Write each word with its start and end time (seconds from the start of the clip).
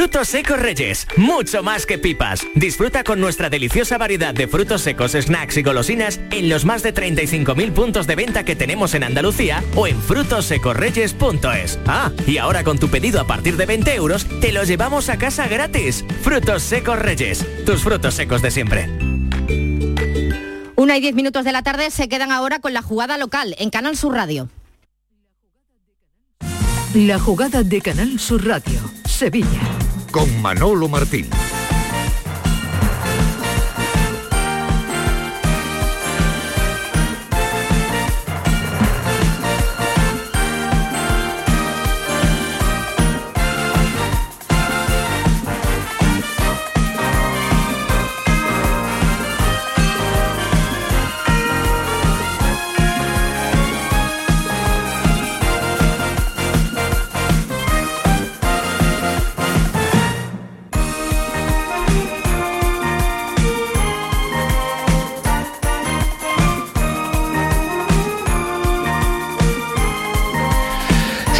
Frutos 0.00 0.28
secos 0.28 0.58
Reyes, 0.58 1.06
mucho 1.18 1.62
más 1.62 1.84
que 1.84 1.98
pipas. 1.98 2.46
Disfruta 2.54 3.04
con 3.04 3.20
nuestra 3.20 3.50
deliciosa 3.50 3.98
variedad 3.98 4.32
de 4.32 4.48
frutos 4.48 4.80
secos, 4.80 5.12
snacks 5.12 5.58
y 5.58 5.62
golosinas 5.62 6.20
en 6.30 6.48
los 6.48 6.64
más 6.64 6.82
de 6.82 6.94
35.000 6.94 7.74
puntos 7.74 8.06
de 8.06 8.16
venta 8.16 8.42
que 8.42 8.56
tenemos 8.56 8.94
en 8.94 9.04
Andalucía 9.04 9.62
o 9.76 9.86
en 9.86 10.00
frutosecorreyes.es. 10.00 11.78
Ah, 11.86 12.10
y 12.26 12.38
ahora 12.38 12.64
con 12.64 12.78
tu 12.78 12.88
pedido 12.88 13.20
a 13.20 13.26
partir 13.26 13.58
de 13.58 13.66
20 13.66 13.94
euros, 13.94 14.26
te 14.40 14.52
lo 14.52 14.64
llevamos 14.64 15.10
a 15.10 15.18
casa 15.18 15.48
gratis. 15.48 16.02
Frutos 16.22 16.62
secos 16.62 16.98
Reyes, 16.98 17.44
tus 17.66 17.82
frutos 17.82 18.14
secos 18.14 18.40
de 18.40 18.50
siempre. 18.50 18.88
Una 20.76 20.96
y 20.96 21.02
diez 21.02 21.14
minutos 21.14 21.44
de 21.44 21.52
la 21.52 21.60
tarde 21.60 21.90
se 21.90 22.08
quedan 22.08 22.32
ahora 22.32 22.60
con 22.60 22.72
la 22.72 22.80
jugada 22.80 23.18
local 23.18 23.54
en 23.58 23.68
Canal 23.68 23.98
Sur 23.98 24.14
Radio. 24.14 24.48
La 26.94 27.18
jugada 27.18 27.62
de 27.62 27.82
Canal 27.82 28.18
Sur 28.18 28.46
Radio, 28.46 28.80
Sevilla. 29.04 29.60
Con 30.10 30.42
Manolo 30.42 30.88
Martín. 30.88 31.49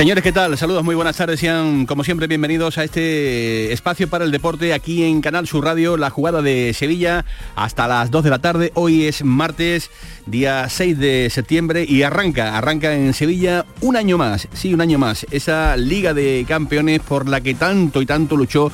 Señores, 0.01 0.25
¿qué 0.25 0.33
tal? 0.33 0.57
Saludos, 0.57 0.83
muy 0.83 0.95
buenas 0.95 1.19
tardes. 1.19 1.41
Sean, 1.41 1.85
como 1.85 2.05
siempre, 2.05 2.27
bienvenidos 2.27 2.79
a 2.79 2.85
este 2.85 3.71
espacio 3.71 4.09
para 4.09 4.25
el 4.25 4.31
deporte 4.31 4.73
aquí 4.73 5.05
en 5.05 5.21
Canal 5.21 5.47
Sur 5.47 5.63
Radio, 5.63 5.99
la 5.99 6.09
jugada 6.09 6.41
de 6.41 6.73
Sevilla 6.73 7.27
hasta 7.55 7.87
las 7.87 8.11
2 8.11 8.25
de 8.25 8.31
la 8.31 8.39
tarde. 8.39 8.73
Hoy 8.77 9.05
es 9.05 9.23
martes, 9.23 9.91
día 10.25 10.67
6 10.71 10.99
de 10.99 11.29
septiembre 11.29 11.85
y 11.87 12.03
arranca, 12.03 12.57
arranca 12.57 12.95
en 12.95 13.13
Sevilla 13.13 13.67
un 13.83 13.95
año 13.95 14.17
más, 14.17 14.49
sí, 14.55 14.73
un 14.73 14.81
año 14.81 14.99
más, 14.99 15.27
esa 15.33 15.77
Liga 15.77 16.15
de 16.15 16.47
Campeones 16.49 17.01
por 17.01 17.29
la 17.29 17.43
que 17.43 17.53
tanto 17.53 18.01
y 18.01 18.07
tanto 18.07 18.39
luchó 18.39 18.73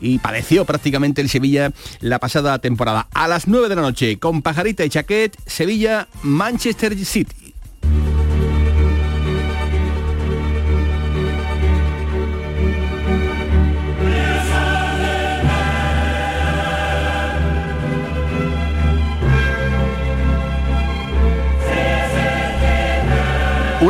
y 0.00 0.18
padeció 0.20 0.64
prácticamente 0.66 1.20
el 1.20 1.28
Sevilla 1.28 1.72
la 1.98 2.20
pasada 2.20 2.60
temporada. 2.60 3.08
A 3.12 3.26
las 3.26 3.48
9 3.48 3.68
de 3.68 3.74
la 3.74 3.82
noche, 3.82 4.20
con 4.20 4.40
Pajarita 4.40 4.84
y 4.84 4.88
Chaquet, 4.88 5.36
Sevilla, 5.46 6.06
Manchester 6.22 6.96
City. 6.96 7.39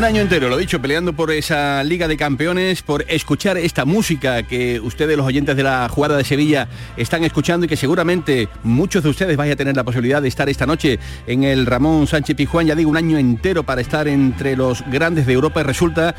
Un 0.01 0.05
año 0.05 0.23
entero, 0.23 0.49
lo 0.49 0.57
dicho, 0.57 0.81
peleando 0.81 1.13
por 1.13 1.31
esa 1.31 1.85
Liga 1.85 2.09
de 2.09 2.17
Campeones, 2.17 2.81
por 2.81 3.05
escuchar 3.07 3.59
esta 3.59 3.85
música 3.85 4.43
que 4.45 4.81
ustedes, 4.81 5.15
los 5.15 5.27
oyentes 5.27 5.55
de 5.55 5.63
la 5.63 5.87
jugada 5.91 6.17
de 6.17 6.25
Sevilla, 6.25 6.69
están 6.97 7.23
escuchando 7.23 7.67
y 7.67 7.69
que 7.69 7.77
seguramente 7.77 8.49
muchos 8.63 9.03
de 9.03 9.11
ustedes 9.11 9.37
vayan 9.37 9.53
a 9.53 9.57
tener 9.57 9.77
la 9.77 9.85
posibilidad 9.85 10.23
de 10.23 10.29
estar 10.29 10.49
esta 10.49 10.65
noche 10.65 10.99
en 11.27 11.45
el 11.45 11.67
Ramón 11.67 12.07
Sánchez 12.07 12.35
Pijuán, 12.35 12.67
ya 12.67 12.75
digo, 12.75 12.89
un 12.89 12.97
año 12.97 13.19
entero 13.19 13.63
para 13.63 13.83
estar 13.83 14.09
entre 14.09 14.57
los 14.57 14.83
grandes 14.91 15.27
de 15.27 15.35
Europa 15.35 15.61
y 15.61 15.65
resulta 15.65 16.15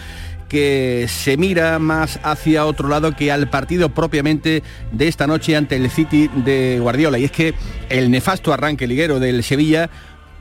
que 0.47 1.07
se 1.09 1.35
mira 1.35 1.79
más 1.79 2.19
hacia 2.21 2.67
otro 2.67 2.87
lado 2.87 3.15
que 3.15 3.31
al 3.31 3.49
partido 3.49 3.89
propiamente 3.89 4.61
de 4.91 5.07
esta 5.07 5.25
noche 5.25 5.55
ante 5.55 5.77
el 5.77 5.89
City 5.89 6.29
de 6.45 6.77
Guardiola. 6.79 7.17
Y 7.17 7.23
es 7.23 7.31
que 7.31 7.55
el 7.89 8.11
nefasto 8.11 8.53
arranque 8.53 8.85
liguero 8.85 9.19
del 9.19 9.41
Sevilla 9.41 9.89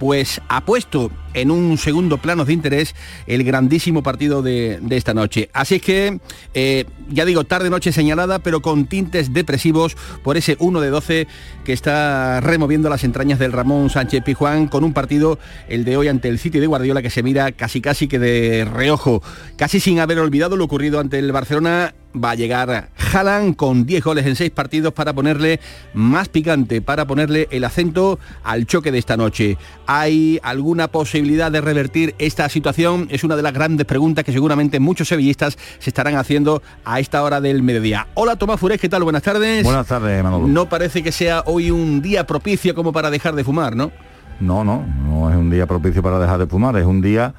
pues 0.01 0.41
ha 0.49 0.63
puesto 0.63 1.11
en 1.35 1.51
un 1.51 1.79
segundo 1.79 2.19
plano 2.19 2.45
de 2.45 2.53
interés 2.53 2.95
el 3.27 3.45
grandísimo 3.45 4.03
partido 4.03 4.43
de, 4.43 4.81
esta 4.91 5.15
noche. 5.15 5.49
Así 5.53 5.77
es 5.77 5.83
que, 5.83 6.21
eh, 6.55 6.85
ya 7.09 7.25
digo, 7.25 7.45
tarde-noche 7.45 7.93
señalada, 7.93 8.41
pero 8.41 8.61
con 8.61 8.87
tintes 8.87 9.33
depresivos 9.33 9.97
por 10.23 10.37
ese 10.37 10.57
1 10.59 10.81
de 10.81 10.91
12 10.91 11.27
que 11.65 11.73
está 11.73 12.41
removiendo 12.41 12.89
las 12.89 13.05
entrañas 13.05 13.39
del 13.39 13.53
Ramón 13.53 13.91
Sánchez 13.91 14.23
Pijuán 14.25 14.69
con 14.69 14.85
un 14.85 14.93
partido, 14.93 15.39
el 15.69 15.85
de 15.85 15.97
hoy 15.97 16.09
ante 16.09 16.29
el 16.29 16.39
City 16.39 16.59
de 16.59 16.67
Guardiola, 16.67 17.03
que 17.03 17.11
se 17.11 17.23
mira 17.23 17.53
casi 17.53 17.81
casi 17.81 18.09
que 18.09 18.19
de 18.19 18.65
reojo, 18.65 19.23
casi 19.57 19.81
sin 19.81 20.01
haber 20.01 20.19
olvidado 20.19 20.57
lo 20.57 20.65
ocurrido 20.65 21.01
ante 21.01 21.19
el 21.19 21.33
Barcelona 21.33 21.95
va 22.15 22.33
a 22.33 22.35
llegar 22.35 22.91
Haaland 23.13 23.57
con 23.57 23.87
10 23.87 24.03
goles 24.03 24.27
en 24.27 24.37
6 24.37 24.51
partidos 24.51 24.93
para 24.93 25.13
ponerle 25.13 25.61
más 25.95 26.29
picante, 26.29 26.83
para 26.83 27.07
ponerle 27.07 27.49
el 27.51 27.65
acento 27.65 28.19
al 28.43 28.67
choque 28.67 28.93
de 28.93 28.99
esta 28.99 29.17
noche. 29.17 29.59
¿Hay 29.87 30.41
alguna 30.43 30.89
posibilidad 30.89 31.20
de 31.21 31.61
revertir 31.61 32.15
esta 32.19 32.49
situación? 32.49 33.07
Es 33.11 33.25
una 33.25 33.37
de 33.37 33.43
las 33.43 33.53
grandes 33.53 33.87
preguntas 33.87 34.25
que 34.25 34.33
seguramente 34.33 34.81
muchos 34.81 35.07
sevillistas 35.07 35.59
se 35.79 35.91
estarán 35.91 36.17
haciendo 36.17 36.63
a 36.85 36.99
esta 36.99 37.23
hora 37.23 37.41
del 37.41 37.63
mediodía. 37.63 38.07
Hola 38.15 38.37
Tomás 38.37 38.59
Furés, 38.59 38.81
¿qué 38.81 38.89
tal? 38.89 39.05
Buenas 39.05 39.23
tardes. 39.23 39.63
Buenas 39.63 39.87
tardes, 39.87 40.23
Manolo. 40.23 40.49
No 40.49 40.69
parece 40.69 41.03
que 41.03 41.13
sea 41.13 41.43
hoy 41.47 41.71
un 41.71 42.01
día 42.01 42.27
propicio 42.27 42.75
como 42.75 42.93
para 42.93 43.11
dejar 43.11 43.35
de 43.35 43.45
fumar, 43.45 43.77
¿no? 43.77 43.93
No, 44.41 44.65
no, 44.65 44.85
no 45.05 45.31
es 45.31 45.37
un 45.37 45.51
día 45.51 45.67
propicio 45.67 46.03
para 46.03 46.19
dejar 46.19 46.39
de 46.39 46.47
fumar, 46.47 46.77
es 46.79 46.87
un 46.87 47.03
día 47.03 47.35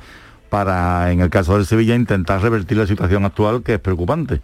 para, 0.50 1.12
en 1.12 1.22
el 1.22 1.30
caso 1.32 1.56
del 1.56 1.66
Sevilla, 1.66 1.96
intentar 1.96 2.40
revertir 2.42 2.78
la 2.78 2.86
situación 2.86 3.26
actual 3.26 3.64
que 3.64 3.74
es 3.74 3.80
preocupante 3.80 4.42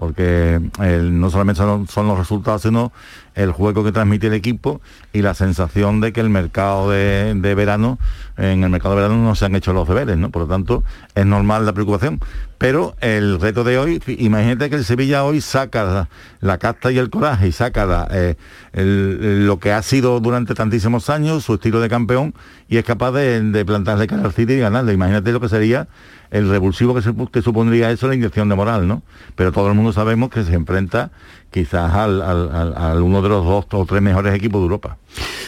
porque 0.00 0.58
no 0.78 1.28
solamente 1.28 1.60
son, 1.60 2.08
los 2.08 2.18
resultados, 2.18 2.62
sino 2.62 2.90
el 3.34 3.52
juego 3.52 3.84
que 3.84 3.92
transmite 3.92 4.28
el 4.28 4.32
equipo 4.32 4.80
y 5.12 5.20
la 5.20 5.34
sensación 5.34 6.00
de 6.00 6.14
que 6.14 6.22
el 6.22 6.30
mercado 6.30 6.88
de, 6.88 7.34
verano, 7.54 7.98
en 8.38 8.64
el 8.64 8.70
mercado 8.70 8.94
de 8.94 9.02
verano 9.02 9.22
no 9.22 9.34
se 9.34 9.44
han 9.44 9.54
hecho 9.54 9.74
los 9.74 9.86
deberes, 9.86 10.16
¿no? 10.16 10.30
Por 10.30 10.40
lo 10.40 10.48
tanto, 10.48 10.84
es 11.14 11.26
normal 11.26 11.66
la 11.66 11.74
preocupación. 11.74 12.18
Pero 12.56 12.96
el 13.02 13.38
reto 13.40 13.62
de 13.62 13.76
hoy, 13.76 14.02
imagínate 14.06 14.70
que 14.70 14.76
el 14.76 14.86
Sevilla 14.86 15.22
hoy 15.24 15.42
saca 15.42 16.08
la, 16.40 16.56
casta 16.56 16.90
y 16.90 16.96
el 16.96 17.10
coraje 17.10 17.48
y 17.48 17.52
saca 17.52 18.08
eh, 18.10 18.36
lo 18.72 19.58
que 19.58 19.72
ha 19.72 19.82
sido 19.82 20.18
durante 20.20 20.54
tantísimos 20.54 21.10
años, 21.10 21.44
su 21.44 21.54
estilo 21.54 21.78
de 21.80 21.90
campeón, 21.90 22.32
y 22.70 22.78
es 22.78 22.84
capaz 22.84 23.12
de, 23.12 23.64
plantarle 23.66 24.06
cara 24.06 24.22
al 24.22 24.32
City 24.32 24.54
y 24.54 24.60
ganarle. 24.60 24.94
Imagínate 24.94 25.30
lo 25.30 25.40
que 25.40 25.50
sería 25.50 25.88
el 26.30 26.48
revulsivo 26.48 26.94
que, 26.94 27.42
supondría 27.42 27.90
eso 27.90 28.08
la 28.08 28.14
inyección 28.14 28.48
de 28.48 28.54
moral, 28.54 28.86
¿no? 28.86 29.02
Pero 29.34 29.52
todo 29.52 29.68
el 29.68 29.74
mundo 29.74 29.92
sabemos 29.92 30.30
que 30.30 30.44
se 30.44 30.54
enfrenta 30.54 31.10
quizás 31.50 31.92
al, 31.92 33.02
uno 33.02 33.22
de 33.22 33.28
los 33.28 33.44
dos 33.44 33.66
o 33.72 33.86
tres 33.86 34.02
mejores 34.02 34.34
equipos 34.34 34.60
de 34.60 34.64
Europa. 34.64 34.96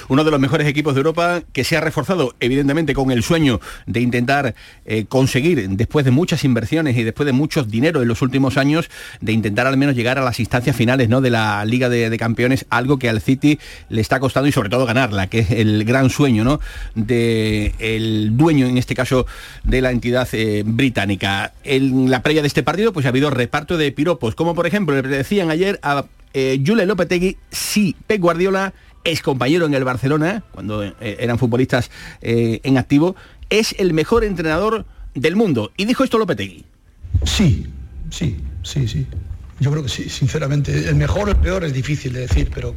Uno 0.08 0.24
de 0.24 0.30
los 0.30 0.40
mejores 0.40 0.66
equipos 0.66 0.94
de 0.94 1.00
Europa 1.00 1.42
que 1.52 1.62
se 1.62 1.76
ha 1.76 1.80
reforzado 1.80 2.34
evidentemente 2.40 2.94
con 2.94 3.10
el 3.12 3.22
sueño 3.22 3.60
de 3.86 4.00
intentar 4.00 4.54
eh, 4.84 5.04
conseguir, 5.08 5.68
después 5.70 6.04
de 6.04 6.10
muchas 6.10 6.44
inversiones 6.44 6.96
y 6.96 7.04
después 7.04 7.26
de 7.26 7.32
muchos 7.32 7.70
dinero 7.70 8.02
en 8.02 8.08
los 8.08 8.20
últimos 8.22 8.58
años, 8.58 8.90
de 9.20 9.32
intentar 9.32 9.66
al 9.66 9.76
menos 9.76 9.94
llegar 9.94 10.18
a 10.18 10.22
las 10.22 10.40
instancias 10.40 10.74
finales 10.74 11.08
¿no? 11.08 11.20
de 11.20 11.30
la 11.30 11.64
Liga 11.64 11.88
de, 11.88 12.12
Campeones, 12.18 12.66
algo 12.68 12.98
que 12.98 13.08
al 13.08 13.20
City 13.20 13.58
le 13.88 14.00
está 14.00 14.20
costando 14.20 14.48
y 14.48 14.52
sobre 14.52 14.68
todo 14.68 14.84
ganarla, 14.84 15.28
que 15.28 15.40
es 15.40 15.50
el 15.50 15.84
gran 15.84 16.10
sueño 16.10 16.44
¿no? 16.44 16.60
del 16.94 18.36
dueño, 18.36 18.66
en 18.66 18.78
este 18.78 18.94
caso, 18.94 19.26
de 19.64 19.80
la 19.80 19.92
entidad 19.92 20.28
eh, 20.32 20.62
británica. 20.66 21.52
En 21.64 22.10
la 22.10 22.22
previa 22.22 22.42
de 22.42 22.48
este 22.48 22.62
partido 22.62 22.92
pues 22.92 23.06
ha 23.06 23.10
habido 23.10 23.30
reparto 23.30 23.78
de 23.78 23.92
piropos, 23.92 24.34
como 24.34 24.54
por 24.54 24.66
ejemplo 24.66 25.00
le 25.00 25.08
decían 25.08 25.50
ayer 25.50 25.78
a 25.82 25.91
eh, 26.34 26.62
Jule 26.64 26.86
Lopetegui, 26.86 27.36
sí, 27.50 27.96
Pep 28.06 28.20
Guardiola 28.20 28.72
es 29.04 29.22
compañero 29.22 29.66
en 29.66 29.74
el 29.74 29.84
Barcelona, 29.84 30.44
cuando 30.52 30.84
eh, 30.84 30.94
eran 31.00 31.38
futbolistas 31.38 31.90
eh, 32.20 32.60
en 32.62 32.78
activo, 32.78 33.16
es 33.50 33.74
el 33.78 33.92
mejor 33.92 34.24
entrenador 34.24 34.86
del 35.14 35.36
mundo. 35.36 35.72
Y 35.76 35.84
dijo 35.84 36.04
esto 36.04 36.18
Lopetegui. 36.18 36.64
Sí, 37.24 37.66
sí, 38.10 38.36
sí, 38.62 38.88
sí. 38.88 39.06
Yo 39.60 39.70
creo 39.70 39.82
que 39.82 39.88
sí, 39.88 40.08
sinceramente. 40.08 40.88
El 40.88 40.96
mejor 40.96 41.28
o 41.28 41.32
el 41.32 41.36
peor 41.36 41.64
es 41.64 41.72
difícil 41.72 42.12
de 42.12 42.20
decir, 42.20 42.50
pero 42.52 42.74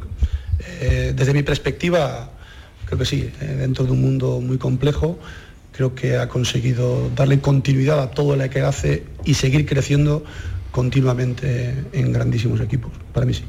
eh, 0.80 1.12
desde 1.16 1.32
mi 1.32 1.42
perspectiva, 1.42 2.30
creo 2.84 2.98
que 2.98 3.04
sí. 3.04 3.30
dentro 3.40 3.84
de 3.84 3.92
un 3.92 4.02
mundo 4.02 4.40
muy 4.40 4.58
complejo, 4.58 5.18
creo 5.72 5.94
que 5.94 6.16
ha 6.16 6.28
conseguido 6.28 7.10
darle 7.14 7.40
continuidad 7.40 8.00
a 8.00 8.10
todo 8.10 8.36
lo 8.36 8.50
que 8.50 8.60
hace 8.60 9.04
y 9.24 9.34
seguir 9.34 9.66
creciendo 9.66 10.24
continuamente 10.76 11.86
en 11.94 12.12
grandísimos 12.12 12.60
equipos. 12.60 12.92
Para 13.14 13.24
mí 13.24 13.32
sí. 13.32 13.44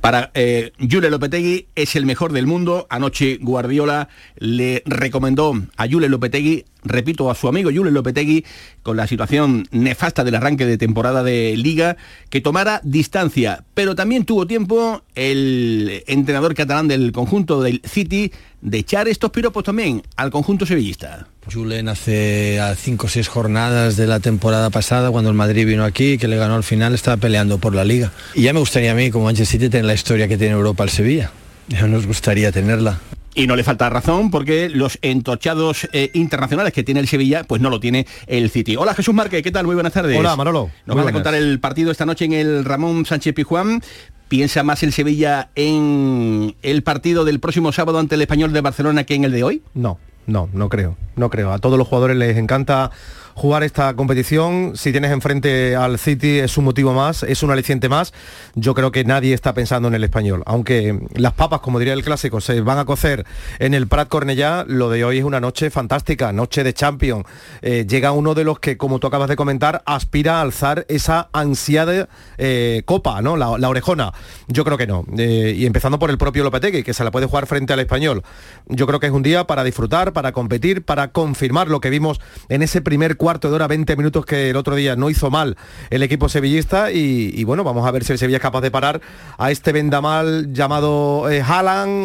Para 0.00 0.30
eh, 0.34 0.72
Jule 0.78 1.10
Lopetegui 1.10 1.68
es 1.74 1.96
el 1.96 2.06
mejor 2.06 2.32
del 2.32 2.46
mundo. 2.46 2.86
Anoche 2.90 3.38
Guardiola 3.40 4.08
le 4.36 4.82
recomendó 4.86 5.54
a 5.76 5.88
Jule 5.88 6.08
Lopetegui 6.08 6.64
repito, 6.84 7.30
a 7.30 7.34
su 7.34 7.48
amigo 7.48 7.70
Julio 7.70 7.90
Lopetegui 7.90 8.44
con 8.82 8.96
la 8.96 9.06
situación 9.06 9.66
nefasta 9.70 10.24
del 10.24 10.34
arranque 10.34 10.66
de 10.66 10.78
temporada 10.78 11.22
de 11.22 11.56
liga, 11.56 11.96
que 12.28 12.40
tomara 12.40 12.80
distancia, 12.84 13.64
pero 13.74 13.94
también 13.94 14.24
tuvo 14.24 14.46
tiempo 14.46 15.02
el 15.14 16.04
entrenador 16.06 16.54
catalán 16.54 16.88
del 16.88 17.12
conjunto 17.12 17.62
del 17.62 17.80
City 17.84 18.30
de 18.60 18.78
echar 18.78 19.08
estos 19.08 19.30
piropos 19.30 19.64
también 19.64 20.02
al 20.16 20.30
conjunto 20.30 20.64
sevillista. 20.64 21.26
Julen 21.52 21.90
hace 21.90 22.58
cinco 22.78 23.06
o 23.06 23.10
seis 23.10 23.28
jornadas 23.28 23.96
de 23.96 24.06
la 24.06 24.20
temporada 24.20 24.70
pasada, 24.70 25.10
cuando 25.10 25.28
el 25.28 25.36
Madrid 25.36 25.66
vino 25.66 25.84
aquí, 25.84 26.16
que 26.16 26.26
le 26.26 26.36
ganó 26.36 26.54
al 26.54 26.62
final, 26.62 26.94
estaba 26.94 27.18
peleando 27.18 27.58
por 27.58 27.74
la 27.74 27.84
liga. 27.84 28.12
Y 28.34 28.42
ya 28.42 28.54
me 28.54 28.60
gustaría 28.60 28.92
a 28.92 28.94
mí, 28.94 29.10
como 29.10 29.26
Manchester 29.26 29.60
City, 29.60 29.68
la 29.86 29.94
historia 29.94 30.28
que 30.28 30.36
tiene 30.36 30.54
Europa 30.54 30.82
al 30.82 30.90
Sevilla. 30.90 31.30
Ya 31.68 31.86
nos 31.86 32.06
gustaría 32.06 32.52
tenerla. 32.52 32.98
Y 33.34 33.48
no 33.48 33.56
le 33.56 33.64
falta 33.64 33.90
razón 33.90 34.30
porque 34.30 34.68
los 34.68 34.98
entorchados 35.02 35.88
eh, 35.92 36.10
internacionales 36.14 36.72
que 36.72 36.84
tiene 36.84 37.00
el 37.00 37.08
Sevilla, 37.08 37.42
pues 37.42 37.60
no 37.60 37.68
lo 37.68 37.80
tiene 37.80 38.06
el 38.28 38.48
City. 38.48 38.76
Hola 38.76 38.94
Jesús 38.94 39.12
Márquez, 39.12 39.42
¿qué 39.42 39.50
tal? 39.50 39.66
Muy 39.66 39.74
buenas 39.74 39.92
tardes. 39.92 40.16
Hola 40.16 40.36
Manolo. 40.36 40.70
Nos 40.86 40.96
van 40.96 41.08
a 41.08 41.12
contar 41.12 41.34
el 41.34 41.58
partido 41.58 41.90
esta 41.90 42.06
noche 42.06 42.26
en 42.26 42.32
el 42.32 42.64
Ramón 42.64 43.04
Sánchez 43.06 43.34
Pijuán. 43.34 43.82
¿Piensa 44.28 44.62
más 44.62 44.82
el 44.84 44.92
Sevilla 44.92 45.50
en 45.56 46.54
el 46.62 46.82
partido 46.82 47.24
del 47.24 47.40
próximo 47.40 47.72
sábado 47.72 47.98
ante 47.98 48.14
el 48.14 48.22
Español 48.22 48.52
de 48.52 48.60
Barcelona 48.60 49.04
que 49.04 49.14
en 49.14 49.24
el 49.24 49.32
de 49.32 49.42
hoy? 49.42 49.62
No, 49.74 49.98
no, 50.26 50.48
no 50.52 50.68
creo, 50.68 50.96
no 51.16 51.28
creo. 51.28 51.52
A 51.52 51.58
todos 51.58 51.76
los 51.76 51.88
jugadores 51.88 52.16
les 52.16 52.36
encanta 52.36 52.90
jugar 53.34 53.62
esta 53.62 53.94
competición. 53.94 54.72
Si 54.76 54.92
tienes 54.92 55.10
enfrente 55.10 55.76
al 55.76 55.98
City 55.98 56.38
es 56.38 56.56
un 56.56 56.64
motivo 56.64 56.92
más, 56.92 57.22
es 57.22 57.42
un 57.42 57.50
aliciente 57.50 57.88
más. 57.88 58.12
Yo 58.54 58.74
creo 58.74 58.92
que 58.92 59.04
nadie 59.04 59.34
está 59.34 59.54
pensando 59.54 59.88
en 59.88 59.94
el 59.94 60.04
español. 60.04 60.42
Aunque 60.46 60.98
las 61.14 61.32
papas, 61.32 61.60
como 61.60 61.78
diría 61.78 61.94
el 61.94 62.04
clásico, 62.04 62.40
se 62.40 62.60
van 62.60 62.78
a 62.78 62.84
cocer 62.84 63.26
en 63.58 63.74
el 63.74 63.88
Prat 63.88 64.08
Cornellá, 64.08 64.64
lo 64.66 64.90
de 64.90 65.04
hoy 65.04 65.18
es 65.18 65.24
una 65.24 65.40
noche 65.40 65.70
fantástica, 65.70 66.32
noche 66.32 66.64
de 66.64 66.72
Champions. 66.72 67.24
Eh, 67.62 67.86
llega 67.88 68.12
uno 68.12 68.34
de 68.34 68.44
los 68.44 68.58
que, 68.58 68.76
como 68.76 68.98
tú 68.98 69.06
acabas 69.06 69.28
de 69.28 69.36
comentar, 69.36 69.82
aspira 69.86 70.38
a 70.38 70.40
alzar 70.40 70.86
esa 70.88 71.28
ansiada 71.32 72.08
eh, 72.38 72.82
copa, 72.84 73.20
¿no? 73.22 73.36
La, 73.36 73.68
orejona. 73.68 74.12
Yo 74.46 74.64
creo 74.64 74.78
que 74.78 74.86
no. 74.86 75.04
Eh, 75.16 75.54
y 75.56 75.66
empezando 75.66 75.98
por 75.98 76.10
el 76.10 76.18
propio 76.18 76.44
Lopetegui, 76.44 76.82
que 76.82 76.94
se 76.94 77.02
la 77.02 77.10
puede 77.10 77.26
jugar 77.26 77.46
frente 77.46 77.72
al 77.72 77.80
español. 77.80 78.22
Yo 78.66 78.86
creo 78.86 79.00
que 79.00 79.06
es 79.06 79.12
un 79.12 79.22
día 79.22 79.46
para 79.46 79.64
disfrutar, 79.64 80.12
para 80.12 80.32
competir, 80.32 80.84
para 80.84 81.08
confirmar 81.08 81.68
lo 81.68 81.80
que 81.80 81.90
vimos 81.90 82.20
en 82.48 82.62
ese 82.62 82.80
primer 82.80 83.16
cuarto 83.24 83.48
de 83.48 83.54
hora, 83.54 83.66
20 83.68 83.96
minutos 83.96 84.26
que 84.26 84.50
el 84.50 84.56
otro 84.56 84.74
día 84.74 84.96
no 84.96 85.08
hizo 85.08 85.30
mal 85.30 85.56
el 85.88 86.02
equipo 86.02 86.28
sevillista 86.28 86.92
y, 86.92 87.42
bueno, 87.44 87.64
vamos 87.64 87.86
a 87.86 87.90
ver 87.90 88.04
si 88.04 88.12
el 88.12 88.18
Sevilla 88.18 88.36
es 88.36 88.42
capaz 88.42 88.60
de 88.60 88.70
parar 88.70 89.00
a 89.38 89.50
este 89.50 89.72
vendamal 89.72 90.52
llamado 90.52 91.30
eh, 91.30 91.42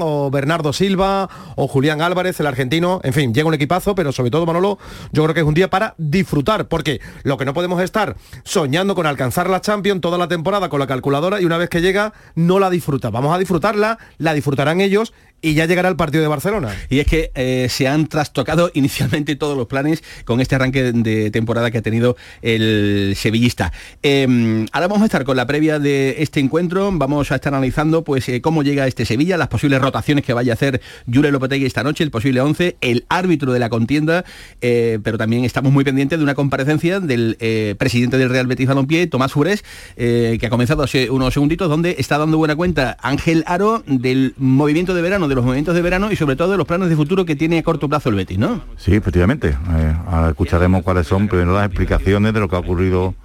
o 0.02 0.32
Bernardo 0.32 0.72
Silva 0.72 1.30
o 1.58 1.68
Julián 1.68 2.02
Álvarez, 2.02 2.40
el 2.40 2.48
argentino. 2.48 3.02
En 3.04 3.12
fin, 3.12 3.34
llega 3.34 3.50
un 3.50 3.54
equipazo, 3.54 3.96
pero 3.96 4.14
sobre 4.14 4.32
todo 4.32 4.46
Manolo, 4.46 4.80
yo 5.12 5.24
creo 5.24 5.34
que 5.34 5.42
es 5.42 5.46
un 5.46 5.56
día 5.56 5.70
para 5.70 5.94
disfrutar, 5.98 6.70
porque 6.70 7.02
lo 7.24 7.36
que 7.36 7.44
no 7.44 7.54
podemos 7.54 7.82
estar 7.82 8.16
soñando 8.46 8.96
con 8.96 9.06
alcanzar 9.06 9.50
la 9.50 9.60
Champions 9.60 10.00
toda 10.00 10.18
la 10.18 10.30
temporada 10.30 10.70
con 10.70 10.80
la 10.80 10.88
calculadora 10.88 11.42
y 11.42 11.46
una 11.46 11.58
vez 11.58 11.68
que 11.68 11.82
llega 11.82 12.14
no 12.36 12.60
la 12.60 12.70
disfruta. 12.70 13.10
Vamos 13.10 13.36
a 13.36 13.38
disfrutarla, 13.38 14.00
la 14.20 14.34
disfrutarán 14.34 14.80
ellos 14.80 15.12
y 15.42 15.54
ya 15.54 15.66
llegará 15.66 15.90
el 15.90 15.96
partido 15.96 16.22
de 16.22 16.28
Barcelona. 16.28 16.76
Y 16.90 17.00
es 17.00 17.08
que 17.08 17.32
eh, 17.36 17.68
se 17.70 17.88
han 17.88 18.08
trastocado 18.08 18.72
inicialmente 18.74 19.36
todos 19.36 19.58
los 19.58 19.68
planes 19.68 20.04
con 20.26 20.42
este 20.42 20.56
arranque 20.56 20.92
de 20.92 21.32
temporada 21.32 21.72
que 21.72 21.80
ha 21.80 21.82
tenido 21.82 22.18
el 22.42 23.14
sevillista. 23.16 23.72
Em, 24.02 24.66
ahora 24.72 24.88
vamos 24.88 25.04
a 25.04 25.06
estar 25.06 25.24
con 25.24 25.38
la 25.38 25.48
previa 25.48 25.80
de 25.80 26.16
este 26.20 26.40
encuentro, 26.40 26.90
vamos 26.94 27.32
a 27.32 27.36
estar 27.36 27.54
analizando 27.54 28.04
pues 28.04 28.28
eh, 28.30 28.42
cómo 28.42 28.64
llega 28.64 28.88
este 28.88 29.06
Sevilla, 29.06 29.38
las 29.38 29.48
posibles 29.48 29.82
rotaciones 29.82 30.26
que 30.26 30.34
vaya 30.34 30.54
a 30.54 30.56
hacer 30.56 30.82
Jure 31.12 31.32
Lopetegui 31.32 31.66
esta 31.66 31.84
noche, 31.84 32.04
el 32.04 32.12
posible 32.12 32.42
11, 32.42 32.78
el 32.82 33.06
árbitro 33.10 33.54
de 33.54 33.60
la 33.60 33.70
contienda, 33.70 34.26
eh, 34.62 35.00
pero 35.04 35.18
también 35.18 35.46
estamos 35.46 35.72
muy 35.72 35.84
pendientes 35.84 36.20
de 36.20 36.24
una 36.24 36.36
comparecencia 36.36 37.00
del 37.00 37.38
presidente 37.78 38.18
del 38.18 38.30
Real 38.30 38.48
Betis 38.48 38.68
Balompié, 38.68 39.08
Tomás 39.08 39.32
Fures, 39.32 39.64
que 39.96 40.40
ha 40.42 40.50
comenzado 40.50 40.84
hace 40.84 41.10
unos 41.10 41.34
segunditos, 41.34 41.70
donde 41.70 41.96
está 41.98 42.18
dando 42.18 42.38
buena 42.38 42.56
cuenta 42.56 42.98
Ángel 43.02 43.44
Aro 43.48 43.84
del 43.86 44.34
movimiento 44.38 44.94
de 44.94 45.02
verano 45.02 45.29
de 45.30 45.36
los 45.36 45.46
movimientos 45.46 45.76
de 45.76 45.82
verano 45.82 46.12
y 46.12 46.16
sobre 46.16 46.36
todo 46.36 46.52
de 46.52 46.58
los 46.58 46.68
planes 46.68 46.90
de 46.90 46.96
futuro 46.96 47.26
que 47.26 47.36
tiene 47.36 47.60
a 47.60 47.64
corto 47.64 47.88
plazo 47.88 48.10
el 48.10 48.16
Betis, 48.16 48.38
¿no? 48.38 48.62
Sí, 48.78 48.96
efectivamente. 48.96 49.50
Eh, 49.50 49.96
ahora 50.08 50.30
escucharemos 50.30 50.84
cuáles 50.84 51.08
son 51.08 51.28
primero 51.28 51.54
las 51.54 51.66
explicaciones 51.66 52.34
de 52.34 52.40
lo 52.40 52.50
que 52.50 52.56
ha 52.56 52.60
ocurrido 52.60 53.16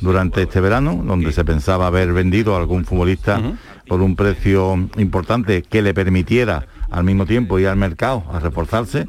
durante 0.00 0.42
este 0.42 0.60
verano, 0.60 1.02
donde 1.04 1.32
se 1.32 1.44
pensaba 1.44 1.86
haber 1.86 2.12
vendido 2.12 2.54
a 2.54 2.58
algún 2.58 2.84
futbolista 2.84 3.40
por 3.86 4.00
un 4.00 4.16
precio 4.16 4.88
importante 4.96 5.62
que 5.62 5.82
le 5.82 5.94
permitiera 5.94 6.66
al 6.90 7.04
mismo 7.04 7.26
tiempo 7.26 7.58
ir 7.58 7.68
al 7.68 7.76
mercado 7.76 8.24
a 8.32 8.38
reforzarse 8.38 9.06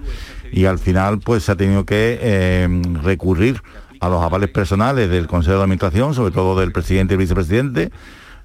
y 0.52 0.66
al 0.66 0.80
final 0.80 1.20
pues 1.20 1.44
se 1.44 1.52
ha 1.52 1.56
tenido 1.56 1.86
que 1.86 2.20
eh, 2.22 2.82
recurrir 3.04 3.62
a 4.00 4.10
los 4.10 4.24
avales 4.24 4.50
personales 4.50 5.10
del 5.10 5.28
Consejo 5.28 5.58
de 5.58 5.64
Administración, 5.64 6.14
sobre 6.14 6.32
todo 6.32 6.60
del 6.60 6.72
presidente 6.72 7.16
y 7.16 7.18
vicepresidente, 7.18 7.92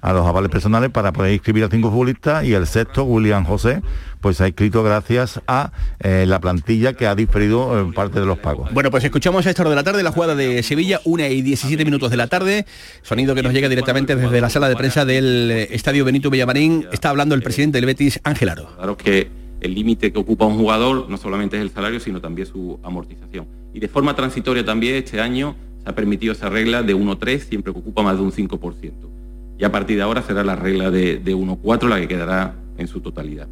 a 0.03 0.11
los 0.11 0.27
avales 0.27 0.51
personales 0.51 0.91
para 0.91 1.13
poder 1.13 1.31
inscribir 1.31 1.63
a 1.63 1.69
cinco 1.69 1.89
futbolistas 1.89 2.43
y 2.43 2.53
el 2.53 2.67
sexto, 2.67 3.05
William 3.05 3.45
José, 3.45 3.81
pues 4.19 4.41
ha 4.41 4.47
inscrito 4.47 4.83
gracias 4.83 5.41
a 5.47 5.71
eh, 6.01 6.25
la 6.27 6.41
plantilla 6.41 6.91
que 6.91 7.07
ha 7.07 7.15
diferido 7.15 7.79
en 7.79 7.93
parte 7.93 8.19
de 8.19 8.25
los 8.25 8.37
pagos. 8.37 8.71
Bueno, 8.73 8.91
pues 8.91 9.05
escuchamos 9.05 9.47
a 9.47 9.49
esta 9.49 9.63
hora 9.63 9.69
de 9.69 9.75
la 9.77 9.83
tarde 9.83 10.03
la 10.03 10.11
jugada 10.11 10.35
de 10.35 10.61
Sevilla, 10.61 10.99
una 11.05 11.29
y 11.29 11.41
17 11.41 11.85
minutos 11.85 12.11
de 12.11 12.17
la 12.17 12.27
tarde, 12.27 12.65
sonido 13.01 13.33
que 13.33 13.43
nos 13.43 13.53
llega 13.53 13.69
directamente 13.69 14.17
desde 14.17 14.41
la 14.41 14.49
sala 14.49 14.67
de 14.67 14.75
prensa 14.75 15.05
del 15.05 15.49
eh, 15.49 15.67
Estadio 15.71 16.03
Benito 16.03 16.29
Villamarín. 16.29 16.85
Está 16.91 17.09
hablando 17.09 17.33
el 17.33 17.41
presidente 17.41 17.77
del 17.77 17.85
Betis, 17.85 18.19
Ángel 18.25 18.49
Aro. 18.49 18.75
Claro 18.75 18.97
que 18.97 19.29
el 19.61 19.73
límite 19.73 20.11
que 20.11 20.19
ocupa 20.19 20.45
un 20.45 20.57
jugador 20.57 21.09
no 21.09 21.15
solamente 21.15 21.55
es 21.55 21.61
el 21.61 21.71
salario, 21.71 22.01
sino 22.01 22.19
también 22.19 22.45
su 22.45 22.77
amortización. 22.83 23.47
Y 23.73 23.79
de 23.79 23.87
forma 23.87 24.17
transitoria 24.17 24.65
también 24.65 24.95
este 24.95 25.21
año 25.21 25.55
se 25.81 25.89
ha 25.89 25.95
permitido 25.95 26.33
esa 26.33 26.49
regla 26.49 26.83
de 26.83 26.93
1-3 26.93 27.39
siempre 27.39 27.71
que 27.71 27.79
ocupa 27.79 28.03
más 28.03 28.17
de 28.17 28.23
un 28.23 28.33
5% 28.33 29.22
y 29.57 29.63
a 29.63 29.71
partir 29.71 29.97
de 29.97 30.03
ahora 30.03 30.21
será 30.21 30.43
la 30.43 30.55
regla 30.55 30.91
de, 30.91 31.17
de 31.17 31.35
1,4 31.35 31.87
la 31.87 31.99
que 31.99 32.07
quedará 32.07 32.55
en 32.77 32.87
su 32.87 33.01
totalidad. 33.01 33.47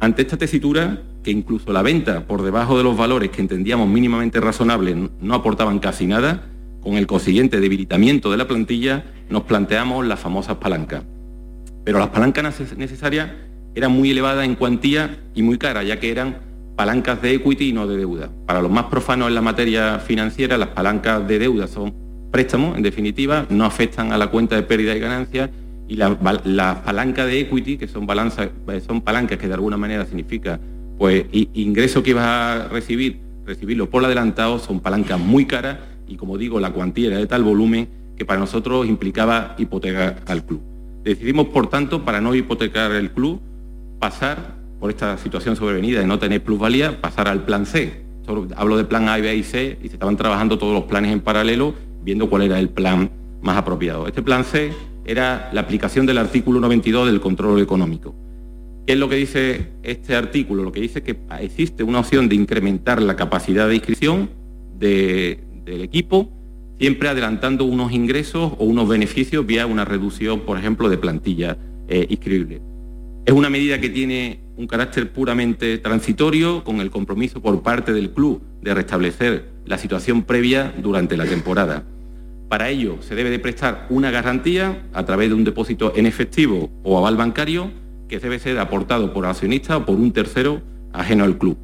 Ante 0.00 0.22
esta 0.22 0.36
tesitura, 0.36 1.00
que 1.22 1.30
incluso 1.30 1.72
la 1.72 1.82
venta 1.82 2.26
por 2.26 2.42
debajo 2.42 2.76
de 2.76 2.84
los 2.84 2.96
valores 2.96 3.30
que 3.30 3.40
entendíamos 3.40 3.88
mínimamente 3.88 4.40
razonables 4.40 4.96
no 5.20 5.34
aportaban 5.34 5.78
casi 5.78 6.06
nada, 6.06 6.46
con 6.82 6.94
el 6.94 7.06
consiguiente 7.06 7.60
debilitamiento 7.60 8.30
de 8.30 8.36
la 8.36 8.48
plantilla, 8.48 9.04
nos 9.30 9.44
planteamos 9.44 10.04
las 10.04 10.18
famosas 10.18 10.56
palancas. 10.56 11.04
Pero 11.84 11.98
las 11.98 12.08
palancas 12.08 12.60
necesarias 12.76 13.30
eran 13.74 13.92
muy 13.92 14.10
elevadas 14.10 14.44
en 14.44 14.56
cuantía 14.56 15.18
y 15.34 15.42
muy 15.42 15.58
caras, 15.58 15.86
ya 15.86 16.00
que 16.00 16.10
eran 16.10 16.38
palancas 16.76 17.22
de 17.22 17.34
equity 17.34 17.68
y 17.68 17.72
no 17.72 17.86
de 17.86 17.96
deuda. 17.96 18.30
Para 18.46 18.60
los 18.60 18.70
más 18.70 18.86
profanos 18.86 19.28
en 19.28 19.34
la 19.34 19.42
materia 19.42 19.98
financiera, 20.00 20.58
las 20.58 20.68
palancas 20.68 21.26
de 21.26 21.38
deuda 21.38 21.68
son 21.68 21.94
préstamos, 22.32 22.76
en 22.76 22.82
definitiva, 22.82 23.46
no 23.50 23.64
afectan 23.64 24.10
a 24.12 24.18
la 24.18 24.28
cuenta 24.28 24.56
de 24.56 24.62
pérdida 24.62 24.96
y 24.96 24.98
ganancias 24.98 25.50
y 25.86 25.96
la, 25.96 26.82
palanca 26.84 27.26
de 27.26 27.40
equity, 27.40 27.76
que 27.76 27.86
son, 27.86 28.06
balanzas, 28.06 28.48
son 28.86 29.02
palancas 29.02 29.38
que 29.38 29.46
de 29.46 29.54
alguna 29.54 29.76
manera 29.76 30.06
significa 30.06 30.58
pues 30.98 31.26
ingreso 31.32 32.02
que 32.02 32.10
ibas 32.10 32.24
a 32.24 32.68
recibir, 32.68 33.20
recibirlo 33.44 33.90
por 33.90 34.04
adelantado, 34.04 34.58
son 34.58 34.80
palancas 34.80 35.20
muy 35.20 35.44
caras 35.44 35.78
y 36.08 36.16
como 36.16 36.38
digo, 36.38 36.58
la 36.58 36.70
cuantía 36.70 37.08
era 37.08 37.18
de 37.18 37.26
tal 37.26 37.42
volumen 37.42 37.88
que 38.16 38.24
para 38.24 38.40
nosotros 38.40 38.86
implicaba 38.86 39.54
hipotecar 39.58 40.22
al 40.26 40.44
club. 40.44 40.62
Decidimos, 41.04 41.48
por 41.48 41.68
tanto, 41.68 42.04
para 42.04 42.20
no 42.20 42.34
hipotecar 42.34 42.92
el 42.92 43.10
club, 43.10 43.40
pasar 43.98 44.54
por 44.80 44.90
esta 44.90 45.18
situación 45.18 45.56
sobrevenida 45.56 46.00
de 46.00 46.06
no 46.06 46.18
tener 46.18 46.42
plusvalía, 46.42 47.00
pasar 47.00 47.28
al 47.28 47.44
plan 47.44 47.66
C. 47.66 48.02
hablo 48.56 48.76
de 48.76 48.84
plan 48.84 49.08
A, 49.08 49.18
B 49.18 49.34
y 49.34 49.42
C 49.42 49.78
y 49.82 49.88
se 49.88 49.94
estaban 49.94 50.16
trabajando 50.16 50.58
todos 50.58 50.72
los 50.72 50.84
planes 50.84 51.12
en 51.12 51.20
paralelo 51.20 51.74
viendo 52.02 52.28
cuál 52.28 52.42
era 52.42 52.58
el 52.58 52.68
plan 52.68 53.10
más 53.42 53.56
apropiado. 53.56 54.06
Este 54.06 54.22
plan 54.22 54.44
C 54.44 54.72
era 55.04 55.50
la 55.52 55.62
aplicación 55.62 56.06
del 56.06 56.18
artículo 56.18 56.60
92 56.60 57.06
del 57.06 57.20
control 57.20 57.60
económico. 57.60 58.14
¿Qué 58.86 58.94
es 58.94 58.98
lo 58.98 59.08
que 59.08 59.16
dice 59.16 59.68
este 59.82 60.16
artículo? 60.16 60.64
Lo 60.64 60.72
que 60.72 60.80
dice 60.80 61.02
que 61.02 61.16
existe 61.40 61.84
una 61.84 62.00
opción 62.00 62.28
de 62.28 62.34
incrementar 62.34 63.00
la 63.00 63.14
capacidad 63.14 63.68
de 63.68 63.76
inscripción 63.76 64.30
del 64.78 65.38
equipo, 65.66 66.28
siempre 66.78 67.08
adelantando 67.08 67.64
unos 67.64 67.92
ingresos 67.92 68.54
o 68.58 68.64
unos 68.64 68.88
beneficios 68.88 69.46
vía 69.46 69.66
una 69.66 69.84
reducción, 69.84 70.40
por 70.40 70.58
ejemplo, 70.58 70.88
de 70.88 70.98
plantilla 70.98 71.56
eh, 71.88 72.06
inscribible. 72.08 72.60
Es 73.24 73.32
una 73.32 73.48
medida 73.48 73.80
que 73.80 73.88
tiene 73.88 74.40
un 74.56 74.66
carácter 74.66 75.12
puramente 75.12 75.78
transitorio, 75.78 76.64
con 76.64 76.80
el 76.80 76.90
compromiso 76.90 77.40
por 77.40 77.62
parte 77.62 77.92
del 77.92 78.10
club 78.10 78.42
de 78.62 78.74
restablecer 78.74 79.51
la 79.64 79.78
situación 79.78 80.22
previa 80.22 80.72
durante 80.78 81.16
la 81.16 81.26
temporada. 81.26 81.84
Para 82.48 82.68
ello 82.68 82.98
se 83.00 83.14
debe 83.14 83.30
de 83.30 83.38
prestar 83.38 83.86
una 83.88 84.10
garantía 84.10 84.82
a 84.92 85.04
través 85.04 85.28
de 85.30 85.34
un 85.34 85.44
depósito 85.44 85.94
en 85.96 86.06
efectivo 86.06 86.70
o 86.82 86.98
aval 86.98 87.16
bancario 87.16 87.70
que 88.08 88.18
debe 88.18 88.38
ser 88.38 88.58
aportado 88.58 89.12
por 89.14 89.24
accionista 89.24 89.78
o 89.78 89.86
por 89.86 89.96
un 89.96 90.12
tercero 90.12 90.60
ajeno 90.92 91.24
al 91.24 91.38
club. 91.38 91.56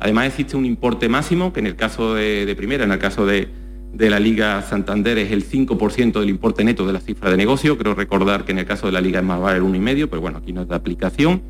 Además 0.00 0.26
existe 0.26 0.56
un 0.56 0.66
importe 0.66 1.08
máximo 1.08 1.52
que 1.52 1.60
en 1.60 1.68
el 1.68 1.76
caso 1.76 2.14
de, 2.14 2.52
primera, 2.56 2.82
en 2.82 2.90
el 2.90 2.98
caso 2.98 3.24
de, 3.24 3.48
la 3.96 4.18
Liga 4.18 4.60
Santander 4.62 5.16
es 5.18 5.30
el 5.30 5.48
5% 5.48 6.18
del 6.18 6.28
importe 6.28 6.64
neto 6.64 6.84
de 6.88 6.92
la 6.92 6.98
cifra 6.98 7.30
de 7.30 7.36
negocio. 7.36 7.78
Creo 7.78 7.94
recordar 7.94 8.44
que 8.44 8.50
en 8.50 8.58
el 8.58 8.66
caso 8.66 8.86
de 8.86 8.92
la 8.92 9.00
Liga 9.00 9.20
es 9.20 9.24
más 9.24 9.38
vale 9.38 9.58
el 9.58 9.62
1,5, 9.62 10.08
pero 10.08 10.20
bueno, 10.20 10.38
aquí 10.38 10.52
no 10.52 10.62
es 10.62 10.68
de 10.68 10.74
aplicación. 10.74 11.40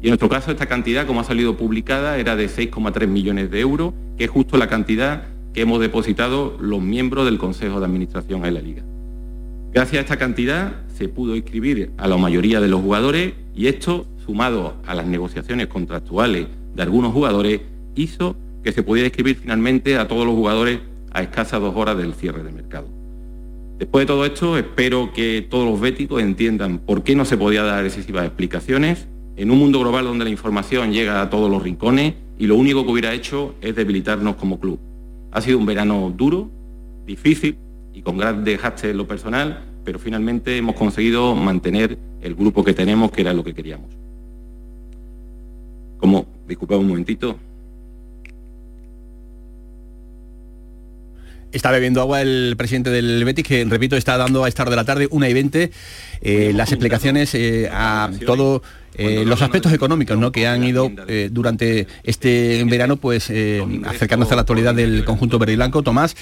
Y 0.00 0.06
en 0.06 0.10
nuestro 0.10 0.28
caso 0.28 0.52
esta 0.52 0.66
cantidad, 0.66 1.04
como 1.04 1.18
ha 1.18 1.24
salido 1.24 1.56
publicada, 1.56 2.16
era 2.18 2.36
de 2.36 2.48
6,3 2.48 3.08
millones 3.08 3.50
de 3.50 3.58
euros 3.58 3.92
que 4.16 4.24
es 4.24 4.30
justo 4.30 4.56
la 4.56 4.68
cantidad 4.68 5.24
que 5.56 5.62
hemos 5.62 5.80
depositado 5.80 6.54
los 6.60 6.82
miembros 6.82 7.24
del 7.24 7.38
Consejo 7.38 7.80
de 7.80 7.86
Administración 7.86 8.44
en 8.44 8.52
la 8.52 8.60
Liga. 8.60 8.82
Gracias 9.72 9.96
a 9.96 10.00
esta 10.02 10.18
cantidad 10.18 10.82
se 10.94 11.08
pudo 11.08 11.34
inscribir 11.34 11.92
a 11.96 12.06
la 12.06 12.18
mayoría 12.18 12.60
de 12.60 12.68
los 12.68 12.82
jugadores 12.82 13.32
y 13.54 13.66
esto, 13.66 14.04
sumado 14.26 14.74
a 14.86 14.94
las 14.94 15.06
negociaciones 15.06 15.68
contractuales 15.68 16.48
de 16.74 16.82
algunos 16.82 17.14
jugadores, 17.14 17.62
hizo 17.94 18.36
que 18.62 18.72
se 18.72 18.82
pudiera 18.82 19.06
inscribir 19.06 19.36
finalmente 19.36 19.96
a 19.96 20.06
todos 20.06 20.26
los 20.26 20.34
jugadores 20.34 20.80
a 21.10 21.22
escasas 21.22 21.58
dos 21.58 21.74
horas 21.74 21.96
del 21.96 22.12
cierre 22.12 22.42
del 22.42 22.52
mercado. 22.52 22.88
Después 23.78 24.02
de 24.02 24.06
todo 24.08 24.26
esto, 24.26 24.58
espero 24.58 25.10
que 25.14 25.46
todos 25.48 25.66
los 25.66 25.80
béticos 25.80 26.20
entiendan 26.20 26.80
por 26.80 27.02
qué 27.02 27.16
no 27.16 27.24
se 27.24 27.38
podía 27.38 27.62
dar 27.62 27.82
excesivas 27.86 28.26
explicaciones 28.26 29.06
en 29.38 29.50
un 29.50 29.58
mundo 29.58 29.80
global 29.80 30.04
donde 30.04 30.24
la 30.24 30.30
información 30.30 30.92
llega 30.92 31.22
a 31.22 31.30
todos 31.30 31.50
los 31.50 31.62
rincones 31.62 32.12
y 32.38 32.46
lo 32.46 32.56
único 32.56 32.84
que 32.84 32.92
hubiera 32.92 33.14
hecho 33.14 33.54
es 33.62 33.74
debilitarnos 33.74 34.36
como 34.36 34.60
club. 34.60 34.78
Ha 35.32 35.40
sido 35.40 35.58
un 35.58 35.66
verano 35.66 36.12
duro, 36.16 36.50
difícil 37.06 37.58
y 37.92 38.02
con 38.02 38.16
gran 38.16 38.44
desgaste 38.44 38.90
en 38.90 38.96
lo 38.96 39.06
personal, 39.06 39.64
pero 39.84 39.98
finalmente 39.98 40.56
hemos 40.56 40.74
conseguido 40.74 41.34
mantener 41.34 41.98
el 42.20 42.34
grupo 42.34 42.64
que 42.64 42.72
tenemos, 42.72 43.10
que 43.10 43.22
era 43.22 43.32
lo 43.32 43.44
que 43.44 43.54
queríamos. 43.54 43.90
Como, 45.98 46.26
disculpad 46.46 46.78
un 46.78 46.88
momentito, 46.88 47.38
Está 51.52 51.70
bebiendo 51.70 52.02
agua 52.02 52.20
el 52.20 52.54
presidente 52.58 52.90
del 52.90 53.24
Betis, 53.24 53.46
que 53.46 53.64
repito, 53.64 53.96
está 53.96 54.18
dando 54.18 54.44
a 54.44 54.48
estar 54.48 54.68
de 54.68 54.76
la 54.76 54.84
tarde, 54.84 55.08
una 55.10 55.28
y 55.28 55.32
20, 55.32 55.70
eh, 56.20 56.52
las 56.54 56.70
explicaciones 56.70 57.34
eh, 57.34 57.70
a 57.72 58.10
todos 58.26 58.60
eh, 58.96 59.24
los 59.24 59.42
aspectos 59.42 59.72
económicos 59.72 60.18
¿no? 60.18 60.32
que 60.32 60.46
han 60.46 60.64
ido 60.64 60.90
durante 61.30 61.86
este 62.02 62.64
verano 62.64 62.96
pues 62.96 63.30
acercándose 63.84 64.32
a 64.32 64.36
la 64.36 64.42
actualidad 64.42 64.74
del 64.74 65.04
conjunto 65.04 65.38
verde 65.38 65.54
y 65.54 65.56
blanco. 65.56 65.82
Tomás, 65.82 66.16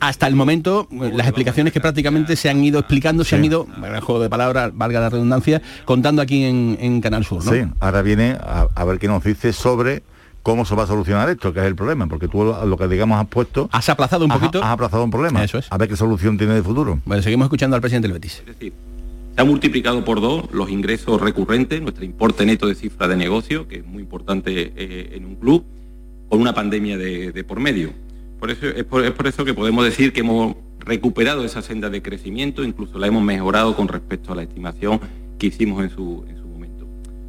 hasta 0.00 0.26
el 0.26 0.34
momento 0.34 0.88
las 0.90 1.26
explicaciones 1.26 1.72
que 1.72 1.80
prácticamente 1.80 2.36
se 2.36 2.48
han 2.48 2.62
ido 2.62 2.78
explicando, 2.78 3.24
se 3.24 3.36
han 3.36 3.44
ido, 3.44 3.66
el 3.82 4.00
juego 4.00 4.22
de 4.22 4.28
palabras, 4.28 4.72
valga 4.74 5.00
la 5.00 5.10
redundancia, 5.10 5.62
contando 5.84 6.22
aquí 6.22 6.44
en, 6.44 7.00
Canal 7.00 7.24
Sur. 7.24 7.44
¿no? 7.44 7.52
Sí, 7.52 7.60
ahora 7.80 8.02
viene 8.02 8.36
a 8.40 8.84
ver 8.84 8.98
qué 8.98 9.08
nos 9.08 9.22
dice 9.22 9.52
sobre 9.52 10.02
cómo 10.48 10.64
se 10.64 10.74
va 10.74 10.84
a 10.84 10.86
solucionar 10.86 11.28
esto, 11.28 11.52
que 11.52 11.60
es 11.60 11.66
el 11.66 11.76
problema, 11.76 12.06
porque 12.06 12.26
tú 12.26 12.42
lo 12.42 12.76
que 12.78 12.88
digamos 12.88 13.20
has 13.20 13.26
puesto... 13.26 13.68
Has 13.70 13.88
aplazado 13.90 14.24
un 14.24 14.30
poquito. 14.30 14.64
Has, 14.64 14.70
aplazado 14.70 15.04
un 15.04 15.10
problema. 15.10 15.44
Eso 15.44 15.58
es. 15.58 15.66
A 15.70 15.76
ver 15.76 15.90
qué 15.90 15.96
solución 15.96 16.38
tiene 16.38 16.54
de 16.54 16.62
futuro. 16.62 17.00
Bueno, 17.04 17.22
seguimos 17.22 17.44
escuchando 17.44 17.76
al 17.76 17.82
presidente 17.82 18.08
del 18.08 18.14
Betis. 18.14 18.42
Se 19.38 19.42
ha 19.42 19.44
multiplicado 19.44 20.04
por 20.04 20.20
dos 20.20 20.50
los 20.50 20.68
ingresos 20.68 21.20
recurrentes, 21.20 21.80
nuestro 21.80 22.04
importe 22.04 22.44
neto 22.44 22.66
de 22.66 22.74
cifra 22.74 23.06
de 23.06 23.16
negocio, 23.16 23.68
que 23.68 23.76
es 23.76 23.86
muy 23.86 24.02
importante 24.02 24.72
eh, 24.74 25.10
en 25.12 25.26
un 25.26 25.36
club, 25.36 25.64
con 26.28 26.40
una 26.40 26.54
pandemia 26.54 26.98
de, 26.98 27.44
por 27.46 27.60
medio. 27.60 27.92
Por 28.40 28.50
eso, 28.50 28.66
es, 28.66 28.82
por, 28.82 29.28
eso 29.28 29.44
que 29.44 29.54
podemos 29.54 29.84
decir 29.84 30.12
que 30.12 30.22
hemos 30.22 30.56
recuperado 30.80 31.44
esa 31.44 31.62
senda 31.62 31.88
de 31.88 32.02
crecimiento, 32.02 32.64
incluso 32.64 32.98
la 32.98 33.06
hemos 33.06 33.22
mejorado 33.22 33.76
con 33.76 33.86
respecto 33.86 34.32
a 34.32 34.34
la 34.34 34.42
estimación 34.42 34.98
que 35.38 35.46
hicimos 35.46 35.84
en 35.84 35.90
su 35.90 36.24
momento. 36.52 36.88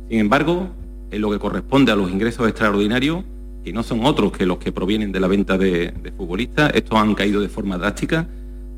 Sin 0.10 0.18
embargo, 0.18 0.68
en 1.12 1.22
lo 1.22 1.30
que 1.30 1.38
corresponde 1.38 1.92
a 1.92 1.96
los 1.96 2.10
ingresos 2.10 2.48
extraordinarios, 2.48 3.24
que 3.64 3.72
no 3.72 3.84
son 3.84 4.04
otros 4.04 4.32
que 4.32 4.48
los 4.48 4.58
que 4.58 4.72
provienen 4.72 5.12
de 5.12 5.20
la 5.20 5.28
venta 5.28 5.60
de, 5.60 5.94
futbolistas, 6.18 6.72
estos 6.74 6.98
han 6.98 7.14
caído 7.14 7.40
de 7.40 7.50
forma 7.50 7.78
drástica. 7.78 8.28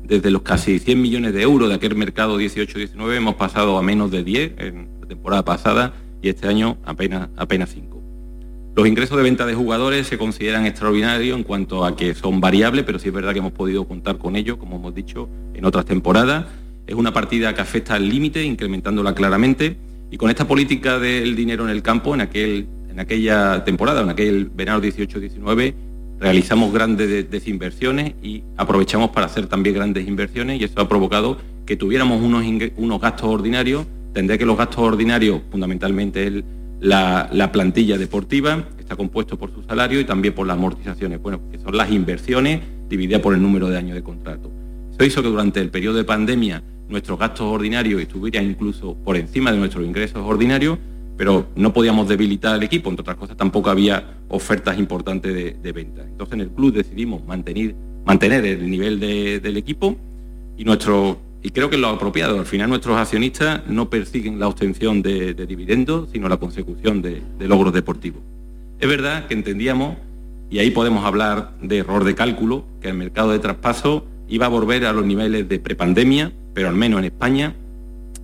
Desde 0.04 0.30
los 0.30 0.42
casi 0.42 0.78
100 0.78 1.00
millones 1.00 1.32
de 1.32 1.42
euros 1.42 1.68
de 1.68 1.76
aquel 1.76 1.94
mercado 1.94 2.40
18-19 2.40 3.16
hemos 3.16 3.36
pasado 3.36 3.78
a 3.78 3.82
menos 3.82 4.10
de 4.10 4.24
10 4.24 4.52
en 4.58 4.88
la 5.00 5.06
temporada 5.06 5.44
pasada 5.44 5.94
y 6.20 6.28
este 6.28 6.48
año 6.48 6.76
apenas, 6.84 7.28
apenas 7.36 7.70
5. 7.70 8.00
Los 8.74 8.88
ingresos 8.88 9.16
de 9.16 9.22
venta 9.22 9.44
de 9.44 9.54
jugadores 9.54 10.06
se 10.06 10.16
consideran 10.18 10.64
extraordinarios 10.66 11.36
en 11.36 11.44
cuanto 11.44 11.84
a 11.84 11.94
que 11.94 12.14
son 12.14 12.40
variables, 12.40 12.84
pero 12.84 12.98
sí 12.98 13.08
es 13.08 13.14
verdad 13.14 13.32
que 13.32 13.40
hemos 13.40 13.52
podido 13.52 13.86
contar 13.86 14.18
con 14.18 14.34
ellos, 14.34 14.56
como 14.56 14.76
hemos 14.76 14.94
dicho, 14.94 15.28
en 15.54 15.64
otras 15.64 15.84
temporadas. 15.84 16.46
Es 16.86 16.94
una 16.94 17.12
partida 17.12 17.54
que 17.54 17.60
afecta 17.60 17.94
al 17.94 18.08
límite, 18.08 18.42
incrementándola 18.42 19.14
claramente 19.14 19.76
y 20.10 20.16
con 20.18 20.28
esta 20.30 20.46
política 20.46 20.98
del 20.98 21.34
dinero 21.34 21.64
en 21.64 21.70
el 21.70 21.82
campo, 21.82 22.14
en, 22.14 22.20
aquel, 22.20 22.66
en 22.90 23.00
aquella 23.00 23.64
temporada, 23.64 24.02
en 24.02 24.10
aquel 24.10 24.46
verano 24.46 24.82
18-19, 24.82 25.74
realizamos 26.22 26.72
grandes 26.72 27.28
desinversiones 27.28 28.14
y 28.22 28.44
aprovechamos 28.56 29.10
para 29.10 29.26
hacer 29.26 29.48
también 29.48 29.74
grandes 29.74 30.06
inversiones 30.06 30.60
y 30.60 30.64
eso 30.64 30.80
ha 30.80 30.88
provocado 30.88 31.36
que 31.66 31.76
tuviéramos 31.76 32.22
unos, 32.22 32.44
unos 32.76 33.00
gastos 33.00 33.26
ordinarios. 33.26 33.86
Tendría 34.12 34.38
que 34.38 34.46
los 34.46 34.56
gastos 34.56 34.78
ordinarios, 34.78 35.40
fundamentalmente 35.50 36.44
la, 36.80 37.28
la, 37.32 37.50
plantilla 37.50 37.98
deportiva, 37.98 38.68
está 38.78 38.94
compuesto 38.94 39.36
por 39.36 39.52
su 39.52 39.64
salario 39.64 39.98
y 39.98 40.04
también 40.04 40.32
por 40.32 40.46
las 40.46 40.56
amortizaciones, 40.56 41.20
bueno, 41.20 41.40
que 41.50 41.58
son 41.58 41.76
las 41.76 41.90
inversiones 41.90 42.60
divididas 42.88 43.20
por 43.20 43.34
el 43.34 43.42
número 43.42 43.68
de 43.68 43.78
años 43.78 43.96
de 43.96 44.02
contrato. 44.02 44.48
Eso 44.92 45.04
hizo 45.04 45.22
que 45.22 45.28
durante 45.28 45.60
el 45.60 45.70
periodo 45.70 45.96
de 45.96 46.04
pandemia 46.04 46.62
nuestros 46.88 47.18
gastos 47.18 47.46
ordinarios 47.46 48.00
estuvieran 48.00 48.48
incluso 48.48 48.94
por 48.94 49.16
encima 49.16 49.50
de 49.50 49.58
nuestros 49.58 49.84
ingresos 49.84 50.22
ordinarios, 50.24 50.78
pero 51.22 51.46
no 51.54 51.72
podíamos 51.72 52.08
debilitar 52.08 52.54
al 52.54 52.64
equipo, 52.64 52.90
entre 52.90 53.02
otras 53.02 53.16
cosas 53.16 53.36
tampoco 53.36 53.70
había 53.70 54.14
ofertas 54.28 54.76
importantes 54.76 55.62
de, 55.62 55.72
venta. 55.72 56.02
Entonces 56.02 56.32
en 56.32 56.40
el 56.40 56.48
club 56.48 56.72
decidimos 56.72 57.24
mantener, 57.24 58.44
el 58.44 58.68
nivel 58.68 58.98
del 58.98 59.56
equipo 59.56 59.96
y 60.58 60.64
nuestro 60.64 61.20
y 61.40 61.50
creo 61.50 61.70
que 61.70 61.76
es 61.76 61.80
lo 61.80 61.90
apropiado. 61.90 62.40
Al 62.40 62.46
final 62.46 62.68
nuestros 62.68 62.96
accionistas 62.96 63.64
no 63.68 63.88
persiguen 63.88 64.40
la 64.40 64.48
obtención 64.48 65.00
de, 65.00 65.34
dividendos, 65.46 66.08
sino 66.10 66.28
la 66.28 66.38
consecución 66.38 67.02
de, 67.02 67.22
de, 67.38 67.46
logros 67.46 67.72
deportivos. 67.72 68.20
Es 68.80 68.88
verdad 68.88 69.28
que 69.28 69.34
entendíamos, 69.34 69.98
y 70.50 70.58
ahí 70.58 70.72
podemos 70.72 71.04
hablar 71.04 71.52
de 71.62 71.78
error 71.78 72.02
de 72.02 72.16
cálculo, 72.16 72.64
que 72.80 72.88
el 72.88 72.94
mercado 72.94 73.30
de 73.30 73.38
traspaso 73.38 74.04
iba 74.26 74.46
a 74.46 74.48
volver 74.48 74.86
a 74.86 74.92
los 74.92 75.06
niveles 75.06 75.48
de 75.48 75.60
prepandemia, 75.60 76.32
pero 76.52 76.68
al 76.68 76.74
menos 76.74 76.98
en 76.98 77.04
España 77.04 77.54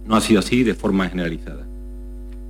no 0.05 0.17
ha 0.17 0.21
sido 0.21 0.41
así 0.41 0.65
de 0.65 0.75
forma 0.75 1.09
generalizada. 1.09 1.68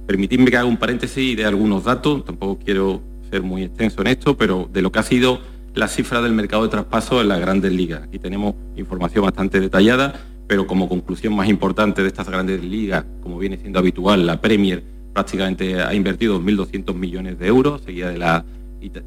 Permitidme 0.09 0.51
que 0.51 0.57
haga 0.57 0.65
un 0.65 0.79
paréntesis 0.79 1.37
de 1.37 1.45
algunos 1.45 1.85
datos, 1.85 2.25
tampoco 2.25 2.59
quiero 2.65 3.03
ser 3.31 3.43
muy 3.43 3.65
extenso 3.65 4.01
en 4.01 4.07
esto, 4.07 4.39
pero 4.39 4.67
de 4.73 4.81
lo 4.81 4.91
que 4.91 5.01
ha 5.01 5.03
sido 5.03 5.39
la 5.75 5.87
cifra 5.87 6.23
del 6.23 6.33
mercado 6.33 6.63
de 6.63 6.71
traspaso 6.71 7.21
en 7.21 7.29
las 7.29 7.39
grandes 7.39 7.75
ligas. 7.75 8.05
Aquí 8.05 8.19
tenemos 8.19 8.55
información 8.75 9.27
bastante 9.27 9.61
detallada, 9.61 10.19
pero 10.47 10.67
como 10.67 10.89
conclusión 10.89 11.37
más 11.37 11.47
importante 11.47 12.01
de 12.01 12.09
estas 12.09 12.27
grandes 12.27 12.65
ligas, 12.65 13.05
como 13.23 13.39
viene 13.39 13.59
siendo 13.59 13.81
habitual, 13.81 14.27
la 14.27 14.41
Premier 14.41 14.83
prácticamente 15.13 15.79
ha 15.83 15.93
invertido 15.93 16.41
2.200 16.41 16.95
millones 16.95 17.39
de 17.39 17.47
euros, 17.47 17.83
seguida 17.83 18.09
de, 18.09 18.17
la, 18.17 18.47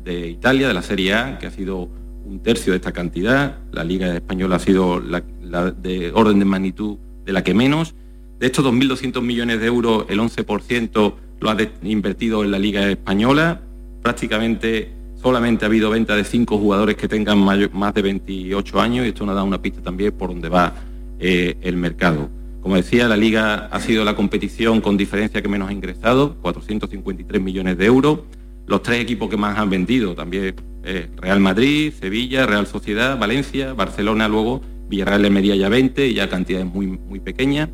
de 0.03 0.29
Italia, 0.29 0.67
de 0.67 0.73
la 0.75 0.83
Serie 0.83 1.15
A, 1.15 1.39
que 1.39 1.47
ha 1.47 1.51
sido 1.51 1.89
un 2.25 2.41
tercio 2.43 2.73
de 2.73 2.77
esta 2.77 2.91
cantidad. 2.91 3.57
La 3.71 3.83
Liga 3.83 4.13
Española 4.13 4.57
ha 4.57 4.59
sido 4.59 4.99
la, 4.99 5.23
de 5.71 6.11
orden 6.13 6.37
de 6.37 6.45
magnitud 6.45 6.99
de 7.25 7.33
la 7.33 7.43
que 7.43 7.55
menos. 7.55 7.95
De 8.41 8.47
estos 8.47 8.65
2.200 8.65 9.21
millones 9.21 9.59
de 9.59 9.67
euros, 9.67 10.05
el 10.09 10.19
11% 10.19 11.13
lo 11.41 11.49
ha 11.51 11.57
invertido 11.83 12.43
en 12.43 12.49
la 12.49 12.57
Liga 12.57 12.89
Española. 12.89 13.61
Prácticamente 14.01 14.91
solamente 15.21 15.63
ha 15.63 15.67
habido 15.67 15.91
venta 15.91 16.15
de 16.15 16.23
cinco 16.23 16.57
jugadores 16.57 16.95
que 16.95 17.07
tengan 17.07 17.37
más 17.37 17.93
de 17.93 18.01
28 18.01 18.81
años 18.81 19.05
y 19.05 19.09
esto 19.09 19.27
nos 19.27 19.35
da 19.35 19.43
una 19.43 19.61
pista 19.61 19.83
también 19.83 20.13
por 20.13 20.29
dónde 20.29 20.49
va 20.49 20.73
eh, 21.19 21.55
el 21.61 21.77
mercado. 21.77 22.29
Como 22.63 22.77
decía, 22.77 23.07
la 23.07 23.15
Liga 23.15 23.67
ha 23.67 23.79
sido 23.79 24.03
la 24.03 24.15
competición 24.15 24.81
con 24.81 24.97
diferencia 24.97 25.39
que 25.43 25.47
menos 25.47 25.69
ha 25.69 25.73
ingresado, 25.73 26.33
453 26.41 27.39
millones 27.39 27.77
de 27.77 27.85
euros. 27.85 28.21
Los 28.65 28.81
tres 28.81 29.01
equipos 29.01 29.29
que 29.29 29.37
más 29.37 29.59
han 29.59 29.69
vendido 29.69 30.15
también 30.15 30.55
eh, 30.83 31.09
Real 31.15 31.41
Madrid, 31.41 31.93
Sevilla, 31.93 32.47
Real 32.47 32.65
Sociedad, 32.65 33.19
Valencia, 33.19 33.73
Barcelona 33.73 34.27
luego, 34.27 34.61
Villarreal 34.89 35.29
media 35.29 35.55
ya 35.55 35.69
20 35.69 36.07
y 36.07 36.15
ya 36.15 36.27
cantidades 36.27 36.65
muy, 36.65 36.87
muy 36.87 37.19
pequeñas. 37.19 37.69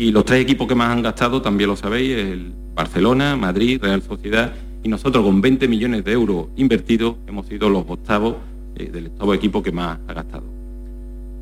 Y 0.00 0.12
los 0.12 0.24
tres 0.24 0.40
equipos 0.40 0.66
que 0.66 0.74
más 0.74 0.88
han 0.88 1.02
gastado, 1.02 1.42
también 1.42 1.68
lo 1.68 1.76
sabéis, 1.76 2.16
el 2.16 2.54
Barcelona, 2.74 3.36
Madrid, 3.36 3.78
Real 3.82 4.00
Sociedad 4.00 4.54
y 4.82 4.88
nosotros 4.88 5.22
con 5.22 5.42
20 5.42 5.68
millones 5.68 6.04
de 6.04 6.12
euros 6.12 6.46
invertidos 6.56 7.16
hemos 7.26 7.46
sido 7.46 7.68
los 7.68 7.84
octavos 7.86 8.36
eh, 8.76 8.88
del 8.90 9.08
octavo 9.08 9.34
equipo 9.34 9.62
que 9.62 9.72
más 9.72 9.98
ha 10.08 10.14
gastado. 10.14 10.44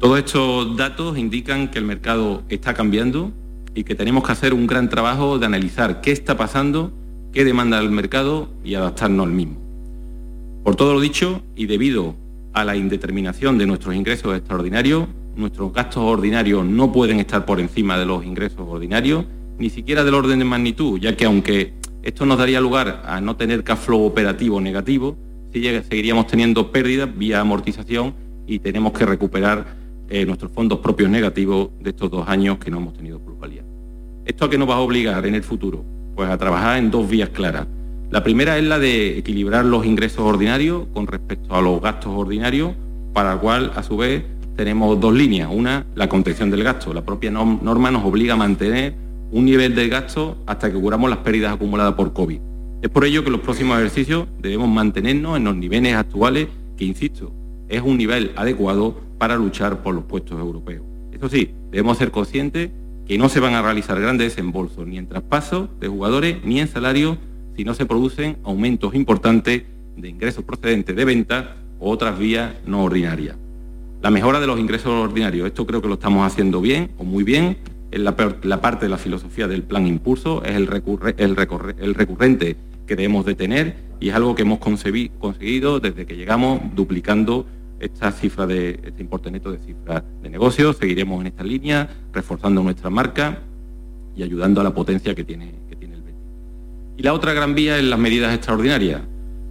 Todos 0.01 0.19
estos 0.19 0.77
datos 0.77 1.17
indican 1.17 1.71
que 1.71 1.79
el 1.79 1.85
mercado 1.85 2.43
está 2.49 2.75
cambiando 2.75 3.31
y 3.77 3.85
que 3.85 3.95
tenemos 3.95 4.27
que 4.27 4.33
hacer 4.33 4.53
un 4.53 4.67
gran 4.67 4.89
trabajo 4.89 5.39
de 5.39 5.47
analizar 5.47 6.01
qué 6.01 6.11
está 6.11 6.37
pasando, 6.37 6.91
qué 7.33 7.45
demanda 7.45 7.79
el 7.79 7.93
mercado 7.93 8.49
y 8.65 8.75
adaptarnos 8.75 9.25
al 9.25 9.33
mismo. 9.35 9.57
Por 10.65 10.75
todo 10.75 10.95
lo 10.95 11.01
dicho 11.01 11.43
y 11.55 11.67
debido 11.67 12.17
a 12.55 12.65
la 12.65 12.75
indeterminación 12.75 13.57
de 13.57 13.67
nuestros 13.67 13.95
ingresos 13.95 14.37
extraordinarios, 14.37 15.07
nuestros 15.39 15.73
gastos 15.73 16.03
ordinarios 16.03 16.65
no 16.65 16.93
pueden 16.93 17.21
estar 17.21 17.47
por 17.47 17.61
encima 17.61 17.97
de 17.97 18.05
los 18.05 18.25
ingresos 18.25 18.61
ordinarios, 18.69 19.25
ni 19.59 19.71
siquiera 19.71 20.05
del 20.05 20.15
orden 20.15 20.39
de 20.39 20.45
magnitud, 20.45 21.01
ya 21.01 21.17
que 21.17 21.25
aunque 21.25 21.73
esto 22.03 22.27
nos 22.27 22.39
daría 22.39 22.61
lugar 22.61 23.03
a 23.07 23.21
no 23.21 23.37
tener 23.37 23.65
cash 23.65 23.79
flow 23.79 24.05
operativo 24.05 24.61
negativo, 24.61 25.17
seguiríamos 25.53 26.27
teniendo 26.27 26.71
pérdidas 26.71 27.17
vía 27.17 27.41
amortización 27.41 28.15
y 28.47 28.59
tenemos 28.59 28.93
que 28.93 29.07
recuperar 29.07 29.67
eh, 30.09 30.25
nuestros 30.25 30.51
fondos 30.53 30.81
propios 30.81 31.11
negativos 31.11 31.71
de 31.81 31.91
estos 31.91 32.11
dos 32.11 32.29
años 32.29 32.59
que 32.59 32.71
no 32.71 32.79
hemos 32.79 32.95
tenido 32.95 33.19
plusvalía. 33.19 33.63
¿Esto 34.25 34.45
a 34.45 34.51
qué 34.51 34.59
nos 34.59 34.69
va 34.69 34.75
a 34.75 34.81
obligar 34.81 35.25
en 35.27 35.35
el 35.35 35.43
futuro? 35.43 35.85
Pues 36.15 36.29
a 36.29 36.37
trabajar 36.37 36.79
en 36.79 36.91
dos 36.91 37.09
vías 37.09 37.29
claras 37.29 37.67
La 38.11 38.25
primera 38.25 38.59
es 38.59 38.65
la 38.65 38.79
de 38.79 39.19
equilibrar 39.19 39.65
los 39.65 39.87
ingresos 39.87 40.21
ordinarios 40.21 40.87
con 40.93 41.07
respecto 41.07 41.55
a 41.55 41.61
los 41.61 41.81
gastos 41.81 42.13
ordinarios, 42.15 42.73
para 43.13 43.35
la 43.35 43.41
cual, 43.41 43.73
a 43.77 43.83
su 43.83 43.97
vez, 43.97 44.25
tenemos 44.59 44.99
dos 44.99 45.15
líneas. 45.15 45.49
Una, 45.53 45.87
la 45.95 46.09
contención 46.09 46.51
del 46.51 46.65
gasto. 46.65 46.93
La 46.93 47.03
propia 47.03 47.31
norma 47.31 47.93
nos 47.93 48.05
obliga 48.05 48.35
a 48.35 48.37
mantener 48.37 48.93
un 49.31 49.45
nivel 49.45 49.77
de 49.77 49.89
gasto 49.89 50.37
hasta 50.47 50.73
que 50.73 50.77
curamos 50.77 51.09
las 51.09 51.21
pérdidas 51.21 51.55
acumuladas 51.55 51.95
por 51.95 52.13
COVID. 52.13 52.41
Es 52.83 52.91
por 52.91 53.05
ello 53.05 53.23
que 53.23 53.31
los 53.31 53.41
próximos 53.41 53.79
ejercicios 53.79 54.27
debemos 54.41 54.69
mantenernos 54.69 55.37
en 55.37 55.45
los 55.45 55.55
niveles 55.55 55.95
actuales, 55.95 56.49
que, 56.77 56.85
insisto, 56.85 57.31
es 57.69 57.83
un 57.83 57.99
nivel 57.99 58.33
adecuado 58.35 59.01
para 59.17 59.37
luchar 59.37 59.81
por 59.81 59.95
los 59.95 60.03
puestos 60.03 60.37
europeos. 60.41 60.83
Eso 61.13 61.29
sí, 61.29 61.53
debemos 61.71 61.97
ser 61.97 62.11
conscientes 62.11 62.71
que 63.07 63.17
no 63.17 63.29
se 63.29 63.39
van 63.39 63.55
a 63.55 63.63
realizar 63.63 64.01
grandes 64.01 64.35
desembolsos 64.35 64.85
ni 64.89 64.99
en 64.99 65.07
traspasos 65.07 65.69
de 65.79 65.87
jugadores 65.87 66.39
ni 66.45 66.59
en 66.59 66.67
salarios 66.67 67.17
si 67.55 67.63
no 67.63 67.75
se 67.75 67.87
producen 67.87 68.39
aumentos 68.43 68.93
importantes 68.97 69.63
de 69.97 70.09
ingresos 70.09 70.43
procedentes 70.43 70.97
de 70.97 71.05
venta 71.05 71.55
o 71.79 71.93
otras 71.93 72.19
vías 72.19 72.55
no 72.67 72.83
ordinarias. 72.83 73.37
La 74.01 74.11
mejora 74.11 74.39
de 74.39 74.47
los 74.47 74.61
ingresos 74.61 74.93
ordinarios, 74.93 75.49
esto 75.49 75.67
creo 75.67 75.83
que 75.83 75.89
lo 75.89 75.95
estamos 75.95 76.25
haciendo 76.25 76.61
bien 76.61 76.91
o 76.99 77.05
muy 77.05 77.25
bien, 77.25 77.57
es 77.91 78.01
la, 78.01 78.15
parte 78.15 78.87
de 78.87 78.89
la 78.89 78.97
filosofía 78.97 79.49
del 79.49 79.65
plan 79.65 79.89
impulso, 79.89 80.45
es 80.45 80.55
el, 80.55 80.69
el, 81.17 81.95
recurrente 81.97 82.57
que 82.87 82.95
debemos 82.95 83.27
de 83.27 83.35
tener 83.35 83.77
y 83.99 84.11
es 84.11 84.15
algo 84.15 84.37
que 84.37 84.43
hemos 84.43 84.61
conseguido 84.61 85.81
desde 85.81 86.07
que 86.07 86.17
llegamos 86.17 86.61
duplicando 86.77 87.47
esta 87.81 88.13
cifra 88.13 88.47
de 88.47 88.79
este 88.85 89.03
importe 89.03 89.33
neto 89.33 89.51
de 89.51 89.59
cifras 89.59 90.05
de 90.23 90.31
negocios. 90.31 90.77
Seguiremos 90.77 91.21
en 91.21 91.29
esta 91.29 91.43
línea, 91.43 91.89
reforzando 92.13 92.63
nuestra 92.63 92.91
marca 92.91 93.41
y 94.17 94.23
ayudando 94.23 94.61
a 94.61 94.65
la 94.65 94.75
potencia 94.75 95.13
que 95.15 95.25
tiene, 95.25 95.53
que 95.69 95.75
tiene 95.75 95.97
el 95.97 96.03
Betis. 96.03 96.21
Y 96.99 97.03
la 97.03 97.15
otra 97.15 97.33
gran 97.33 97.57
vía 97.57 97.79
es 97.79 97.85
las 97.85 97.99
medidas 97.99 98.33
extraordinarias. 98.33 99.01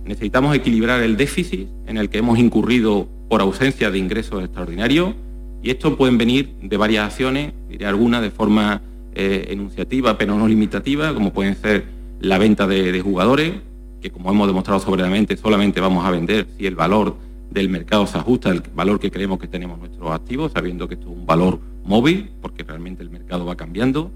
Necesitamos 0.05 0.55
equilibrar 0.55 1.01
el 1.01 1.17
déficit 1.17 1.67
en 1.85 1.97
el 1.97 2.09
que 2.09 2.19
hemos 2.19 2.39
incurrido 2.39 3.09
por 3.27 3.41
ausencia 3.41 3.91
de 3.91 3.97
ingresos 3.97 4.43
extraordinarios 4.43 5.13
y 5.61 5.71
esto 5.71 5.97
pueden 5.97 6.17
venir 6.17 6.55
de 6.61 6.77
varias 6.77 7.05
acciones, 7.05 7.53
diré 7.69 7.85
algunas 7.85 8.21
de 8.21 8.31
forma 8.31 8.81
eh, 9.13 9.47
enunciativa 9.49 10.17
pero 10.17 10.37
no 10.37 10.47
limitativa, 10.47 11.13
como 11.13 11.33
pueden 11.33 11.55
ser 11.55 11.85
la 12.19 12.37
venta 12.37 12.67
de, 12.67 12.91
de 12.91 13.01
jugadores, 13.01 13.53
que 14.01 14.11
como 14.11 14.31
hemos 14.31 14.47
demostrado 14.47 14.79
soberanamente 14.79 15.37
solamente 15.37 15.81
vamos 15.81 16.05
a 16.05 16.11
vender 16.11 16.47
si 16.57 16.65
el 16.67 16.75
valor 16.75 17.15
del 17.49 17.69
mercado 17.69 18.05
se 18.07 18.17
ajusta 18.17 18.49
al 18.49 18.63
valor 18.75 18.99
que 18.99 19.11
creemos 19.11 19.39
que 19.39 19.47
tenemos 19.47 19.79
nuestros 19.79 20.11
activos, 20.11 20.51
sabiendo 20.53 20.87
que 20.87 20.95
esto 20.95 21.09
es 21.09 21.17
un 21.17 21.25
valor 21.25 21.59
móvil, 21.85 22.29
porque 22.41 22.63
realmente 22.63 23.03
el 23.03 23.09
mercado 23.09 23.45
va 23.45 23.55
cambiando. 23.55 24.11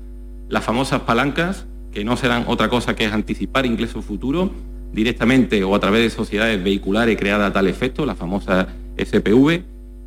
Las 0.50 0.64
famosas 0.64 1.02
palancas, 1.02 1.66
que 1.92 2.04
no 2.04 2.18
serán 2.18 2.46
otra 2.48 2.70
cosa 2.70 2.96
que 2.96 3.06
es 3.06 3.14
anticipar 3.14 3.66
ingresos 3.66 4.04
futuros 4.04 4.50
directamente 4.92 5.64
o 5.64 5.74
a 5.74 5.80
través 5.80 6.04
de 6.04 6.10
sociedades 6.10 6.62
vehiculares 6.62 7.18
creadas 7.18 7.50
a 7.50 7.54
tal 7.54 7.68
efecto, 7.68 8.06
la 8.06 8.16
famosa 8.16 8.68
SPV. 9.04 9.64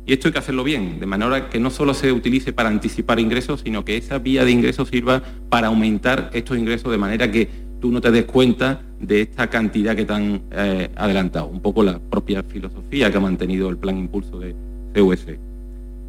Y 0.07 0.13
esto 0.13 0.27
hay 0.27 0.33
que 0.33 0.39
hacerlo 0.39 0.63
bien, 0.63 0.99
de 0.99 1.05
manera 1.07 1.49
que 1.49 1.59
no 1.59 1.71
solo 1.71 1.95
se 1.95 2.11
utilice 2.11 2.53
para 2.53 2.69
anticipar 2.69 3.19
ingresos, 3.19 3.61
sino 3.63 3.83
que 3.83 3.97
esa 3.97 4.19
vía 4.19 4.45
de 4.45 4.51
ingresos 4.51 4.89
sirva 4.89 5.23
para 5.49 5.67
aumentar 5.67 6.29
estos 6.33 6.57
ingresos 6.57 6.91
de 6.91 6.97
manera 6.99 7.31
que 7.31 7.49
tú 7.81 7.91
no 7.91 8.01
te 8.01 8.11
des 8.11 8.25
cuenta 8.25 8.81
de 8.99 9.21
esta 9.21 9.47
cantidad 9.49 9.95
que 9.95 10.05
te 10.05 10.13
han 10.13 10.41
eh, 10.51 10.89
adelantado. 10.95 11.47
Un 11.47 11.59
poco 11.59 11.83
la 11.83 11.99
propia 11.99 12.43
filosofía 12.43 13.11
que 13.11 13.17
ha 13.17 13.21
mantenido 13.21 13.69
el 13.69 13.77
plan 13.77 13.97
impulso 13.97 14.39
de 14.39 14.55
CUS. 14.93 15.25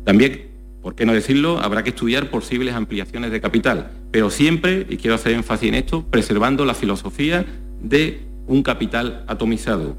También, 0.04 0.42
¿por 0.82 0.94
qué 0.94 1.06
no 1.06 1.12
decirlo? 1.12 1.58
Habrá 1.58 1.82
que 1.82 1.90
estudiar 1.90 2.30
posibles 2.30 2.74
ampliaciones 2.74 3.30
de 3.30 3.40
capital, 3.40 3.90
pero 4.10 4.30
siempre, 4.30 4.86
y 4.88 4.98
quiero 4.98 5.16
hacer 5.16 5.32
énfasis 5.32 5.68
en 5.68 5.74
esto, 5.74 6.04
preservando 6.04 6.64
la 6.64 6.74
filosofía 6.74 7.44
de 7.82 8.20
un 8.46 8.62
capital 8.62 9.24
atomizado. 9.26 9.96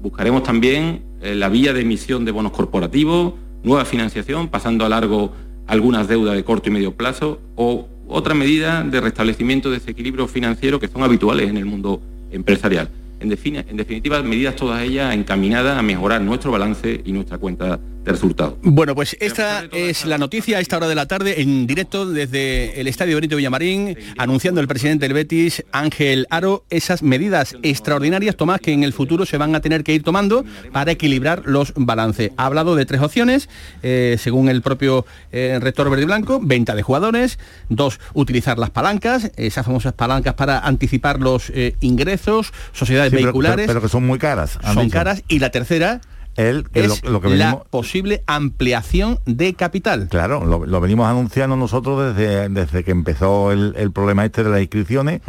Buscaremos 0.00 0.44
también 0.44 1.02
la 1.20 1.48
vía 1.48 1.72
de 1.72 1.80
emisión 1.80 2.24
de 2.24 2.32
bonos 2.32 2.52
corporativos, 2.52 3.34
nueva 3.62 3.84
financiación, 3.84 4.48
pasando 4.48 4.84
a 4.84 4.88
largo 4.88 5.32
algunas 5.66 6.08
deudas 6.08 6.34
de 6.34 6.44
corto 6.44 6.68
y 6.68 6.72
medio 6.72 6.92
plazo 6.92 7.40
o 7.56 7.88
otra 8.08 8.34
medida 8.34 8.82
de 8.82 9.00
restablecimiento 9.00 9.70
de 9.70 9.76
ese 9.76 9.90
equilibrio 9.90 10.26
financiero 10.26 10.80
que 10.80 10.88
son 10.88 11.02
habituales 11.02 11.48
en 11.50 11.58
el 11.58 11.66
mundo 11.66 12.00
empresarial. 12.32 12.88
En, 13.20 13.28
definitiva, 13.28 14.22
medidas 14.22 14.54
todas 14.54 14.82
ellas 14.82 15.14
encaminadas 15.14 15.76
a 15.76 15.82
mejorar 15.82 16.20
nuestro 16.20 16.52
balance 16.52 17.00
y 17.04 17.12
nuestra 17.12 17.36
cuenta 17.38 17.80
de 18.08 18.12
resultados. 18.12 18.54
Bueno, 18.62 18.94
pues 18.94 19.16
esta 19.20 19.64
es 19.72 20.04
la 20.06 20.18
noticia 20.18 20.58
a 20.58 20.60
esta 20.60 20.76
hora 20.78 20.88
de 20.88 20.94
la 20.94 21.06
tarde 21.06 21.40
en 21.42 21.66
directo 21.66 22.06
desde 22.06 22.80
el 22.80 22.88
Estadio 22.88 23.16
Benito 23.16 23.36
Villamarín, 23.36 23.96
anunciando 24.16 24.60
el 24.60 24.68
presidente 24.68 25.04
del 25.04 25.12
Betis, 25.12 25.64
Ángel 25.72 26.26
Aro, 26.30 26.64
esas 26.70 27.02
medidas 27.02 27.54
extraordinarias, 27.62 28.36
Tomás, 28.36 28.60
que 28.60 28.72
en 28.72 28.82
el 28.82 28.92
futuro 28.92 29.26
se 29.26 29.36
van 29.36 29.54
a 29.54 29.60
tener 29.60 29.84
que 29.84 29.94
ir 29.94 30.02
tomando 30.02 30.44
para 30.72 30.92
equilibrar 30.92 31.42
los 31.44 31.72
balances. 31.76 32.32
Ha 32.36 32.46
hablado 32.46 32.76
de 32.76 32.86
tres 32.86 33.02
opciones, 33.02 33.48
eh, 33.82 34.16
según 34.18 34.48
el 34.48 34.62
propio 34.62 35.04
eh, 35.30 35.58
rector 35.60 35.90
verde 35.90 36.04
y 36.04 36.06
blanco, 36.06 36.40
venta 36.42 36.74
de 36.74 36.82
jugadores, 36.82 37.38
dos, 37.68 38.00
utilizar 38.14 38.58
las 38.58 38.70
palancas, 38.70 39.30
esas 39.36 39.66
famosas 39.66 39.92
palancas 39.92 40.34
para 40.34 40.60
anticipar 40.60 41.20
los 41.20 41.50
eh, 41.50 41.76
ingresos, 41.80 42.52
sociedades 42.72 43.12
vehiculares. 43.12 43.66
Pero, 43.66 43.82
que 43.82 43.88
son 43.88 44.06
muy 44.06 44.18
caras. 44.18 44.58
Son 44.72 44.88
caras. 44.88 45.22
Y 45.28 45.40
la 45.40 45.50
tercera 45.50 46.00
el, 46.38 46.66
es 46.72 47.02
lo, 47.02 47.20
que 47.20 47.30
la 47.30 47.64
posible 47.64 48.22
ampliación 48.26 49.18
de 49.26 49.54
capital. 49.54 50.06
Claro, 50.08 50.44
lo, 50.44 50.80
venimos 50.80 51.08
anunciando 51.08 51.56
nosotros 51.56 52.14
desde, 52.14 52.48
desde 52.48 52.84
que 52.84 52.92
empezó 52.92 53.50
el, 53.50 53.90
problema 53.92 54.24
este 54.24 54.44
de 54.44 54.50
las 54.50 54.60
inscripciones, 54.60 55.20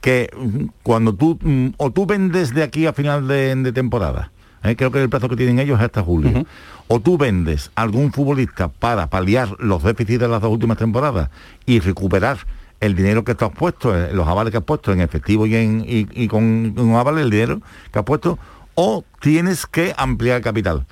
que 0.00 0.28
mm, 0.36 0.64
cuando 0.82 1.14
tú, 1.14 1.38
mm, 1.40 1.74
o 1.76 1.92
tú 1.92 2.04
vendes 2.04 2.52
de 2.52 2.64
aquí 2.64 2.86
a 2.86 2.92
final 2.92 3.28
de, 3.28 3.72
temporada, 3.72 4.32
¿eh? 4.64 4.74
creo 4.74 4.90
que 4.90 5.00
el 5.00 5.08
plazo 5.08 5.28
que 5.28 5.36
tienen 5.36 5.60
ellos 5.60 5.78
es 5.78 5.84
hasta 5.84 6.02
julio, 6.02 6.44
o 6.88 6.98
tú 6.98 7.16
vendes 7.16 7.70
algún 7.76 8.12
futbolista 8.12 8.66
para 8.66 9.06
paliar 9.08 9.54
los 9.60 9.84
déficits 9.84 10.18
de 10.18 10.28
las 10.28 10.42
dos 10.42 10.50
últimas 10.50 10.78
temporadas 10.78 11.30
y 11.64 11.78
recuperar 11.78 12.38
el 12.80 12.96
dinero 12.96 13.22
que 13.22 13.36
tú 13.36 13.44
has 13.44 13.52
puesto, 13.52 13.96
eh, 13.96 14.12
los 14.12 14.26
avales 14.26 14.50
que 14.50 14.56
has 14.56 14.64
puesto 14.64 14.92
en 14.92 15.00
efectivo 15.00 15.46
y, 15.46 15.54
en, 15.54 15.84
y, 15.86 16.26
con 16.26 16.74
un 16.76 16.94
avale, 16.96 17.22
el 17.22 17.30
dinero 17.30 17.60
que 17.92 17.98
has 18.00 18.04
puesto, 18.04 18.38
o 18.82 19.04
tienes 19.20 19.66
que 19.66 19.92
ampliar 19.98 20.40
capital. 20.40 20.86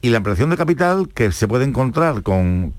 Y 0.00 0.10
la 0.10 0.18
ampliación 0.18 0.50
de 0.50 0.56
capital 0.56 1.08
que 1.08 1.32
se 1.32 1.48
puede 1.48 1.64
encontrar 1.64 2.22
con, 2.22 2.72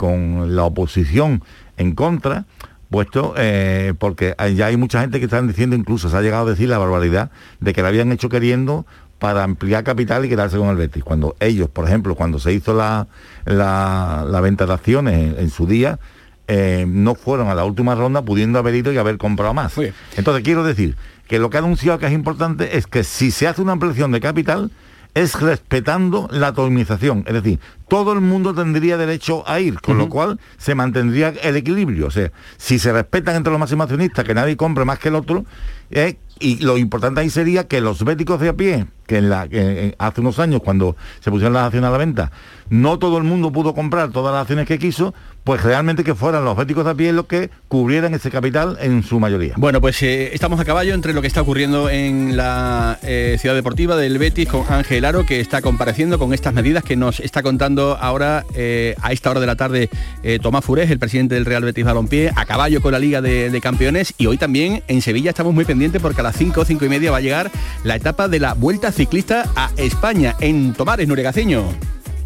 la 0.55 0.63
oposición 0.63 1.43
en 1.75 1.93
contra, 1.93 2.45
puesto 2.89 3.33
eh, 3.35 3.93
porque 3.99 4.33
ya 4.55 4.67
hay 4.67 4.77
mucha 4.77 5.01
gente 5.01 5.19
que 5.19 5.25
están 5.25 5.49
diciendo, 5.49 5.75
incluso 5.75 6.07
se 6.07 6.15
ha 6.15 6.21
llegado 6.21 6.47
a 6.47 6.51
decir 6.51 6.69
la 6.69 6.77
barbaridad 6.77 7.31
de 7.59 7.73
que 7.73 7.81
la 7.81 7.89
habían 7.89 8.13
hecho 8.13 8.29
queriendo 8.29 8.85
para 9.19 9.43
ampliar 9.43 9.83
capital 9.83 10.23
y 10.23 10.29
quedarse 10.29 10.57
con 10.57 10.69
el 10.69 10.77
Betis. 10.77 11.03
Cuando 11.03 11.35
ellos, 11.41 11.69
por 11.69 11.85
ejemplo, 11.85 12.15
cuando 12.15 12.39
se 12.39 12.53
hizo 12.53 12.73
la, 12.73 13.07
la, 13.43 14.39
venta 14.41 14.65
de 14.65 14.71
acciones 14.73 15.37
en 15.37 15.49
su 15.49 15.67
día, 15.67 15.99
eh, 16.47 16.85
no 16.87 17.15
fueron 17.15 17.49
a 17.49 17.55
la 17.55 17.65
última 17.65 17.95
ronda 17.95 18.21
pudiendo 18.23 18.59
haber 18.59 18.75
ido 18.75 18.93
y 18.93 18.97
haber 18.97 19.17
comprado 19.17 19.53
más. 19.53 19.73
Entonces 20.15 20.43
quiero 20.43 20.63
decir 20.63 20.95
que 21.27 21.39
lo 21.39 21.49
que 21.49 21.57
ha 21.57 21.59
anunciado 21.59 21.99
que 21.99 22.05
es 22.05 22.13
importante 22.13 22.77
es 22.77 22.87
que 22.87 23.03
si 23.03 23.31
se 23.31 23.47
hace 23.47 23.61
una 23.61 23.73
ampliación 23.73 24.11
de 24.11 24.21
capital 24.21 24.71
es 25.15 25.39
respetando 25.39 26.27
la 26.29 26.47
atomización, 26.47 27.23
es 27.25 27.33
decir, 27.33 27.59
todo 27.87 28.11
el 28.11 28.19
mundo 28.19 28.53
tendría 28.53 28.97
derecho 28.97 29.47
a 29.49 29.61
ir, 29.61 29.79
con 29.79 29.97
lo 29.97 30.09
cual 30.09 30.41
se 30.57 30.75
mantendría 30.75 31.29
el 31.41 31.55
equilibrio. 31.55 32.07
O 32.07 32.11
sea, 32.11 32.33
si 32.57 32.79
se 32.79 32.91
respetan 32.91 33.37
entre 33.37 33.49
los 33.49 33.59
máximos 33.59 33.85
accionistas, 33.85 34.25
que 34.25 34.33
nadie 34.33 34.57
compre 34.57 34.83
más 34.83 34.99
que 34.99 35.07
el 35.07 35.15
otro, 35.15 35.45
eh, 35.89 36.17
y 36.37 36.57
lo 36.57 36.77
importante 36.77 37.21
ahí 37.21 37.29
sería 37.29 37.65
que 37.65 37.79
los 37.79 38.03
béticos 38.03 38.41
de 38.41 38.49
a 38.49 38.53
pie, 38.53 38.87
que, 39.07 39.19
en 39.19 39.29
la, 39.29 39.47
que 39.47 39.95
hace 39.97 40.19
unos 40.19 40.37
años 40.39 40.61
cuando 40.61 40.97
se 41.21 41.31
pusieron 41.31 41.53
las 41.53 41.63
acciones 41.63 41.87
a 41.87 41.91
la 41.91 41.97
venta, 41.97 42.31
no 42.69 42.99
todo 42.99 43.17
el 43.17 43.23
mundo 43.23 43.53
pudo 43.53 43.73
comprar 43.73 44.11
todas 44.11 44.33
las 44.33 44.41
acciones 44.41 44.67
que 44.67 44.77
quiso, 44.79 45.13
pues 45.45 45.61
realmente 45.61 46.03
que 46.03 46.15
fueran 46.15 46.43
los 46.43 46.57
béticos 46.57 46.83
de 46.85 46.91
a 46.91 46.95
pie 46.95 47.13
los 47.13 47.27
que 47.27 47.51
cubrieran 47.67 48.15
ese 48.15 48.31
capital 48.31 48.77
en 48.81 49.03
su 49.03 49.19
mayoría. 49.19 49.53
Bueno, 49.57 49.79
pues 49.79 50.01
eh, 50.01 50.31
estamos 50.33 50.59
a 50.59 50.65
caballo 50.65 50.95
entre 50.95 51.13
lo 51.13 51.21
que 51.21 51.27
está 51.27 51.43
ocurriendo 51.43 51.87
en 51.87 52.35
la 52.35 52.97
eh, 53.03 53.37
ciudad 53.39 53.53
deportiva 53.53 53.95
del 53.95 54.17
Betis 54.17 54.49
con 54.49 54.65
Ángel 54.67 55.05
Aro, 55.05 55.23
que 55.23 55.39
está 55.39 55.61
compareciendo 55.61 56.17
con 56.17 56.33
estas 56.33 56.51
medidas 56.55 56.83
que 56.83 56.95
nos 56.95 57.19
está 57.19 57.43
contando 57.43 57.95
ahora 58.01 58.43
eh, 58.55 58.95
a 59.03 59.11
esta 59.11 59.29
hora 59.29 59.39
de 59.39 59.45
la 59.45 59.55
tarde 59.55 59.89
Tomás 60.41 60.65
Furés, 60.65 60.89
el 60.89 60.97
presidente 60.97 61.35
del 61.35 61.45
Real 61.45 61.63
Betis 61.63 61.85
Balompié, 61.85 62.31
a 62.35 62.45
caballo 62.45 62.81
con 62.81 62.91
la 62.91 62.99
Liga 62.99 63.21
de, 63.21 63.61
Campeones 63.61 64.13
y 64.17 64.25
hoy 64.25 64.37
también 64.37 64.83
en 64.87 65.01
Sevilla 65.01 65.29
estamos 65.29 65.53
muy 65.53 65.65
pendientes 65.65 66.01
porque 66.01 66.21
a 66.21 66.23
las 66.23 66.35
5, 66.35 66.65
5 66.65 66.85
y 66.85 66.89
media 66.89 67.11
va 67.11 67.17
a 67.17 67.21
llegar 67.21 67.51
la 67.83 67.95
etapa 67.95 68.27
de 68.27 68.39
la 68.39 68.53
Vuelta 68.53 68.91
Ciclista 68.91 69.43
a 69.55 69.69
España 69.77 70.35
en 70.39 70.73
Tomares, 70.73 71.07
Nuregaceño. 71.07 71.69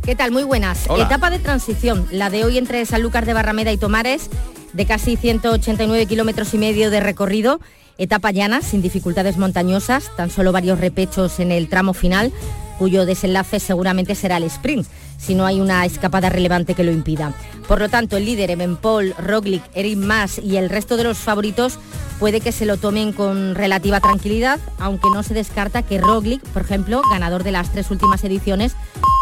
¿Qué 0.09 0.15
tal? 0.15 0.31
Muy 0.31 0.41
buenas. 0.41 0.87
Etapa 0.97 1.29
de 1.29 1.37
transición, 1.37 2.07
la 2.09 2.31
de 2.31 2.43
hoy 2.43 2.57
entre 2.57 2.83
Sanlúcar 2.87 3.27
de 3.27 3.33
Barrameda 3.33 3.71
y 3.71 3.77
Tomares, 3.77 4.31
de 4.73 4.87
casi 4.87 5.17
189 5.17 6.07
kilómetros 6.07 6.51
y 6.55 6.57
medio 6.57 6.89
de 6.89 6.99
recorrido. 6.99 7.59
Etapa 7.99 8.31
llana, 8.31 8.63
sin 8.63 8.81
dificultades 8.81 9.37
montañosas, 9.37 10.09
tan 10.17 10.31
solo 10.31 10.51
varios 10.51 10.79
repechos 10.79 11.39
en 11.39 11.51
el 11.51 11.69
tramo 11.69 11.93
final, 11.93 12.33
cuyo 12.79 13.05
desenlace 13.05 13.59
seguramente 13.59 14.15
será 14.15 14.37
el 14.37 14.45
sprint. 14.45 14.87
si 15.19 15.35
no 15.35 15.45
hay 15.45 15.61
una 15.61 15.85
escapada 15.85 16.29
relevante 16.29 16.73
que 16.73 16.83
lo 16.83 16.91
impida. 16.91 17.35
Por 17.67 17.79
lo 17.79 17.87
tanto, 17.87 18.17
el 18.17 18.25
líder 18.25 18.57
Paul, 18.81 19.13
Roglic, 19.19 19.61
Eric 19.75 19.99
Mas 19.99 20.39
y 20.39 20.57
el 20.57 20.71
resto 20.71 20.97
de 20.97 21.03
los 21.03 21.19
favoritos 21.19 21.77
puede 22.17 22.41
que 22.41 22.51
se 22.51 22.65
lo 22.65 22.77
tomen 22.77 23.13
con 23.13 23.53
relativa 23.53 23.99
tranquilidad, 23.99 24.59
aunque 24.79 25.09
no 25.13 25.21
se 25.21 25.35
descarta 25.35 25.83
que 25.83 25.99
Roglic, 25.99 26.41
por 26.47 26.63
ejemplo, 26.63 27.03
ganador 27.11 27.43
de 27.43 27.51
las 27.51 27.71
tres 27.71 27.91
últimas 27.91 28.23
ediciones, 28.23 28.75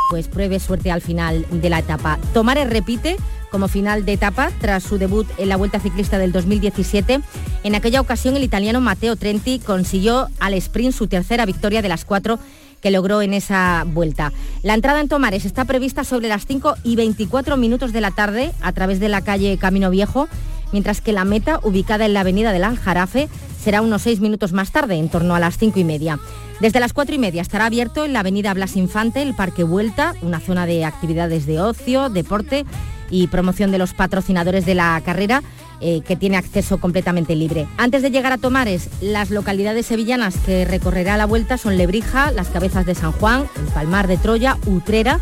pues 0.10 0.28
pruebe 0.28 0.60
suerte 0.60 0.92
al 0.92 1.02
final 1.02 1.46
de 1.52 1.70
la 1.70 1.80
etapa. 1.80 2.20
Tomares 2.34 2.70
repite 2.70 3.18
como 3.52 3.68
final 3.68 4.06
de 4.06 4.14
etapa 4.14 4.52
tras 4.60 4.84
su 4.84 4.98
debut 4.98 5.28
en 5.38 5.50
la 5.50 5.58
Vuelta 5.58 5.80
Ciclista 5.80 6.18
del 6.18 6.32
2017. 6.32 7.22
En 7.64 7.76
aquella 7.76 8.02
ocasión 8.02 8.36
el 8.36 8.44
italiano 8.44 8.82
Matteo 8.82 9.16
Trenti 9.16 9.60
consiguió 9.60 10.28
al 10.40 10.54
sprint 10.56 10.94
su 10.94 11.08
tercera 11.08 11.46
victoria 11.46 11.82
de 11.82 11.90
las 11.90 12.06
cuatro 12.06 12.40
que 12.82 12.92
logró 12.92 13.22
en 13.22 13.34
esa 13.34 13.86
vuelta. 13.88 14.32
La 14.64 14.74
entrada 14.74 15.02
en 15.02 15.08
Tomares 15.08 15.46
está 15.46 15.66
prevista 15.66 16.04
sobre 16.04 16.28
las 16.28 16.46
5 16.46 16.76
y 16.84 16.96
24 16.96 17.58
minutos 17.58 17.92
de 17.94 18.02
la 18.02 18.12
tarde 18.12 18.52
a 18.62 18.72
través 18.72 19.00
de 19.00 19.10
la 19.10 19.22
calle 19.22 19.58
Camino 19.58 19.90
Viejo, 19.90 20.28
mientras 20.72 21.02
que 21.02 21.14
la 21.14 21.26
meta, 21.26 21.60
ubicada 21.64 22.06
en 22.06 22.14
la 22.14 22.20
avenida 22.22 22.52
del 22.52 22.64
Aljarafe, 22.64 23.30
será 23.68 23.82
unos 23.82 24.04
6 24.04 24.22
minutos 24.22 24.54
más 24.54 24.72
tarde, 24.72 24.96
en 24.96 25.10
torno 25.10 25.36
a 25.36 25.42
las 25.42 25.58
5 25.58 25.78
y 25.78 25.84
media. 25.84 26.20
Desde 26.62 26.80
las 26.80 26.94
4 26.94 27.16
y 27.16 27.18
media 27.18 27.42
estará 27.42 27.66
abierto 27.66 28.06
en 28.06 28.14
la 28.14 28.22
avenida 28.22 28.54
Blas 28.54 28.78
Infante 28.78 29.22
el 29.22 29.36
Parque 29.36 29.64
Vuelta, 29.64 30.16
una 30.22 30.40
zona 30.40 30.66
de 30.66 30.86
actividades 30.86 31.46
de 31.46 31.60
ocio, 31.60 32.08
deporte 32.08 32.66
y 33.10 33.28
promoción 33.28 33.70
de 33.72 33.78
los 33.78 33.94
patrocinadores 33.94 34.66
de 34.66 34.74
la 34.74 35.02
carrera 35.04 35.44
eh, 35.82 36.00
que 36.00 36.16
tiene 36.16 36.38
acceso 36.38 36.78
completamente 36.78 37.36
libre. 37.36 37.68
Antes 37.76 38.04
de 38.04 38.10
llegar 38.10 38.32
a 38.32 38.38
Tomares, 38.38 38.88
las 39.02 39.32
localidades 39.32 39.88
sevillanas 39.88 40.38
que 40.46 40.64
recorrerá 40.64 41.18
la 41.18 41.26
vuelta 41.26 41.58
son 41.58 41.78
Lebrija, 41.78 42.32
Las 42.32 42.48
Cabezas 42.48 42.86
de 42.86 42.96
San 42.96 43.12
Juan, 43.12 43.50
el 43.58 43.66
Palmar 43.74 44.08
de 44.08 44.16
Troya, 44.16 44.56
Utrera, 44.66 45.20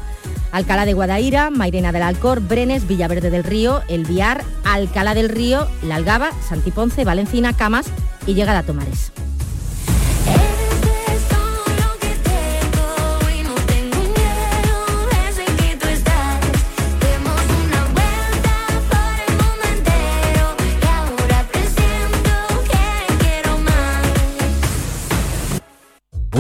Alcalá 0.55 0.85
de 0.85 0.93
Guadaira, 0.93 1.49
Mairena 1.49 1.91
del 1.91 2.03
Alcor, 2.03 2.39
Brenes, 2.39 2.87
Villaverde 2.87 3.29
del 3.29 3.43
Río, 3.43 3.81
El 3.89 4.05
Viar, 4.05 4.41
Alcalá 4.63 5.13
del 5.13 5.27
Río, 5.27 5.67
La 5.83 5.95
Algaba, 5.95 6.31
Santiponce, 6.47 7.03
Valencina, 7.03 7.51
Camas 7.51 7.87
y 8.25 8.35
llegada 8.35 8.59
a 8.59 8.63
Tomares. 8.63 9.11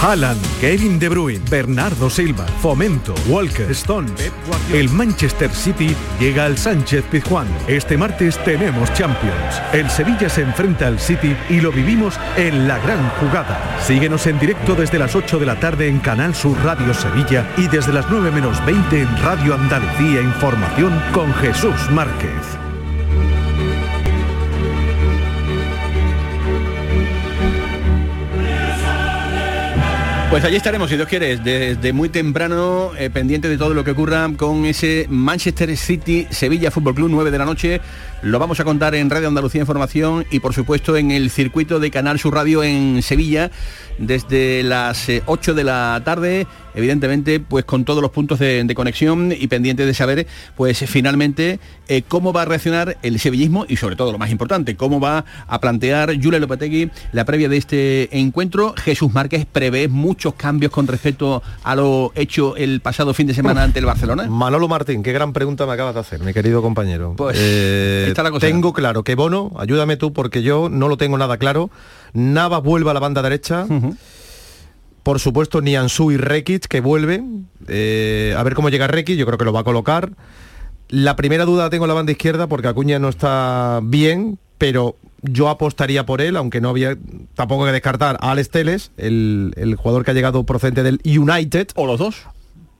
Haaland, 0.00 0.40
Kevin 0.60 0.98
De 0.98 1.08
Bruyne, 1.08 1.42
Bernardo 1.50 2.08
Silva, 2.08 2.46
Fomento, 2.62 3.14
Walker, 3.26 3.68
Stones. 3.72 4.32
El 4.72 4.88
Manchester 4.90 5.50
City 5.50 5.94
llega 6.20 6.44
al 6.44 6.56
Sánchez 6.56 7.04
Pizjuán. 7.10 7.48
Este 7.66 7.96
martes 7.96 8.38
tenemos 8.44 8.92
Champions. 8.94 9.60
El 9.72 9.90
Sevilla 9.90 10.28
se 10.28 10.42
enfrenta 10.42 10.86
al 10.86 11.00
City 11.00 11.36
y 11.48 11.60
lo 11.60 11.72
vivimos 11.72 12.14
en 12.36 12.68
la 12.68 12.78
gran 12.78 13.08
jugada. 13.20 13.58
Síguenos 13.84 14.26
en 14.28 14.38
directo 14.38 14.76
desde 14.76 15.00
las 15.00 15.16
8 15.16 15.38
de 15.40 15.46
la 15.46 15.58
tarde 15.58 15.88
en 15.88 15.98
Canal 15.98 16.34
Sur 16.34 16.56
Radio 16.62 16.94
Sevilla 16.94 17.52
y 17.56 17.66
desde 17.66 17.92
las 17.92 18.08
9 18.08 18.30
menos 18.30 18.64
20 18.64 19.02
en 19.02 19.22
Radio 19.22 19.54
Andalucía 19.54 20.20
Información 20.20 21.02
con 21.12 21.34
Jesús 21.34 21.90
Márquez. 21.90 22.67
Pues 30.38 30.46
allí 30.46 30.56
estaremos, 30.56 30.88
si 30.88 30.94
Dios 30.94 31.08
quiere, 31.08 31.36
desde 31.36 31.92
muy 31.92 32.10
temprano, 32.10 32.92
eh, 32.96 33.10
pendiente 33.10 33.48
de 33.48 33.58
todo 33.58 33.74
lo 33.74 33.82
que 33.82 33.90
ocurra 33.90 34.30
con 34.36 34.66
ese 34.66 35.06
Manchester 35.08 35.76
City 35.76 36.28
Sevilla 36.30 36.70
Fútbol 36.70 36.94
Club 36.94 37.08
9 37.10 37.32
de 37.32 37.38
la 37.38 37.44
noche. 37.44 37.80
Lo 38.22 38.38
vamos 38.38 38.60
a 38.60 38.64
contar 38.64 38.94
en 38.94 39.10
Radio 39.10 39.26
Andalucía 39.26 39.62
Información 39.62 40.26
y 40.30 40.38
por 40.38 40.54
supuesto 40.54 40.96
en 40.96 41.10
el 41.10 41.30
circuito 41.30 41.80
de 41.80 41.90
Canal 41.90 42.20
Sur 42.20 42.34
Radio 42.34 42.62
en 42.62 43.02
Sevilla 43.02 43.50
desde 43.98 44.62
las 44.62 45.08
8 45.26 45.50
eh, 45.50 45.54
de 45.54 45.64
la 45.64 46.00
tarde, 46.04 46.46
evidentemente 46.74 47.40
pues 47.40 47.64
con 47.64 47.84
todos 47.84 48.00
los 48.02 48.10
puntos 48.10 48.38
de, 48.38 48.72
conexión 48.74 49.32
y 49.36 49.48
pendiente 49.48 49.84
de 49.84 49.94
saber 49.94 50.26
pues 50.56 50.78
finalmente 50.86 51.58
eh, 51.88 52.02
cómo 52.06 52.32
va 52.32 52.42
a 52.42 52.44
reaccionar 52.44 52.96
el 53.02 53.18
sevillismo 53.18 53.66
y 53.68 53.76
sobre 53.76 53.96
todo 53.96 54.12
lo 54.12 54.18
más 54.18 54.30
importante, 54.30 54.76
cómo 54.76 55.00
va 55.00 55.24
a 55.46 55.60
plantear 55.60 56.14
Julia 56.22 56.38
Lopetegui 56.38 56.90
la 57.12 57.24
previa 57.24 57.48
de 57.48 57.56
este 57.56 58.18
encuentro. 58.18 58.74
Jesús 58.76 59.12
Márquez 59.12 59.46
prevé 59.50 59.88
muchos 59.88 60.34
cambios 60.34 60.70
con 60.70 60.86
respecto 60.86 61.42
a 61.64 61.74
lo 61.74 62.12
hecho 62.14 62.56
el 62.56 62.80
pasado 62.80 63.14
fin 63.14 63.26
de 63.26 63.34
semana 63.34 63.64
ante 63.64 63.80
el 63.80 63.86
Barcelona. 63.86 64.26
Manolo 64.28 64.68
Martín, 64.68 65.02
qué 65.02 65.12
gran 65.12 65.32
pregunta 65.32 65.66
me 65.66 65.72
acabas 65.72 65.94
de 65.94 66.00
hacer, 66.00 66.20
mi 66.20 66.32
querido 66.32 66.62
compañero. 66.62 67.14
Pues 67.16 67.36
eh, 67.40 68.14
tengo 68.40 68.72
claro 68.72 69.02
que 69.02 69.14
Bono, 69.14 69.52
ayúdame 69.58 69.96
tú 69.96 70.12
porque 70.12 70.42
yo 70.42 70.68
no 70.68 70.88
lo 70.88 70.96
tengo 70.96 71.18
nada 71.18 71.36
claro 71.38 71.70
Nava 72.18 72.58
vuelve 72.58 72.90
a 72.90 72.94
la 72.94 73.00
banda 73.00 73.22
derecha. 73.22 73.66
Por 75.02 75.20
supuesto, 75.20 75.60
Niansu 75.62 76.10
y 76.10 76.16
Rekic 76.16 76.66
que 76.66 76.80
vuelven. 76.80 77.48
Eh, 77.66 78.34
a 78.36 78.42
ver 78.42 78.54
cómo 78.54 78.68
llega 78.68 78.86
Rekic, 78.86 79.16
yo 79.16 79.24
creo 79.24 79.38
que 79.38 79.44
lo 79.44 79.52
va 79.52 79.60
a 79.60 79.64
colocar. 79.64 80.10
La 80.88 81.16
primera 81.16 81.44
duda 81.44 81.64
la 81.64 81.70
tengo 81.70 81.84
en 81.84 81.88
la 81.88 81.94
banda 81.94 82.12
izquierda 82.12 82.46
porque 82.46 82.68
Acuña 82.68 82.98
no 82.98 83.08
está 83.08 83.80
bien, 83.82 84.38
pero 84.58 84.96
yo 85.22 85.48
apostaría 85.48 86.04
por 86.04 86.20
él, 86.20 86.36
aunque 86.36 86.60
no 86.60 86.70
había 86.70 86.96
tampoco 87.34 87.64
que 87.64 87.72
descartar 87.72 88.18
a 88.20 88.32
Alex 88.32 88.50
Teles, 88.50 88.90
el, 88.96 89.52
el, 89.56 89.76
jugador 89.76 90.04
que 90.04 90.10
ha 90.10 90.14
llegado 90.14 90.44
procedente 90.44 90.82
del 90.82 91.00
United. 91.04 91.68
O 91.74 91.86
los 91.86 91.98
dos. 91.98 92.26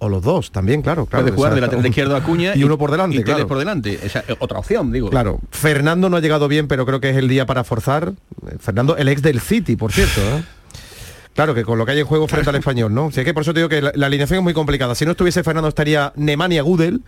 O 0.01 0.09
los 0.09 0.23
dos, 0.23 0.53
también, 0.53 0.81
claro. 0.81 1.07
claro 1.07 1.25
Puede 1.25 1.37
jugar 1.37 1.55
de 1.55 1.61
lateral 1.61 1.85
izquierdo 1.85 2.15
a 2.15 2.23
Cuña 2.23 2.53
y, 2.57 2.63
uno 2.63 2.79
por 2.79 2.93
delante. 2.93 3.17
Y 3.17 3.23
claro. 3.25 3.47
por 3.49 3.59
delante. 3.59 3.99
Esa 4.03 4.21
es 4.21 4.37
otra 4.39 4.61
opción, 4.61 4.93
digo. 4.93 5.11
Claro. 5.11 5.41
Fernando 5.51 6.09
no 6.09 6.17
ha 6.17 6.21
llegado 6.21 6.47
bien, 6.47 6.69
pero 6.69 6.87
creo 6.87 7.01
que 7.01 7.11
es 7.11 7.17
el 7.17 7.29
día 7.29 7.47
para 7.47 7.65
forzar. 7.65 8.13
Fernando, 8.61 8.97
el 8.97 9.09
ex 9.09 9.23
del 9.23 9.41
City, 9.41 9.75
por 9.75 9.93
cierto. 9.93 10.21
¿eh? 10.21 10.45
Claro, 11.35 11.55
que 11.55 11.65
con 11.65 11.79
lo 11.79 11.87
que 11.87 11.93
hay 11.93 12.01
en 12.01 12.07
juego 12.07 12.29
frente 12.29 12.49
al 12.51 12.57
español, 12.57 12.95
¿no? 12.95 13.07
O 13.07 13.11
que 13.11 13.35
por 13.35 13.43
eso 13.43 13.53
te 13.53 13.61
digo 13.61 13.69
que 13.69 13.83
la, 13.83 14.07
alineación 14.07 14.39
es 14.39 14.45
muy 14.45 14.55
complicada. 14.55 14.95
Si 14.95 15.05
no 15.05 15.13
estuviese 15.13 15.43
Fernando 15.43 15.69
estaría 15.69 16.13
Nemanja 16.17 16.63
Gudel. 16.63 17.03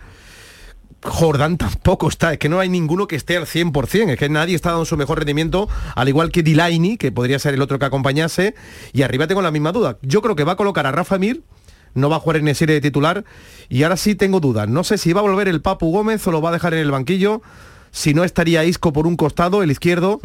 Jordán 1.03 1.57
tampoco 1.57 2.09
está, 2.09 2.33
es 2.33 2.37
que 2.37 2.47
no 2.47 2.59
hay 2.59 2.69
ninguno 2.69 3.07
que 3.07 3.15
esté 3.15 3.35
al 3.35 3.47
100%, 3.47 4.11
es 4.11 4.19
que 4.19 4.29
nadie 4.29 4.53
está 4.53 4.69
dando 4.69 4.85
su 4.85 4.97
mejor 4.97 5.17
rendimiento, 5.17 5.67
al 5.95 6.07
igual 6.07 6.31
que 6.31 6.43
Dilaini, 6.43 6.97
que 6.97 7.11
podría 7.11 7.39
ser 7.39 7.55
el 7.55 7.61
otro 7.63 7.79
que 7.79 7.85
acompañase, 7.85 8.53
y 8.93 9.01
arriba 9.01 9.25
tengo 9.25 9.41
la 9.41 9.49
misma 9.49 9.71
duda. 9.71 9.97
Yo 10.03 10.21
creo 10.21 10.35
que 10.35 10.43
va 10.43 10.51
a 10.51 10.57
colocar 10.57 10.85
a 10.85 10.91
Rafa 10.91 11.17
Mir, 11.17 11.41
no 11.93 12.09
va 12.09 12.17
a 12.17 12.19
jugar 12.19 12.37
en 12.37 12.47
el 12.47 12.55
serie 12.55 12.75
de 12.75 12.81
titular 12.81 13.23
y 13.69 13.83
ahora 13.83 13.97
sí 13.97 14.15
tengo 14.15 14.39
dudas. 14.39 14.67
No 14.67 14.83
sé 14.83 14.97
si 14.97 15.13
va 15.13 15.19
a 15.19 15.23
volver 15.23 15.47
el 15.47 15.61
Papu 15.61 15.91
Gómez 15.91 16.25
o 16.27 16.31
lo 16.31 16.41
va 16.41 16.49
a 16.49 16.53
dejar 16.53 16.73
en 16.73 16.79
el 16.79 16.91
banquillo, 16.91 17.41
si 17.91 18.13
no 18.13 18.23
estaría 18.23 18.63
Isco 18.63 18.93
por 18.93 19.07
un 19.07 19.17
costado, 19.17 19.63
el 19.63 19.71
izquierdo. 19.71 20.19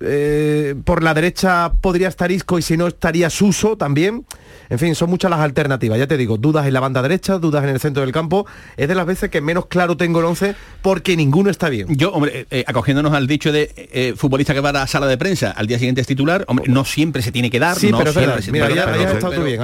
Eh, 0.00 0.74
por 0.84 1.02
la 1.02 1.14
derecha 1.14 1.72
podría 1.80 2.08
estar 2.08 2.30
Isco 2.32 2.58
y 2.58 2.62
si 2.62 2.76
no 2.76 2.86
estaría 2.86 3.30
Suso 3.30 3.76
también. 3.76 4.24
En 4.72 4.78
fin, 4.78 4.94
son 4.94 5.10
muchas 5.10 5.30
las 5.30 5.40
alternativas. 5.40 5.98
Ya 5.98 6.06
te 6.06 6.16
digo, 6.16 6.38
dudas 6.38 6.66
en 6.66 6.72
la 6.72 6.80
banda 6.80 7.02
derecha, 7.02 7.38
dudas 7.38 7.62
en 7.62 7.68
el 7.68 7.78
centro 7.78 8.02
del 8.02 8.10
campo. 8.10 8.46
Es 8.78 8.88
de 8.88 8.94
las 8.94 9.04
veces 9.04 9.28
que 9.28 9.42
menos 9.42 9.66
claro 9.66 9.98
tengo 9.98 10.20
el 10.20 10.24
11 10.24 10.54
porque 10.80 11.14
ninguno 11.14 11.50
está 11.50 11.68
bien. 11.68 11.88
Yo, 11.94 12.10
hombre, 12.10 12.40
eh, 12.40 12.46
eh, 12.50 12.64
acogiéndonos 12.66 13.12
al 13.12 13.26
dicho 13.26 13.52
de 13.52 13.70
eh, 13.76 14.14
futbolista 14.16 14.54
que 14.54 14.60
va 14.60 14.70
a 14.70 14.72
la 14.72 14.86
sala 14.86 15.06
de 15.08 15.18
prensa, 15.18 15.50
al 15.50 15.66
día 15.66 15.78
siguiente 15.78 16.00
es 16.00 16.06
titular, 16.06 16.46
hombre, 16.48 16.64
no 16.68 16.86
siempre 16.86 17.20
se 17.20 17.30
tiene 17.30 17.50
que 17.50 17.58
dar. 17.58 17.76
Sí, 17.76 17.90
no 17.90 17.98
pero 17.98 18.14
siempre 18.14 18.40
se 18.40 18.50
Mira, 18.50 18.70
ya, 18.70 18.88
ha 18.88 19.12
estado 19.12 19.44
bien, 19.44 19.60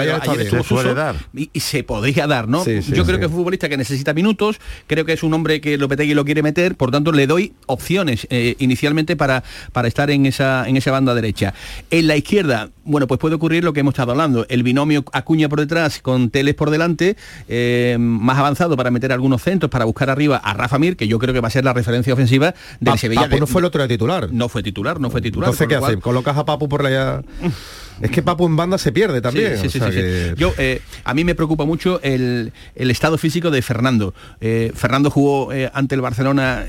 Se 0.51 0.63
suele 0.63 0.93
dar. 0.93 1.17
Y, 1.33 1.59
se 1.59 1.85
podría 1.85 2.27
dar, 2.27 2.47
¿no? 2.47 2.63
Yo 2.67 3.07
creo 3.07 3.19
que 3.19 3.25
es 3.25 3.31
un 3.31 3.37
futbolista 3.39 3.71
que 3.71 3.79
necesita 3.79 4.13
minutos, 4.13 4.61
creo 4.87 5.07
que 5.07 5.15
es 5.15 5.23
un 5.23 5.33
hombre 5.33 5.63
que 5.63 5.79
Lopetegui 5.79 6.13
lo 6.13 6.27
quiere 6.27 6.43
meter, 6.43 6.75
por 6.77 6.91
tanto 6.91 7.13
le 7.13 7.27
doy 7.27 7.55
opciones 7.65 8.29
inicialmente 8.31 9.17
para, 9.17 9.43
para 9.73 9.89
estar 9.89 10.11
en 10.11 10.27
esa, 10.27 10.69
en 10.69 10.77
esa 10.77 10.91
banda 10.91 11.15
derecha. 11.15 11.55
En 11.91 12.09
la 12.09 12.17
izquierda, 12.17 12.69
bueno, 12.89 13.07
pues 13.07 13.21
puede 13.21 13.35
ocurrir 13.35 13.63
lo 13.63 13.73
que 13.73 13.81
hemos 13.81 13.93
estado 13.93 14.13
hablando, 14.13 14.47
el 14.49 14.63
binomio 14.63 15.05
Acuña 15.13 15.49
por 15.49 15.61
detrás 15.61 16.01
con 16.01 16.31
Teles 16.31 16.55
por 16.55 16.71
delante, 16.71 17.17
eh, 17.49 17.97
más 18.01 18.39
avanzado 18.39 18.77
para 18.77 18.91
meter 18.91 19.13
algunos 19.13 19.43
centros, 19.43 19.71
para 19.71 19.85
buscar 19.85 20.11
arriba 20.11 20.39
a 20.39 20.55
Rafa 20.55 20.79
Mir, 20.79 20.97
que 20.97 21.07
yo 21.07 21.19
creo 21.19 21.35
que 21.35 21.41
va 21.41 21.49
a 21.49 21.51
ser 21.51 21.65
la 21.65 21.73
referencia 21.73 22.13
ofensiva 22.13 22.55
del 22.81 22.99
Sevilla. 22.99 23.23
Papu 23.23 23.39
no 23.39 23.47
fue 23.47 23.61
el 23.61 23.67
otro 23.67 23.83
de 23.83 23.89
titular. 23.89 24.33
No 24.33 24.49
fue 24.49 24.63
titular, 24.63 25.01
no 25.01 25.11
fue 25.11 25.21
titular. 25.21 25.51
Entonces, 25.51 25.69
¿qué 25.69 25.77
hace? 25.77 25.99
¿Colocas 25.99 26.37
a 26.37 26.45
Papu 26.45 26.69
por 26.69 26.83
la... 26.83 27.23
Es 28.01 28.11
que 28.11 28.23
Papu 28.23 28.47
en 28.47 28.57
banda 28.57 28.79
se 28.79 28.93
pierde 28.93 29.21
también. 29.21 29.57
Sí, 29.59 29.69
sí, 29.69 29.79
o 29.79 29.81
sea 29.83 29.89
sí, 29.91 29.95
sí. 29.95 30.01
que- 30.01 30.35
Yo, 30.37 30.53
eh, 30.59 30.81
a 31.05 31.15
mí 31.15 31.25
me 31.25 31.35
preocupa 31.35 31.65
mucho 31.65 32.01
el, 32.03 32.53
el 32.75 32.91
estado 32.91 33.19
físico 33.19 33.51
de 33.51 33.63
Fernando. 33.63 34.15
Eh, 34.41 34.73
Fernando 34.75 35.11
jugó 35.11 35.53
eh, 35.53 35.71
ante 35.75 35.95
el 35.95 36.01
Barcelona 36.01 36.65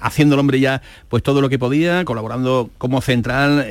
haciendo 0.00 0.34
el 0.34 0.40
hombre 0.40 0.60
ya 0.60 0.82
pues 1.08 1.22
todo 1.22 1.40
lo 1.40 1.48
que 1.48 1.58
podía, 1.58 2.04
colaborando 2.04 2.70
como 2.78 3.00
central, 3.00 3.66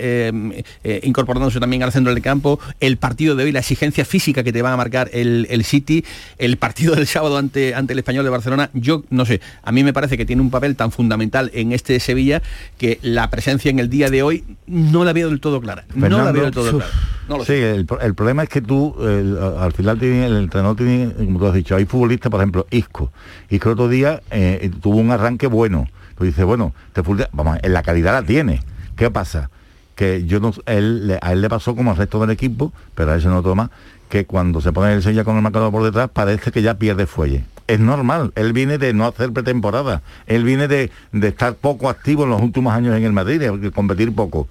incorporándose 1.04 1.60
también 1.60 1.84
al 1.84 1.91
centro 1.91 2.13
del 2.13 2.21
campo. 2.23 2.60
El 2.80 2.97
partido 2.97 3.36
de 3.36 3.43
hoy, 3.45 3.51
la 3.51 3.60
exigencia 3.60 4.06
física 4.06 4.43
que 4.43 4.51
te 4.54 4.62
va 4.62 4.73
a 4.73 4.77
marcar 4.77 5.10
el, 5.13 5.47
el 5.49 5.63
City, 5.63 6.04
el 6.38 6.58
partido 6.58 6.95
del 6.95 7.08
sábado 7.08 7.38
ante, 7.38 7.75
ante 7.75 7.93
el 7.93 7.99
español 7.99 8.23
de 8.23 8.30
Barcelona, 8.30 8.69
yo 8.73 9.04
no 9.10 9.25
sé, 9.25 9.41
a 9.63 9.71
mí 9.71 9.84
me 9.84 9.93
parece 9.93 10.17
que 10.17 10.25
tiene 10.25 10.41
un 10.41 10.49
papel 10.51 10.75
tan 10.75 10.91
fundamental 10.91 11.51
en 11.54 11.71
este 11.71 11.99
Sevilla 11.99 12.41
que 12.77 12.99
la 13.01 13.30
presencia 13.30 13.69
en 13.69 13.80
el 13.80 13.89
día 13.89 14.10
de 14.10 14.23
hoy 14.23 14.43
no 14.67 15.04
la 15.06 15.13
veo 15.13 15.30
del 15.30 15.39
todo 15.39 15.62
clara. 15.62 15.86
no 15.95 16.10
la 16.23 16.32
veo 16.32 16.43
del 16.43 16.51
todo 16.54 16.81
No 17.30 17.38
lo 17.38 17.46
sí, 17.46 17.54
el, 17.54 17.86
pro- 17.86 18.00
el 18.02 18.13
problema 18.15 18.44
es 18.44 18.50
que 18.50 18.62
tú, 18.62 18.96
el- 19.02 19.38
al 19.38 19.72
final 19.74 19.98
tiene, 20.00 20.26
el 20.26 20.38
entrenador 20.38 20.76
tiene, 20.76 21.13
como 21.13 21.39
tú 21.39 21.48
has 21.48 21.54
dicho, 21.54 21.76
hay 21.76 21.86
futbolistas, 21.86 22.30
por 22.30 22.39
ejemplo, 22.41 22.67
Isco. 22.72 23.12
Isco 23.50 23.70
el 23.70 23.74
otro 23.74 23.88
día 23.88 24.22
eh, 24.32 24.70
tuvo 24.82 24.98
un 24.98 25.12
arranque 25.12 25.48
bueno. 25.48 25.88
Tú 26.17 26.26
dices, 26.26 26.44
bueno, 26.46 26.74
este 26.88 27.04
futbolista- 27.04 27.30
vamos, 27.34 27.58
en 27.62 27.74
la 27.74 27.84
calidad 27.84 28.13
la 28.13 28.24
tiene. 28.24 28.62
¿Qué 28.96 29.10
pasa? 29.10 29.50
Que 29.96 30.26
yo 30.26 30.39
no, 30.39 30.52
él, 30.65 31.08
le- 31.08 31.20
a 31.22 31.32
él 31.32 31.41
le 31.41 31.50
pasó 31.50 31.76
como 31.76 31.91
al 31.91 31.98
resto 31.98 32.20
del 32.20 32.32
equipo, 32.32 32.74
pero 32.96 33.12
a 33.12 33.15
eso 33.17 33.30
no 33.30 33.41
toma, 33.44 33.72
que 34.10 34.26
cuando 34.26 34.60
se 34.60 34.74
pone 34.74 34.94
el 34.94 35.02
Sevilla 35.04 35.24
con 35.24 35.36
el 35.38 35.41
marcador 35.41 35.72
por 35.72 35.84
detrás, 35.84 36.10
parece 36.12 36.52
que 36.52 36.62
ya 36.62 36.74
pierde 36.74 37.06
fuelle. 37.06 37.46
Es 37.67 37.80
normal, 37.80 38.34
él 38.36 38.52
viene 38.52 38.78
de 38.78 38.94
no 38.94 39.06
hacer 39.06 39.32
pretemporada, 39.32 40.02
él 40.28 40.44
viene 40.44 40.67
de, 40.67 40.91
de 41.13 41.28
estar 41.30 41.54
poco 41.56 41.89
activo 41.89 42.26
en 42.26 42.32
los 42.32 42.41
últimos 42.41 42.74
años 42.74 42.98
en 42.98 43.04
el 43.06 43.13
Madrid, 43.13 43.39
de 43.39 43.72
competir 43.72 44.13
poco 44.13 44.50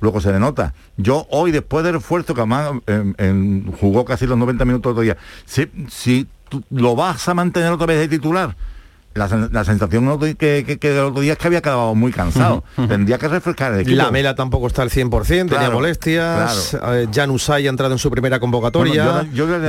luego 0.00 0.20
se 0.20 0.32
le 0.32 0.38
nota. 0.38 0.74
Yo 0.96 1.26
hoy, 1.30 1.50
después 1.50 1.84
del 1.84 1.96
esfuerzo 1.96 2.34
que 2.34 2.40
además 2.40 2.72
em, 2.86 3.70
jugó 3.72 4.04
casi 4.04 4.26
los 4.26 4.38
90 4.38 4.64
minutos 4.64 4.90
otro 4.92 5.02
día, 5.02 5.16
si, 5.44 5.68
si 5.88 6.26
tú 6.48 6.62
lo 6.70 6.96
vas 6.96 7.28
a 7.28 7.34
mantener 7.34 7.70
otra 7.72 7.86
vez 7.86 7.98
de 8.00 8.08
titular, 8.08 8.56
la, 9.12 9.28
sen- 9.28 9.50
la 9.50 9.64
sensación 9.64 10.18
que, 10.36 10.64
que, 10.64 10.78
que 10.78 10.92
el 10.92 11.00
otro 11.00 11.20
día 11.20 11.32
es 11.32 11.38
que 11.38 11.46
había 11.48 11.60
quedado 11.60 11.94
muy 11.96 12.12
cansado. 12.12 12.62
Tendría 12.88 13.18
que 13.18 13.26
refrescar 13.26 13.72
el 13.74 13.80
equipo. 13.80 13.96
La 13.96 14.10
Mela 14.12 14.36
tampoco 14.36 14.68
está 14.68 14.82
al 14.82 14.90
100%, 14.90 15.26
tenía 15.26 15.46
Claro, 15.48 15.72
molestias. 15.74 16.74
eh, 16.80 17.08
Jan 17.12 17.30
Usay 17.30 17.66
ha 17.66 17.70
entrado 17.70 17.92
en 17.92 17.98
su 17.98 18.08
primera 18.10 18.38
convocatoria. 18.38 19.04
Bueno, 19.04 19.22
yo- 19.32 19.46
yo 19.46 19.46
Jan 19.48 19.64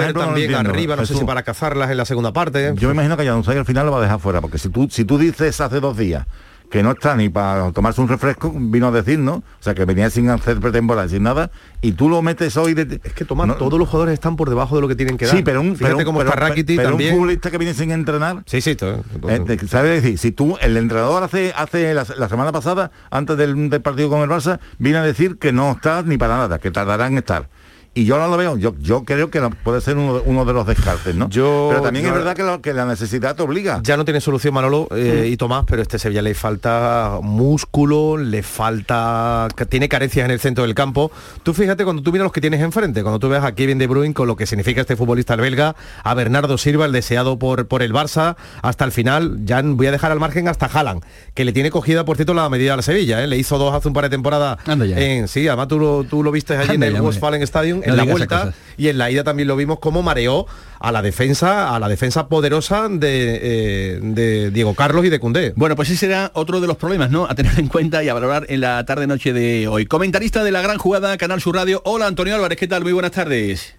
ejemplo, 0.00 0.22
también 0.24 0.54
arriba, 0.54 0.94
no 0.96 1.04
sé 1.06 1.14
si 1.14 1.24
para 1.24 1.42
cazarlas 1.42 1.90
en 1.90 1.96
la 1.96 2.04
segunda 2.04 2.32
parte. 2.32 2.72
Yo 2.76 2.86
me 2.88 2.94
imagino 2.94 3.16
que 3.16 3.26
Januzaj 3.26 3.56
al 3.58 3.64
final 3.64 3.86
lo 3.86 3.92
va 3.92 3.98
a 3.98 4.02
dejar 4.02 4.20
fuera, 4.20 4.40
porque 4.40 4.58
si 4.58 4.68
tú, 4.68 4.86
si 4.90 5.04
tú 5.04 5.18
dices 5.18 5.60
hace 5.60 5.80
dos 5.80 5.96
días 5.96 6.26
que 6.70 6.82
no 6.82 6.90
está 6.92 7.14
ni 7.14 7.28
para 7.28 7.70
tomarse 7.72 8.00
un 8.00 8.08
refresco, 8.08 8.52
vino 8.54 8.88
a 8.88 8.90
decir, 8.90 9.18
¿no? 9.18 9.34
O 9.34 9.42
sea, 9.60 9.74
que 9.74 9.84
venía 9.84 10.10
sin 10.10 10.28
hacer 10.28 10.58
pretemporada, 10.58 11.08
sin 11.08 11.22
nada, 11.22 11.50
y 11.80 11.92
tú 11.92 12.08
lo 12.08 12.20
metes 12.20 12.56
hoy 12.56 12.74
de... 12.74 13.00
Es 13.04 13.12
que 13.12 13.24
Tomás, 13.24 13.56
todos 13.58 13.78
los 13.78 13.88
jugadores 13.88 14.14
están 14.14 14.34
por 14.36 14.48
debajo 14.48 14.74
de 14.74 14.82
lo 14.82 14.88
que 14.88 14.96
tienen 14.96 15.16
que 15.16 15.26
dar. 15.26 15.36
Sí, 15.36 15.42
pero 15.44 15.60
un, 15.60 15.76
Fíjate 15.76 16.04
pero, 16.04 16.34
pero- 16.76 16.96
un 16.96 17.02
futbolista 17.12 17.50
que 17.50 17.58
viene 17.58 17.74
sin 17.74 17.90
entrenar. 17.92 18.42
Sí, 18.46 18.60
sí, 18.60 18.74
todo- 18.74 19.04
todo. 19.20 19.30
eh, 19.30 19.58
¿Sabes 19.68 20.02
decir? 20.02 20.18
Si 20.18 20.32
tú, 20.32 20.56
el 20.60 20.76
entrenador 20.76 21.22
hace, 21.22 21.52
hace 21.56 21.94
la, 21.94 22.04
la 22.16 22.28
semana 22.28 22.50
pasada, 22.50 22.90
antes 23.10 23.36
del, 23.36 23.70
del 23.70 23.80
partido 23.80 24.08
con 24.08 24.20
el 24.22 24.28
Barça, 24.28 24.58
viene 24.78 24.98
a 24.98 25.02
decir 25.02 25.38
que 25.38 25.52
no 25.52 25.72
está 25.72 26.02
ni 26.02 26.16
para 26.18 26.36
nada, 26.38 26.58
que 26.58 26.70
tardará 26.70 27.06
en 27.06 27.18
estar. 27.18 27.48
Y 27.96 28.04
yo 28.06 28.18
no 28.18 28.26
lo 28.26 28.36
veo, 28.36 28.56
yo, 28.58 28.74
yo 28.80 29.04
creo 29.04 29.30
que 29.30 29.40
no- 29.40 29.50
puede 29.50 29.80
ser 29.80 29.96
uno, 29.96 30.20
uno 30.26 30.44
de 30.44 30.52
los 30.52 30.66
descartes, 30.66 31.14
¿no? 31.14 31.28
Yo- 31.28 31.68
pero 31.70 31.82
también 31.82 32.04
yo- 32.04 32.10
es 32.10 32.16
verdad 32.16 32.34
que, 32.34 32.42
lo- 32.42 32.60
que 32.60 32.74
la 32.74 32.84
necesidad 32.86 33.36
te 33.36 33.42
obliga. 33.42 33.80
Ya 33.84 33.96
no 33.96 34.04
tiene 34.04 34.20
solución 34.20 34.52
Manolo 34.52 34.88
eh, 34.90 35.28
y 35.30 35.36
Tomás, 35.36 35.64
pero 35.66 35.80
este 35.80 35.98
Sevilla 36.00 36.20
le 36.22 36.34
falta 36.34 37.18
músculo, 37.22 38.16
le 38.16 38.42
falta... 38.42 39.48
que 39.56 39.66
tiene 39.66 39.88
carencias 39.88 40.24
en 40.24 40.30
el 40.30 40.40
centro 40.40 40.64
del 40.64 40.74
campo. 40.74 41.12
Tú 41.42 41.54
fíjate 41.54 41.84
cuando 41.84 42.02
tú 42.02 42.10
miras 42.10 42.24
los 42.24 42.32
que 42.32 42.40
tienes 42.40 42.60
enfrente, 42.60 43.02
cuando 43.02 43.18
tú 43.18 43.28
ves 43.28 43.42
a 43.44 43.54
Kevin 43.54 43.78
De 43.78 43.86
Bruyne 43.86 44.12
con 44.14 44.26
lo 44.26 44.34
que 44.36 44.46
significa 44.46 44.80
este 44.80 44.96
futbolista 44.96 45.34
el 45.34 45.40
belga, 45.40 45.76
a 46.02 46.14
Bernardo 46.14 46.58
Silva, 46.58 46.86
el 46.86 46.92
deseado 46.92 47.38
por, 47.38 47.68
por 47.68 47.82
el 47.82 47.92
Barça, 47.92 48.36
hasta 48.62 48.84
el 48.84 48.92
final, 48.92 49.38
ya 49.44 49.62
voy 49.62 49.86
a 49.86 49.92
dejar 49.92 50.10
al 50.10 50.18
margen 50.20 50.48
hasta 50.48 50.66
Haaland, 50.66 51.02
que 51.34 51.44
le 51.44 51.52
tiene 51.52 51.70
cogida, 51.70 52.04
por 52.04 52.16
cierto, 52.16 52.34
la 52.34 52.48
medida 52.48 52.74
a 52.74 52.76
la 52.76 52.82
Sevilla, 52.82 53.22
¿eh? 53.22 53.26
le 53.28 53.36
hizo 53.36 53.58
dos 53.58 53.72
hace 53.74 53.86
un 53.88 53.94
par 53.94 54.04
de 54.04 54.10
temporadas 54.10 54.58
en... 54.98 55.28
Sí, 55.28 55.46
además 55.46 55.68
tú 55.68 55.78
lo, 55.78 56.04
tú 56.04 56.22
lo 56.24 56.30
viste 56.32 56.56
allí 56.56 56.74
Anda 56.74 56.86
en 56.86 56.92
ya, 56.94 56.98
el. 56.98 57.04
Westfalen 57.04 57.42
Stadium, 57.42 57.82
No 57.86 57.92
en 57.92 57.96
la 57.96 58.04
vuelta, 58.04 58.54
y 58.76 58.88
en 58.88 58.98
la 58.98 59.10
ida 59.10 59.24
también 59.24 59.48
lo 59.48 59.56
vimos 59.56 59.78
como 59.78 60.02
mareó 60.02 60.46
a 60.80 60.92
la 60.92 61.02
defensa, 61.02 61.74
a 61.74 61.78
la 61.78 61.88
defensa 61.88 62.28
poderosa 62.28 62.88
de, 62.88 63.40
eh, 63.42 63.98
de 64.02 64.50
Diego 64.50 64.74
Carlos 64.74 65.04
y 65.04 65.10
de 65.10 65.18
Cundé. 65.18 65.52
Bueno, 65.56 65.76
pues 65.76 65.90
ese 65.90 66.06
será 66.06 66.30
otro 66.34 66.60
de 66.60 66.66
los 66.66 66.76
problemas, 66.76 67.10
¿no? 67.10 67.26
A 67.26 67.34
tener 67.34 67.58
en 67.58 67.68
cuenta 67.68 68.02
y 68.02 68.08
a 68.08 68.14
valorar 68.14 68.46
en 68.48 68.60
la 68.60 68.84
tarde-noche 68.84 69.32
de 69.32 69.68
hoy. 69.68 69.86
Comentarista 69.86 70.44
de 70.44 70.52
la 70.52 70.62
gran 70.62 70.78
jugada, 70.78 71.16
Canal 71.16 71.40
Sur 71.40 71.56
Radio. 71.56 71.82
Hola, 71.84 72.06
Antonio 72.06 72.34
Álvarez, 72.34 72.58
¿qué 72.58 72.68
tal? 72.68 72.82
Muy 72.82 72.92
buenas 72.92 73.12
tardes. 73.12 73.74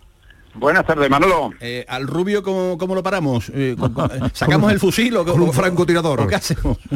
Buenas 0.55 0.85
tardes, 0.85 1.09
Manolo. 1.09 1.51
Eh, 1.59 1.85
¿Al 1.87 2.07
rubio 2.07 2.41
cómo, 2.41 2.77
cómo 2.77 2.95
lo 2.95 3.03
paramos? 3.03 3.51
Eh, 3.53 3.75
con- 3.77 3.93
con- 3.93 4.09
eh, 4.11 4.29
¿Sacamos 4.33 4.71
el 4.71 4.79
fusil 4.79 5.15
o 5.17 5.25
Con 5.25 5.41
un 5.41 5.53
francotirador. 5.53 6.21
o 6.21 6.27
qué 6.27 6.35
hacemos? 6.35 6.77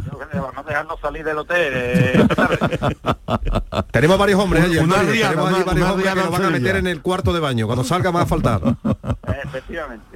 No 0.60 0.64
dejarnos 0.64 1.00
salir 1.00 1.24
del 1.26 1.38
hotel. 1.38 1.72
eh. 1.76 2.28
Tenemos 3.92 4.18
varios 4.20 4.40
hombres 4.40 4.64
allí. 4.64 4.76
Tenemos 4.76 4.98
allí 4.98 5.22
varios 5.64 5.90
hombres 5.90 6.10
que 6.14 6.20
nos 6.20 6.32
van 6.32 6.46
a 6.46 6.50
meter 6.50 6.76
en 6.76 6.88
el 6.88 7.02
cuarto 7.02 7.34
de 7.34 7.40
baño. 7.40 7.66
Cuando 7.66 7.84
salga 7.84 8.12
va 8.12 8.22
a 8.22 8.26
faltar. 8.26 8.62
Efectivamente. 9.44 10.09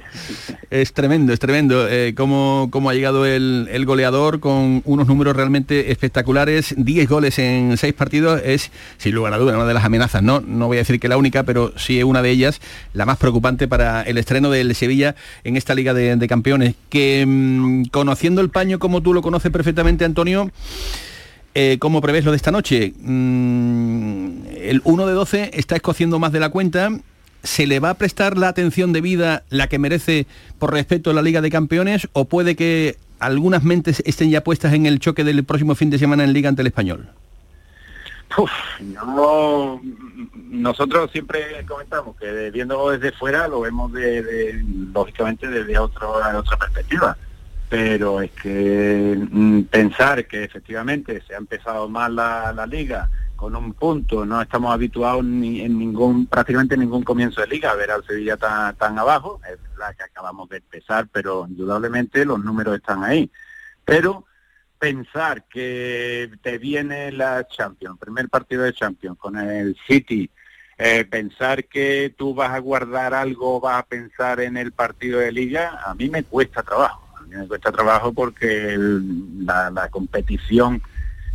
Es 0.70 0.92
tremendo, 0.92 1.32
es 1.32 1.38
tremendo 1.38 1.86
eh, 1.88 2.14
cómo, 2.16 2.70
ha 2.88 2.94
llegado 2.94 3.26
el, 3.26 3.68
el 3.70 3.84
goleador 3.84 4.40
con 4.40 4.82
unos 4.84 5.06
números 5.06 5.36
realmente 5.36 5.92
espectaculares. 5.92 6.74
10 6.76 7.08
goles 7.08 7.38
en 7.38 7.76
6 7.76 7.92
partidos 7.94 8.40
es, 8.44 8.70
sin 8.98 9.14
lugar 9.14 9.34
a 9.34 9.38
duda, 9.38 9.54
una 9.54 9.66
de 9.66 9.74
las 9.74 9.84
amenazas. 9.84 10.22
No, 10.22 10.40
no 10.40 10.66
voy 10.66 10.78
a 10.78 10.80
decir 10.80 10.98
que 10.98 11.08
la 11.08 11.16
única, 11.16 11.44
pero 11.44 11.72
sí 11.76 11.98
es 11.98 12.04
una 12.04 12.22
de 12.22 12.30
ellas, 12.30 12.60
la 12.92 13.06
más 13.06 13.18
preocupante 13.18 13.68
para 13.68 14.02
el 14.02 14.18
estreno 14.18 14.50
del 14.50 14.74
Sevilla 14.74 15.14
en 15.44 15.56
esta 15.56 15.74
Liga 15.74 15.94
de, 15.94 16.16
de 16.16 16.28
Campeones. 16.28 16.74
Que 16.88 17.24
mm, 17.26 17.84
conociendo 17.86 18.40
el 18.40 18.50
paño 18.50 18.78
como 18.78 19.02
tú 19.02 19.14
lo 19.14 19.22
conoces 19.22 19.50
perfectamente, 19.52 20.04
Antonio, 20.04 20.50
eh, 21.56 21.78
¿Cómo 21.78 22.00
prevés 22.00 22.24
lo 22.24 22.32
de 22.32 22.36
esta 22.36 22.50
noche? 22.50 22.92
Mm, 22.98 24.46
el 24.56 24.82
1 24.82 25.06
de 25.06 25.12
12 25.12 25.50
está 25.54 25.76
escociendo 25.76 26.18
más 26.18 26.32
de 26.32 26.40
la 26.40 26.48
cuenta. 26.48 26.90
¿Se 27.44 27.66
le 27.66 27.78
va 27.78 27.90
a 27.90 27.94
prestar 27.94 28.38
la 28.38 28.48
atención 28.48 28.94
debida, 28.94 29.44
la 29.50 29.68
que 29.68 29.78
merece 29.78 30.26
por 30.58 30.72
respeto 30.72 31.10
a 31.10 31.12
la 31.12 31.20
Liga 31.20 31.42
de 31.42 31.50
Campeones? 31.50 32.08
¿O 32.14 32.24
puede 32.24 32.56
que 32.56 32.96
algunas 33.18 33.62
mentes 33.62 34.02
estén 34.06 34.30
ya 34.30 34.42
puestas 34.42 34.72
en 34.72 34.86
el 34.86 34.98
choque 34.98 35.24
del 35.24 35.44
próximo 35.44 35.74
fin 35.74 35.90
de 35.90 35.98
semana 35.98 36.24
en 36.24 36.32
Liga 36.32 36.48
ante 36.48 36.62
el 36.62 36.68
Español? 36.68 37.10
Uf, 38.38 38.50
no, 38.80 39.78
nosotros 40.48 41.10
siempre 41.12 41.64
comentamos 41.68 42.16
que 42.16 42.50
viéndolo 42.50 42.90
desde 42.90 43.12
fuera 43.12 43.46
lo 43.46 43.60
vemos 43.60 43.92
de, 43.92 44.64
lógicamente 44.94 45.46
desde 45.46 45.78
otro, 45.78 46.14
otra 46.14 46.56
perspectiva. 46.56 47.14
Pero 47.68 48.22
es 48.22 48.30
que 48.30 49.18
mm, 49.30 49.62
pensar 49.64 50.26
que 50.26 50.44
efectivamente 50.44 51.22
se 51.26 51.34
ha 51.34 51.38
empezado 51.38 51.90
mal 51.90 52.16
la 52.16 52.66
liga 52.66 53.10
con 53.36 53.56
un 53.56 53.74
punto, 53.74 54.24
no 54.24 54.40
estamos 54.40 54.72
habituados 54.72 55.24
ni 55.24 55.60
en 55.60 55.78
ningún, 55.78 56.26
prácticamente 56.26 56.76
ningún 56.76 57.02
comienzo 57.02 57.40
de 57.40 57.48
liga 57.48 57.70
a 57.70 57.74
ver 57.74 57.90
al 57.90 58.04
Sevilla 58.04 58.36
tan, 58.36 58.74
tan 58.76 58.98
abajo, 58.98 59.40
es 59.50 59.58
la 59.78 59.92
que 59.94 60.04
acabamos 60.04 60.48
de 60.48 60.58
empezar, 60.58 61.08
pero 61.12 61.46
indudablemente 61.48 62.24
los 62.24 62.42
números 62.42 62.76
están 62.76 63.04
ahí. 63.04 63.30
Pero 63.84 64.24
pensar 64.78 65.44
que 65.44 66.30
te 66.42 66.58
viene 66.58 67.12
la 67.12 67.46
Champions, 67.46 67.98
primer 67.98 68.28
partido 68.28 68.62
de 68.62 68.72
Champions 68.72 69.18
con 69.18 69.36
el 69.36 69.76
City, 69.86 70.30
eh, 70.76 71.04
pensar 71.04 71.66
que 71.66 72.14
tú 72.16 72.34
vas 72.34 72.50
a 72.50 72.58
guardar 72.58 73.14
algo, 73.14 73.60
vas 73.60 73.78
a 73.78 73.86
pensar 73.86 74.40
en 74.40 74.56
el 74.56 74.72
partido 74.72 75.20
de 75.20 75.32
liga, 75.32 75.80
a 75.84 75.94
mí 75.94 76.08
me 76.08 76.24
cuesta 76.24 76.62
trabajo. 76.62 77.02
A 77.16 77.22
mí 77.22 77.36
me 77.36 77.46
cuesta 77.46 77.72
trabajo 77.72 78.12
porque 78.12 78.76
la 78.78 79.88
competición, 79.90 80.82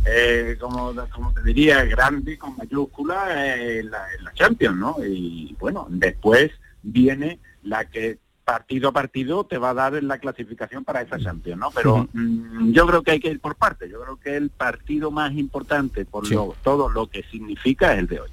eh, 0.06 0.56
como, 0.60 0.94
como 1.10 1.32
te 1.32 1.42
diría, 1.42 1.84
grande 1.84 2.38
con 2.38 2.56
mayúscula, 2.56 3.54
es 3.54 3.84
la, 3.84 4.06
Champions, 4.34 4.76
¿no? 4.76 4.96
Y 5.04 5.54
bueno, 5.60 5.86
después 5.90 6.50
viene 6.82 7.38
la 7.62 7.84
que 7.84 8.18
partido 8.44 8.88
a 8.88 8.92
partido 8.92 9.44
te 9.44 9.58
va 9.58 9.70
a 9.70 9.74
dar 9.74 10.02
la 10.02 10.18
clasificación 10.18 10.82
para 10.84 11.02
esa 11.02 11.18
Champions, 11.18 11.60
¿no? 11.60 11.70
Pero 11.70 12.08
mm, 12.12 12.72
yo 12.72 12.86
creo 12.86 13.02
que 13.02 13.10
hay 13.12 13.20
que 13.20 13.28
ir 13.30 13.38
por 13.40 13.54
partes. 13.54 13.90
Yo 13.90 14.00
creo 14.02 14.16
que 14.16 14.36
el 14.36 14.50
partido 14.50 15.10
más 15.10 15.32
importante 15.34 16.04
por 16.04 16.26
Sí. 16.26 16.34
lo- 16.34 16.56
todo 16.64 16.88
lo 16.88 17.06
que 17.06 17.22
significa 17.30 17.92
es 17.92 17.98
el 18.00 18.06
de 18.08 18.20
hoy. 18.20 18.30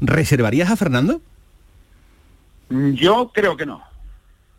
¿Reservarías 0.00 0.70
a 0.70 0.76
Fernando? 0.76 1.20
Mm, 2.68 2.92
Yo 2.92 3.30
creo 3.34 3.56
que 3.56 3.66
no. 3.66 3.82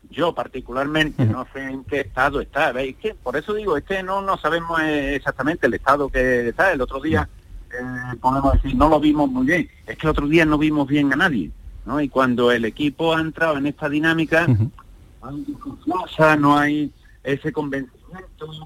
Yo 0.10 0.34
particularmente 0.34 1.26
no 1.26 1.46
sé 1.54 1.64
en 1.64 1.84
qué 1.84 2.02
estado 2.02 2.42
está. 2.42 2.72
¿Veis? 2.72 2.96
Que 2.98 3.14
por 3.14 3.36
eso 3.36 3.54
digo, 3.54 3.78
es 3.78 3.84
que 3.84 4.04
no, 4.04 4.22
no 4.22 4.38
sabemos 4.38 4.80
eh, 4.82 5.16
exactamente 5.16 5.68
el 5.68 5.74
estado 5.74 6.10
que 6.10 6.50
está. 6.50 6.72
El 6.72 6.82
otro 6.82 7.00
día 7.00 7.28
eh, 7.72 8.18
podemos 8.22 8.54
decir, 8.54 8.76
no 8.76 8.90
lo 8.90 9.00
vimos 9.00 9.30
muy 9.30 9.46
bien. 9.46 9.70
Es 9.86 9.98
que 9.98 10.08
el 10.08 10.12
otro 10.12 10.28
día 10.28 10.46
no 10.46 10.58
vimos 10.58 10.88
bien 10.88 11.12
a 11.14 11.16
nadie. 11.16 11.52
¿no? 11.86 12.02
Y 12.02 12.10
cuando 12.10 12.52
el 12.52 12.66
equipo 12.66 13.16
ha 13.16 13.22
entrado 13.22 13.58
en 13.58 13.68
esta 13.68 13.90
dinámica, 13.90 14.46
hay 15.22 15.44
desconfianza, 15.48 16.36
no 16.36 16.58
hay 16.58 16.92
ese 17.24 17.52
convencimiento, 17.52 17.98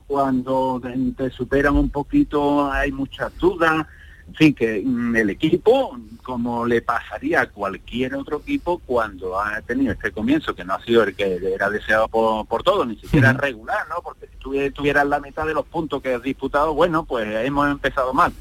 cuando 0.08 0.80
te 0.82 0.95
te 1.17 1.30
superan 1.32 1.75
un 1.75 1.89
poquito 1.89 2.71
hay 2.71 2.91
muchas 2.91 3.36
dudas, 3.38 3.88
en 4.32 4.36
fin, 4.36 4.54
que 4.54 4.78
el 4.78 5.30
equipo, 5.30 6.00
como 6.24 6.65
le 6.65 6.82
pasaría 6.82 7.41
a 7.41 7.50
cualquier 7.50 8.15
otro 8.15 8.39
equipo 8.39 8.82
cuando 8.86 9.38
ha 9.38 9.62
tenido 9.62 9.91
este 9.91 10.12
comienzo, 10.12 10.56
que 10.56 10.63
no 10.63 10.76
ha 10.76 10.86
sido 10.86 11.04
el 11.04 11.13
que 11.13 11.54
era 11.54 11.70
deseado 11.70 12.08
por, 12.08 12.46
por 12.48 12.63
todos, 12.63 12.88
ni 12.88 12.96
siquiera 12.96 13.34
regular, 13.34 13.89
¿no? 13.89 13.96
Porque 14.02 14.28
si 14.28 14.38
tuviera, 14.38 14.74
tuvieras 14.74 15.06
la 15.06 15.20
mitad 15.20 15.46
de 15.46 15.54
los 15.54 15.65
puntos 15.65 16.02
que 16.02 16.13
has 16.13 16.24
disputado, 16.24 16.74
bueno, 16.74 17.04
pues 17.04 17.28
hemos 17.46 17.70
empezado 17.70 18.13
mal. 18.13 18.32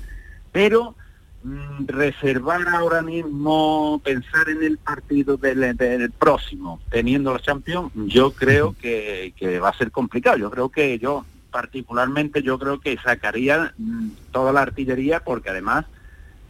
Pero 0.52 0.94
mm, 1.42 1.86
reservar 1.88 2.68
ahora 2.68 3.02
mismo, 3.02 4.00
pensar 4.04 4.48
en 4.48 4.62
el 4.62 4.78
partido 4.78 5.38
del, 5.38 5.76
del 5.76 6.12
próximo, 6.12 6.80
teniendo 6.88 7.32
los 7.32 7.42
Champions, 7.42 7.90
yo 7.96 8.30
creo 8.30 8.76
que, 8.80 9.34
que 9.36 9.58
va 9.58 9.70
a 9.70 9.76
ser 9.76 9.90
complicado. 9.90 10.36
Yo 10.36 10.52
creo 10.52 10.68
que 10.68 11.00
yo, 11.00 11.24
particularmente, 11.50 12.42
yo 12.42 12.58
creo 12.58 12.80
que 12.80 12.96
sacaría 12.98 13.74
mm, 13.76 14.08
toda 14.32 14.52
la 14.52 14.62
artillería 14.62 15.20
porque 15.20 15.50
además 15.50 15.86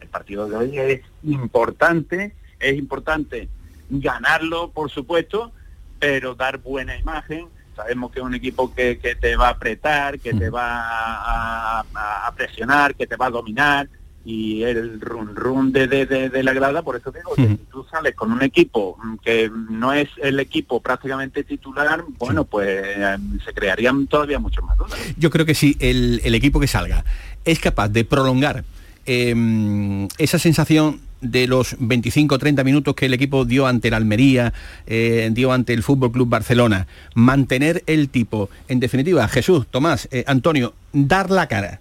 el 0.00 0.08
partido 0.08 0.48
de 0.48 0.56
hoy 0.56 0.78
es 0.78 1.00
importante, 1.24 2.34
es 2.58 2.76
importante 2.78 3.48
ganarlo, 3.88 4.70
por 4.70 4.90
supuesto, 4.90 5.52
pero 5.98 6.34
dar 6.34 6.58
buena 6.58 6.96
imagen. 6.96 7.46
Sabemos 7.76 8.10
que 8.12 8.18
es 8.20 8.24
un 8.24 8.34
equipo 8.34 8.74
que, 8.74 8.98
que 8.98 9.14
te 9.14 9.36
va 9.36 9.48
a 9.48 9.52
apretar, 9.52 10.18
que 10.18 10.32
te 10.34 10.50
va 10.50 10.80
a, 10.80 11.80
a- 11.94 12.26
a 12.26 12.34
presionar, 12.34 12.94
que 12.94 13.06
te 13.06 13.16
va 13.16 13.26
a 13.26 13.30
dominar 13.30 13.88
y 14.24 14.62
el 14.64 15.00
run 15.00 15.34
run 15.34 15.72
de, 15.72 15.86
de, 15.88 16.04
de- 16.06 16.28
de 16.28 16.42
la 16.42 16.52
grada, 16.52 16.82
por 16.82 16.96
eso 16.96 17.10
digo 17.10 17.34
que 17.34 17.48
si 17.48 17.64
tú 17.70 17.84
sales 17.90 18.14
con 18.14 18.30
un 18.32 18.42
equipo 18.42 18.98
que 19.24 19.50
no 19.70 19.92
es 19.94 20.08
el 20.22 20.38
equipo 20.40 20.80
prácticamente 20.80 21.42
titular, 21.42 22.04
bueno, 22.18 22.44
pues 22.44 22.68
eh, 22.68 23.16
se 23.44 23.52
crearían 23.54 24.06
todavía 24.06 24.38
mucho 24.38 24.60
más 24.62 24.76
dudas. 24.76 24.98
Yo 25.16 25.30
creo 25.30 25.46
que 25.46 25.54
si 25.54 25.76
el, 25.80 26.20
el 26.24 26.34
equipo 26.34 26.60
que 26.60 26.66
salga 26.66 27.04
es 27.46 27.58
capaz 27.60 27.88
de 27.88 28.04
prolongar 28.04 28.64
eh, 29.06 30.06
esa 30.18 30.38
sensación 30.38 31.00
de 31.22 31.46
los 31.46 31.76
25 31.78 32.34
o 32.34 32.38
30 32.38 32.64
minutos 32.64 32.94
que 32.94 33.06
el 33.06 33.14
equipo 33.14 33.44
dio 33.44 33.66
ante 33.66 33.88
el 33.88 33.94
Almería, 33.94 34.52
eh, 34.86 35.28
dio 35.32 35.52
ante 35.52 35.74
el 35.74 35.82
Fútbol 35.82 36.12
Club 36.12 36.28
Barcelona, 36.28 36.86
mantener 37.14 37.82
el 37.86 38.08
tipo, 38.08 38.48
en 38.68 38.80
definitiva, 38.80 39.26
Jesús, 39.28 39.66
Tomás, 39.70 40.08
eh, 40.12 40.24
Antonio, 40.26 40.72
dar 40.92 41.30
la 41.30 41.46
cara, 41.46 41.80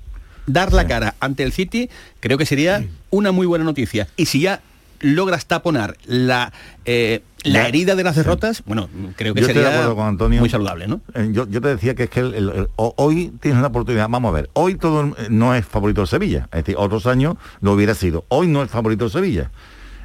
dar 0.51 0.73
la 0.73 0.87
cara 0.87 1.15
ante 1.19 1.43
el 1.43 1.51
City, 1.51 1.89
creo 2.19 2.37
que 2.37 2.45
sería 2.45 2.85
una 3.09 3.31
muy 3.31 3.45
buena 3.47 3.65
noticia. 3.65 4.07
Y 4.17 4.25
si 4.25 4.41
ya 4.41 4.61
logras 5.01 5.45
taponar 5.45 5.95
la, 6.05 6.51
eh, 6.83 7.21
la 7.43 7.67
herida 7.69 7.95
de 7.95 8.03
las 8.03 8.17
derrotas, 8.17 8.63
bueno, 8.65 8.89
creo 9.15 9.33
que 9.33 9.39
Yo 9.41 9.47
estoy 9.47 9.61
de 9.61 9.63
sería 9.63 9.69
acuerdo 9.79 9.95
con 9.95 10.07
Antonio. 10.07 10.39
muy 10.41 10.49
saludable, 10.49 10.87
¿no? 10.87 10.99
Eh, 11.13 11.29
Yo, 11.31 11.47
yo 11.47 11.61
te 11.61 11.69
decía 11.69 11.95
que 11.95 12.03
es 12.03 12.09
que 12.09 12.19
el- 12.19 12.33
el- 12.33 12.49
el- 12.49 12.67
ho- 12.75 12.93
hoy 12.97 13.31
tienes 13.39 13.59
una 13.59 13.67
oportunidad, 13.67 14.09
vamos 14.09 14.29
a 14.29 14.33
ver, 14.33 14.49
hoy 14.53 14.75
todo 14.75 15.01
el- 15.01 15.15
no 15.29 15.55
es 15.55 15.65
favorito 15.65 16.01
el 16.01 16.07
Sevilla, 16.07 16.49
es 16.51 16.57
decir, 16.65 16.75
otros 16.77 17.05
años 17.07 17.35
lo 17.61 17.71
hubiera 17.71 17.93
sido, 17.95 18.25
hoy 18.27 18.47
no 18.47 18.61
es 18.61 18.69
favorito 18.69 19.05
el 19.05 19.11
Sevilla. 19.11 19.51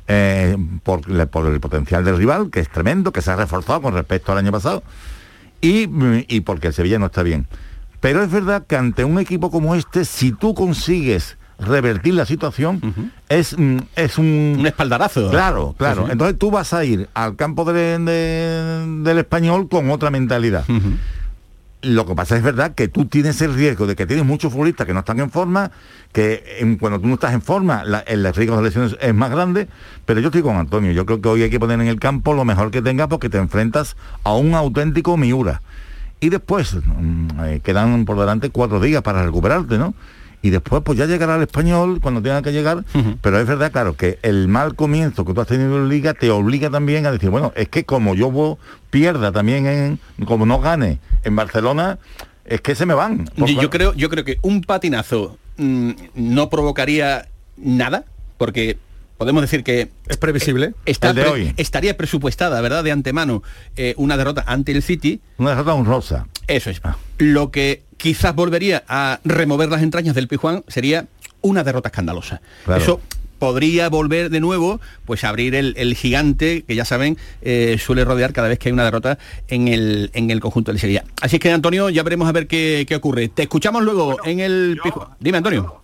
Eh, 0.06 0.56
por, 0.82 1.00
por 1.28 1.46
el 1.46 1.60
potencial 1.60 2.04
del 2.04 2.18
rival, 2.18 2.50
que 2.50 2.60
es 2.60 2.68
tremendo, 2.68 3.10
que 3.10 3.22
se 3.22 3.30
ha 3.30 3.36
reforzado 3.36 3.80
con 3.80 3.94
respecto 3.94 4.30
al 4.32 4.38
año 4.38 4.52
pasado, 4.52 4.82
y, 5.62 5.88
y 6.28 6.40
porque 6.42 6.68
el 6.68 6.74
Sevilla 6.74 6.98
no 6.98 7.06
está 7.06 7.22
bien. 7.22 7.46
Pero 8.04 8.22
es 8.22 8.30
verdad 8.30 8.66
que 8.66 8.76
ante 8.76 9.02
un 9.02 9.18
equipo 9.18 9.50
como 9.50 9.74
este, 9.74 10.04
si 10.04 10.30
tú 10.32 10.52
consigues 10.52 11.38
revertir 11.58 12.12
la 12.12 12.26
situación, 12.26 12.82
es, 13.30 13.56
mm, 13.58 13.78
es 13.96 14.18
un... 14.18 14.56
Un 14.58 14.66
espaldarazo. 14.66 15.30
Claro, 15.30 15.74
claro. 15.78 16.04
Sí. 16.04 16.12
Entonces 16.12 16.38
tú 16.38 16.50
vas 16.50 16.74
a 16.74 16.84
ir 16.84 17.08
al 17.14 17.34
campo 17.36 17.64
de- 17.72 17.98
de- 17.98 19.02
del 19.02 19.18
español 19.18 19.70
con 19.70 19.90
otra 19.90 20.10
mentalidad. 20.10 20.64
Lo 21.80 22.04
que 22.06 22.14
pasa 22.14 22.36
es 22.36 22.42
verdad 22.42 22.74
que 22.74 22.88
tú 22.88 23.06
tienes 23.06 23.40
el 23.40 23.54
riesgo 23.54 23.86
de 23.86 23.94
que 23.96 24.04
tienes 24.06 24.24
muchos 24.26 24.52
futbolistas 24.52 24.86
que 24.86 24.92
no 24.92 25.00
están 25.00 25.20
en 25.20 25.30
forma, 25.30 25.70
que 26.12 26.42
en- 26.60 26.76
cuando 26.76 26.98
tú 27.00 27.06
no 27.08 27.14
estás 27.14 27.32
en 27.32 27.40
forma 27.40 27.84
la- 27.84 28.00
el 28.00 28.30
riesgo 28.34 28.56
de 28.58 28.62
lesiones 28.64 28.96
es 29.00 29.14
más 29.14 29.30
grande, 29.30 29.66
pero 30.04 30.20
yo 30.20 30.28
estoy 30.28 30.42
con 30.42 30.56
Antonio, 30.56 30.92
yo 30.92 31.06
creo 31.06 31.22
que 31.22 31.28
hoy 31.30 31.42
hay 31.42 31.50
que 31.50 31.60
poner 31.60 31.80
en 31.80 31.86
el 31.86 31.98
campo 32.00 32.34
lo 32.34 32.44
mejor 32.44 32.70
que 32.70 32.82
tengas 32.82 33.08
porque 33.08 33.30
te 33.30 33.38
enfrentas 33.38 33.96
a 34.24 34.34
un 34.34 34.54
auténtico 34.54 35.16
Miura. 35.16 35.62
Y 36.24 36.30
después 36.30 36.74
mm, 36.74 37.28
eh, 37.44 37.60
quedan 37.62 38.06
por 38.06 38.18
delante 38.18 38.48
cuatro 38.48 38.80
días 38.80 39.02
para 39.02 39.22
recuperarte, 39.22 39.76
¿no? 39.76 39.92
Y 40.40 40.48
después 40.48 40.82
pues 40.82 40.98
ya 40.98 41.04
llegará 41.04 41.36
el 41.36 41.42
español 41.42 42.00
cuando 42.00 42.22
tenga 42.22 42.40
que 42.40 42.50
llegar, 42.50 42.82
pero 43.20 43.38
es 43.38 43.46
verdad, 43.46 43.70
claro, 43.70 43.94
que 43.94 44.18
el 44.22 44.48
mal 44.48 44.74
comienzo 44.74 45.26
que 45.26 45.34
tú 45.34 45.42
has 45.42 45.46
tenido 45.46 45.76
en 45.76 45.90
Liga 45.90 46.14
te 46.14 46.30
obliga 46.30 46.70
también 46.70 47.04
a 47.04 47.10
decir, 47.12 47.28
bueno, 47.28 47.52
es 47.56 47.68
que 47.68 47.84
como 47.84 48.14
yo 48.14 48.56
pierda 48.88 49.32
también 49.32 49.66
en, 49.66 49.98
como 50.26 50.46
no 50.46 50.60
gane 50.60 50.98
en 51.24 51.36
Barcelona, 51.36 51.98
es 52.46 52.62
que 52.62 52.74
se 52.74 52.86
me 52.86 52.94
van. 52.94 53.26
Yo, 53.26 53.30
Porque- 53.36 53.54
yo 53.56 53.68
creo, 53.68 53.92
yo 53.92 54.08
creo 54.08 54.24
que 54.24 54.38
un 54.40 54.62
patinazo 54.62 55.36
mm, 55.58 55.90
no 56.14 56.48
provocaría 56.48 57.28
nada, 57.58 58.04
porque 58.38 58.78
podemos 59.16 59.42
decir 59.42 59.62
que 59.64 59.90
es 60.08 60.16
previsible. 60.16 60.74
está 60.86 61.10
El 61.10 61.16
de 61.16 61.22
pre- 61.22 61.30
hoy. 61.30 61.54
estaría 61.56 61.96
presupuestada, 61.96 62.60
¿verdad? 62.60 62.84
De 62.84 62.92
antemano 62.92 63.42
eh, 63.76 63.94
una 63.96 64.16
derrota 64.16 64.44
ante 64.46 64.72
el 64.72 64.82
City. 64.82 65.20
Una 65.38 65.50
derrota 65.50 65.74
honrosa. 65.74 66.26
Eso 66.46 66.70
es. 66.70 66.80
Lo 67.18 67.50
que 67.50 67.82
quizás 67.96 68.34
volvería 68.34 68.84
a 68.88 69.20
remover 69.24 69.68
las 69.70 69.82
entrañas 69.82 70.14
del 70.14 70.28
Pijuán 70.28 70.64
sería 70.68 71.06
una 71.40 71.64
derrota 71.64 71.88
escandalosa. 71.88 72.40
Claro. 72.64 72.82
Eso 72.82 73.00
podría 73.38 73.88
volver 73.88 74.30
de 74.30 74.40
nuevo, 74.40 74.80
pues 75.04 75.22
a 75.24 75.28
abrir 75.28 75.54
el, 75.54 75.74
el 75.76 75.94
gigante 75.94 76.62
que 76.66 76.74
ya 76.74 76.84
saben 76.86 77.18
eh, 77.42 77.76
suele 77.78 78.04
rodear 78.04 78.32
cada 78.32 78.48
vez 78.48 78.58
que 78.58 78.68
hay 78.68 78.72
una 78.72 78.84
derrota 78.84 79.18
en 79.48 79.68
el, 79.68 80.10
en 80.14 80.30
el 80.30 80.40
conjunto 80.40 80.70
del 80.72 80.80
Sevilla. 80.80 81.04
Así 81.20 81.36
es 81.36 81.40
que 81.40 81.50
Antonio, 81.50 81.90
ya 81.90 82.02
veremos 82.02 82.28
a 82.28 82.32
ver 82.32 82.46
qué, 82.46 82.86
qué 82.88 82.96
ocurre. 82.96 83.28
Te 83.28 83.42
escuchamos 83.42 83.82
luego 83.82 84.16
en 84.24 84.40
el 84.40 84.78
Pijuán. 84.82 85.08
Dime 85.20 85.38
Antonio. 85.38 85.82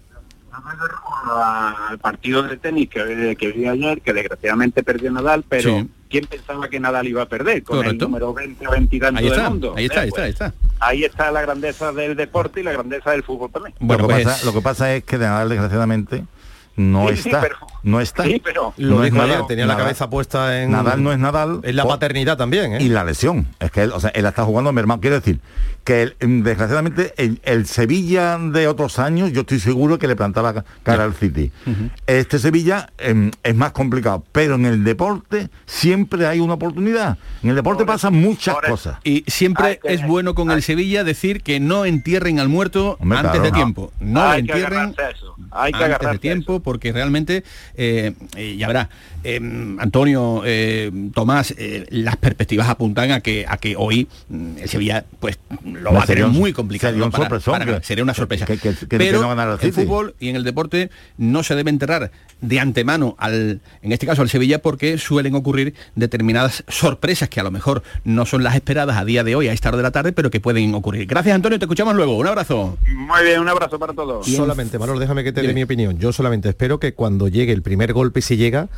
Al 1.91 1.99
partido 1.99 2.43
de 2.43 2.57
tenis 2.57 2.89
que, 2.89 3.37
que 3.39 3.53
vi 3.53 3.67
ayer, 3.67 4.01
que 4.01 4.13
desgraciadamente 4.13 4.83
perdió 4.83 5.11
Nadal, 5.11 5.45
pero 5.49 5.71
Sí. 5.79 5.89
¿quién 6.09 6.27
pensaba 6.27 6.69
que 6.69 6.81
Nadal 6.81 7.07
iba 7.09 7.23
a 7.23 7.27
perder? 7.27 7.63
Con 7.63 7.79
Correcto. 7.79 8.05
el 8.07 8.11
número 8.11 8.35
20 8.35 8.67
o 8.67 8.71
20 8.71 8.97
y 8.97 9.01
tanto 9.01 9.19
Ahí 9.21 9.27
está, 9.27 9.41
del 9.43 9.51
mundo. 9.51 9.75
ahí 9.77 9.85
está, 9.87 9.97
Eh, 9.97 10.03
ahí 10.03 10.09
está, 10.09 10.23
ahí 10.25 10.33
pues, 10.33 10.49
está. 10.51 10.55
ahí 10.81 11.05
está 11.05 11.31
la 11.33 11.43
grandeza 11.43 11.93
del 11.93 12.17
deporte 12.17 12.61
y 12.61 12.63
la 12.65 12.73
grandeza 12.73 13.11
del 13.13 13.23
fútbol 13.23 13.51
también. 13.51 13.75
lo, 13.81 13.97
que 14.09 14.25
pasa, 14.25 14.45
lo 14.47 14.53
que 14.53 14.61
pasa 14.61 14.95
es 14.95 15.05
que 15.05 15.19
de 15.19 15.27
Nadal, 15.27 15.49
desgraciadamente, 15.49 16.25
no 16.77 17.09
Sí, 17.11 17.17
sí, 17.17 17.29
está. 17.29 17.41
pero- 17.41 17.57
no 17.83 18.01
está. 18.01 18.25
sí, 18.25 18.41
pero- 18.45 18.73
Lo 18.77 18.97
no 18.97 19.05
es 19.05 19.11
dijo 19.11 19.23
ayer, 19.23 19.35
Nadal. 19.37 19.47
tenía 19.49 19.67
la 19.67 19.77
cabeza 19.77 20.11
puesta 20.11 20.63
en... 20.63 20.71
Nadal 20.73 21.03
no 21.03 21.13
es 21.13 21.19
Nadal. 21.19 21.61
En 21.63 21.77
la 21.77 21.85
paternidad 21.85 22.37
también, 22.37 22.75
¿eh? 22.75 22.79
Y 22.83 22.89
la 22.89 23.05
lesión. 23.05 23.47
Es 23.59 23.71
que 23.71 23.83
él, 23.83 23.93
o 23.93 24.01
sea, 24.01 24.11
él 24.11 24.27
está 24.27 24.45
jugando 24.45 24.73
mi 24.73 24.81
hermano. 24.81 25.01
Quiero 25.01 25.17
decir 25.17 25.41
que 25.85 26.15
mm, 26.21 26.43
desgraciadamente 26.43 27.15
el, 27.17 27.41
el 27.45 27.67
Sevilla 27.67 28.39
de 28.39 28.69
otros 28.69 28.99
años, 28.99 29.33
yo 29.33 29.41
estoy 29.43 29.61
seguro 29.61 29.99
que 29.99 30.07
le 30.07 30.17
plantaba 30.17 30.53
ca- 30.55 30.65
cara 30.83 31.05
al 31.05 31.15
City. 31.15 31.51
Este 32.07 32.39
Sevilla 32.39 32.91
em, 32.99 33.31
es 33.43 33.55
más 33.55 33.73
complicado, 33.73 34.25
pero 34.33 34.57
en 34.57 34.67
el 34.67 34.85
deporte 34.85 35.49
siempre 35.67 36.27
hay 36.27 36.41
una 36.41 36.55
oportunidad. 36.55 37.17
En 37.43 37.51
el 37.51 37.57
deporte 37.57 37.85
pasan 37.85 38.15
muchas 38.15 38.57
cosas. 38.57 38.99
Y 39.05 39.25
siempre 39.27 39.81
es 39.85 40.07
bueno 40.07 40.35
con 40.35 40.51
el 40.51 40.63
Sevilla 40.63 41.03
decir 41.05 41.43
que 41.43 41.61
no 41.61 41.85
entierren 41.85 42.39
al 42.41 42.49
muerto 42.49 42.97
Hombre, 43.01 43.19
antes 43.19 43.33
claro. 43.33 43.47
de 43.47 43.53
tiempo. 43.53 43.93
No 44.01 44.25
lo 44.25 44.35
entierren 44.35 44.79
agarrarse 44.79 45.03
a 45.03 45.11
eso. 45.11 45.35
Hay 45.51 45.73
que 45.73 45.77
antes 45.77 45.79
de 45.79 45.85
agarrarse 45.95 46.17
a 46.17 46.21
tiempo 46.21 46.61
porque 46.61 46.93
realmente, 46.93 47.45
eh, 47.77 48.13
eh, 48.37 48.57
ya 48.57 48.67
verá, 48.69 48.89
eh, 49.25 49.41
Antonio, 49.79 50.43
eh, 50.45 50.91
Tomás, 51.15 51.55
eh, 51.59 51.87
las 51.91 52.17
perspectivas 52.17 52.69
apuntan 52.69 53.11
a 53.13 53.21
que 53.21 53.45
a 53.49 53.57
que 53.57 53.75
hoy 53.77 54.09
mm, 54.29 54.59
el 54.63 54.69
Sevilla 54.69 55.05
pues 55.19 55.39
lo 55.65 55.93
va 55.93 56.03
a 56.03 56.07
tener 56.07 56.25
un- 56.25 56.33
muy 56.33 56.53
complicado. 56.53 56.93
sería 56.95 57.11
para- 57.11 57.39
para 57.41 57.65
ganar. 57.65 57.85
sería 57.85 58.05
una 58.05 58.15
sorpresa. 58.15 58.47
que- 58.47 58.57
que- 58.59 58.75
que- 58.75 58.87
que 58.87 58.99
Pero 58.99 59.21
no 59.23 59.29
ganara 59.29 59.53
el 59.55 59.59
el 59.61 59.73
City. 59.73 59.87
fútbol 59.87 60.15
y 60.21 60.29
en 60.29 60.37
el 60.37 60.45
deporte 60.45 60.91
no 61.19 61.43
se 61.43 61.55
debe 61.55 61.71
enterrar 61.71 62.11
de 62.41 62.59
antemano 62.61 63.15
al, 63.19 63.61
en 63.83 63.93
este 63.93 64.07
caso 64.07 64.23
al 64.23 64.29
Sevilla, 64.31 64.61
porque 64.63 64.97
suelen 64.99 65.35
ocurrir 65.35 65.75
determinadas 65.95 66.65
sorpresas 66.69 67.29
que 67.29 67.39
a 67.41 67.43
lo 67.43 67.51
mejor 67.51 67.83
no 68.05 68.25
son 68.27 68.43
las 68.43 68.55
esperadas 68.55 68.97
a 68.97 69.05
día 69.05 69.23
de 69.25 69.35
hoy, 69.37 69.49
a 69.49 69.53
esta 69.53 69.69
hora 69.69 69.77
de 69.77 69.83
la 69.83 69.91
tarde, 69.91 70.13
pero 70.13 70.31
que 70.31 70.41
pueden 70.41 70.75
ocurrir. 70.75 71.07
Gracias 71.07 71.35
Antonio, 71.35 71.59
te 71.59 71.67
escuchamos 71.67 71.95
luego. 71.95 72.17
Un 72.17 72.27
abrazo. 72.27 72.79
Muy 72.89 73.25
bien, 73.25 73.41
un 73.41 73.49
abrazo 73.49 73.79
para 73.79 73.93
todos. 73.93 74.27
Solamente, 74.27 74.79
Manolo, 74.79 74.99
déjame 74.99 75.23
que 75.25 75.33
te 75.33 75.43
dé 75.43 75.53
mi 75.53 75.63
opinión. 75.63 75.99
Yo 75.99 76.13
solamente 76.13 76.49
espero 76.49 76.81
que 76.81 76.95
cuando 76.95 77.29
llegue 77.29 77.53
el 77.61 77.63
primer 77.63 77.93
golpe, 77.93 78.23
si 78.23 78.37
llega, 78.37 78.69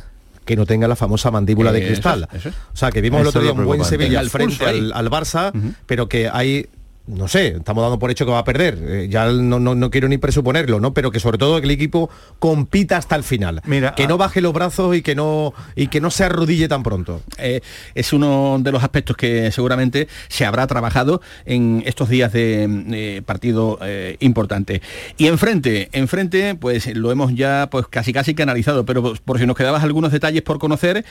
que 0.45 0.55
no 0.57 0.65
tenga 0.65 0.87
la 0.89 0.95
famosa 0.97 1.31
mandíbula 1.31 1.71
Eh, 1.71 1.73
de 1.79 1.85
cristal. 1.87 2.27
eso. 2.33 2.49
O 2.49 2.75
sea, 2.75 2.91
que 2.91 2.99
vimos 3.01 3.21
el 3.21 3.27
Eso 3.27 3.29
otro 3.29 3.41
es 3.41 3.45
día 3.55 3.59
un 3.61 3.65
buen. 3.65 3.83
Sevilla 3.85 4.19
El 4.19 4.25
al 4.25 4.29
frente 4.29 4.65
al 4.65 5.09
Barça, 5.09 5.51
pero 5.85 6.07
que 6.09 6.29
hay 6.29 6.67
no 7.05 7.27
sé, 7.27 7.47
estamos 7.57 7.83
dando 7.83 7.99
por 7.99 8.11
hecho 8.11 8.25
que 8.25 8.31
va 8.31 8.39
a 8.39 8.43
perder, 8.43 8.79
eh, 8.81 9.07
ya 9.09 9.25
no, 9.25 9.59
no, 9.59 9.75
no 9.75 9.91
quiero 9.91 10.07
ni 10.07 10.17
presuponerlo, 10.17 10.79
¿no? 10.79 10.93
Pero 10.93 11.11
que 11.11 11.19
sobre 11.19 11.37
todo 11.37 11.59
que 11.59 11.65
el 11.65 11.71
equipo 11.71 12.09
compita 12.39 12.97
hasta 12.97 13.15
el 13.15 13.23
final. 13.23 13.61
Mira, 13.65 13.93
que 13.95 14.03
ah. 14.03 14.07
no 14.07 14.17
baje 14.17 14.41
los 14.41 14.53
brazos 14.53 14.95
y 14.95 15.01
que 15.01 15.15
no 15.15 15.53
y 15.75 15.87
que 15.87 16.01
no 16.01 16.09
se 16.11 16.23
arrodille 16.23 16.67
tan 16.67 16.81
pronto. 16.83 17.21
Eh, 17.37 17.61
es 17.93 18.13
uno 18.13 18.57
de 18.59 18.71
los 18.71 18.83
aspectos 18.83 19.17
que 19.17 19.51
seguramente 19.51 20.07
se 20.29 20.45
habrá 20.45 20.65
trabajado 20.67 21.21
en 21.45 21.83
estos 21.85 22.09
días 22.09 22.31
de 22.31 22.67
eh, 22.91 23.21
partido 23.25 23.79
eh, 23.81 24.17
importante. 24.19 24.81
Y 25.17 25.27
enfrente, 25.27 25.89
enfrente, 25.91 26.55
pues 26.55 26.95
lo 26.95 27.11
hemos 27.11 27.35
ya 27.35 27.67
pues 27.69 27.87
casi 27.87 28.13
casi 28.13 28.33
que 28.33 28.43
analizado, 28.43 28.85
pero 28.85 29.01
por, 29.01 29.21
por 29.21 29.39
si 29.39 29.45
nos 29.45 29.57
quedabas 29.57 29.83
algunos 29.83 30.11
detalles 30.11 30.41
por 30.41 30.57
conocer, 30.57 31.05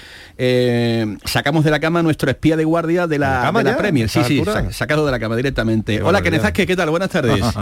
sacamos 1.24 1.64
de 1.64 1.70
la 1.70 1.80
cama 1.80 2.02
nuestro 2.02 2.30
espía 2.30 2.56
de 2.56 2.64
guardia 2.64 3.06
de 3.06 3.12
¿De 3.12 3.18
la 3.18 3.52
de 3.52 3.64
la? 3.64 3.76
Premier. 3.76 4.06
¿A 4.06 4.08
Sí, 4.08 4.24
sí, 4.24 4.42
sacado 4.70 5.04
de 5.04 5.12
la 5.12 5.20
cama 5.20 5.36
directamente. 5.36 5.81
Qué 5.84 6.02
Hola. 6.02 6.22
Kenezasque, 6.22 6.66
¿qué 6.66 6.76
tal? 6.76 6.90
Buenas 6.90 7.10
tardes. 7.10 7.40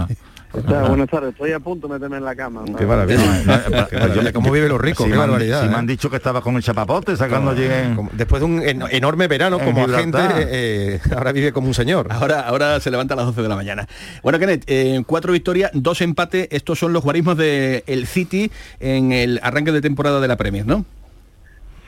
O 0.52 0.60
sea, 0.68 0.82
buenas 0.88 1.08
tardes, 1.08 1.30
estoy 1.30 1.52
a 1.52 1.60
punto 1.60 1.86
de 1.86 1.94
meterme 1.94 2.16
en 2.16 2.24
la 2.24 2.34
cama. 2.34 2.64
Qué 2.76 2.84
maravilla. 2.84 3.86
Qué 3.88 3.96
maravilla. 3.96 4.32
¿Cómo 4.32 4.50
viven 4.50 4.68
los 4.68 4.80
ricos? 4.80 5.04
Si 5.06 5.10
Qué 5.12 5.16
me 5.16 5.22
han- 5.22 5.28
barbaridad. 5.30 5.62
si 5.62 5.68
me 5.68 5.74
¿eh? 5.74 5.78
han 5.78 5.86
dicho 5.86 6.10
que 6.10 6.16
estaba 6.16 6.40
con 6.40 6.56
el 6.56 6.62
chapapote 6.64 7.16
sacando 7.16 7.52
allí 7.52 7.62
en- 7.66 7.94
Como- 7.94 8.10
Después 8.12 8.40
de 8.40 8.46
un 8.46 8.60
en- 8.60 8.82
enorme 8.90 9.28
verano 9.28 9.60
En 9.60 9.64
como 9.64 9.86
Gibraltar. 9.86 10.32
agente, 10.32 10.48
eh, 10.50 11.00
ahora 11.14 11.30
vive 11.30 11.52
como 11.52 11.68
un 11.68 11.74
señor. 11.74 12.08
Ahora, 12.10 12.40
ahora 12.40 12.80
se 12.80 12.90
levanta 12.90 13.14
a 13.14 13.18
las 13.18 13.26
12 13.26 13.42
de 13.42 13.48
la 13.48 13.54
mañana. 13.54 13.86
Bueno, 14.24 14.40
Kenneth, 14.40 14.64
eh, 14.66 15.00
cuatro 15.06 15.32
victorias, 15.32 15.70
dos 15.72 16.00
empates. 16.00 16.48
Estos 16.50 16.80
son 16.80 16.92
los 16.92 17.04
guarismos 17.04 17.36
del 17.36 18.06
City 18.08 18.50
en 18.80 19.12
el 19.12 19.38
arranque 19.44 19.70
de 19.70 19.80
temporada 19.80 20.18
de 20.20 20.26
la 20.26 20.36
Premier, 20.36 20.66
¿no? 20.66 20.84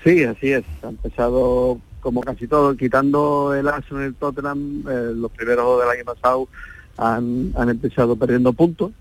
Sí, 0.05 0.23
así 0.23 0.53
es. 0.53 0.63
Ha 0.85 0.89
empezado 0.91 1.81
como 2.03 2.21
casi 2.21 2.47
todo, 2.49 2.77
quitando 2.77 3.55
el 3.55 3.69
Arsenal 3.69 4.03
y 4.03 4.07
el 4.07 4.15
Tottenham, 4.17 4.85
eh, 4.91 5.13
los 5.15 5.31
primeros 5.31 5.81
del 5.81 5.89
año 5.89 6.05
pasado 6.05 6.49
han, 6.99 7.53
han 7.57 7.71
empezado 7.71 8.17
perdiendo 8.17 8.53
puntos. 8.53 8.93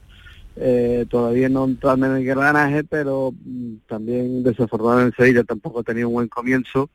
Eh, 0.55 1.05
todavía 1.09 1.49
no 1.49 1.65
entrando 1.65 2.05
en 2.05 2.17
el 2.17 2.25
granaje, 2.25 2.83
pero 2.83 3.33
mm, 3.33 3.73
también 3.87 4.43
desafortunadamente 4.43 5.15
Sevilla 5.17 5.43
tampoco 5.43 5.79
ha 5.79 5.83
tenido 5.83 6.09
un 6.09 6.13
buen 6.13 6.27
comienzo 6.27 6.89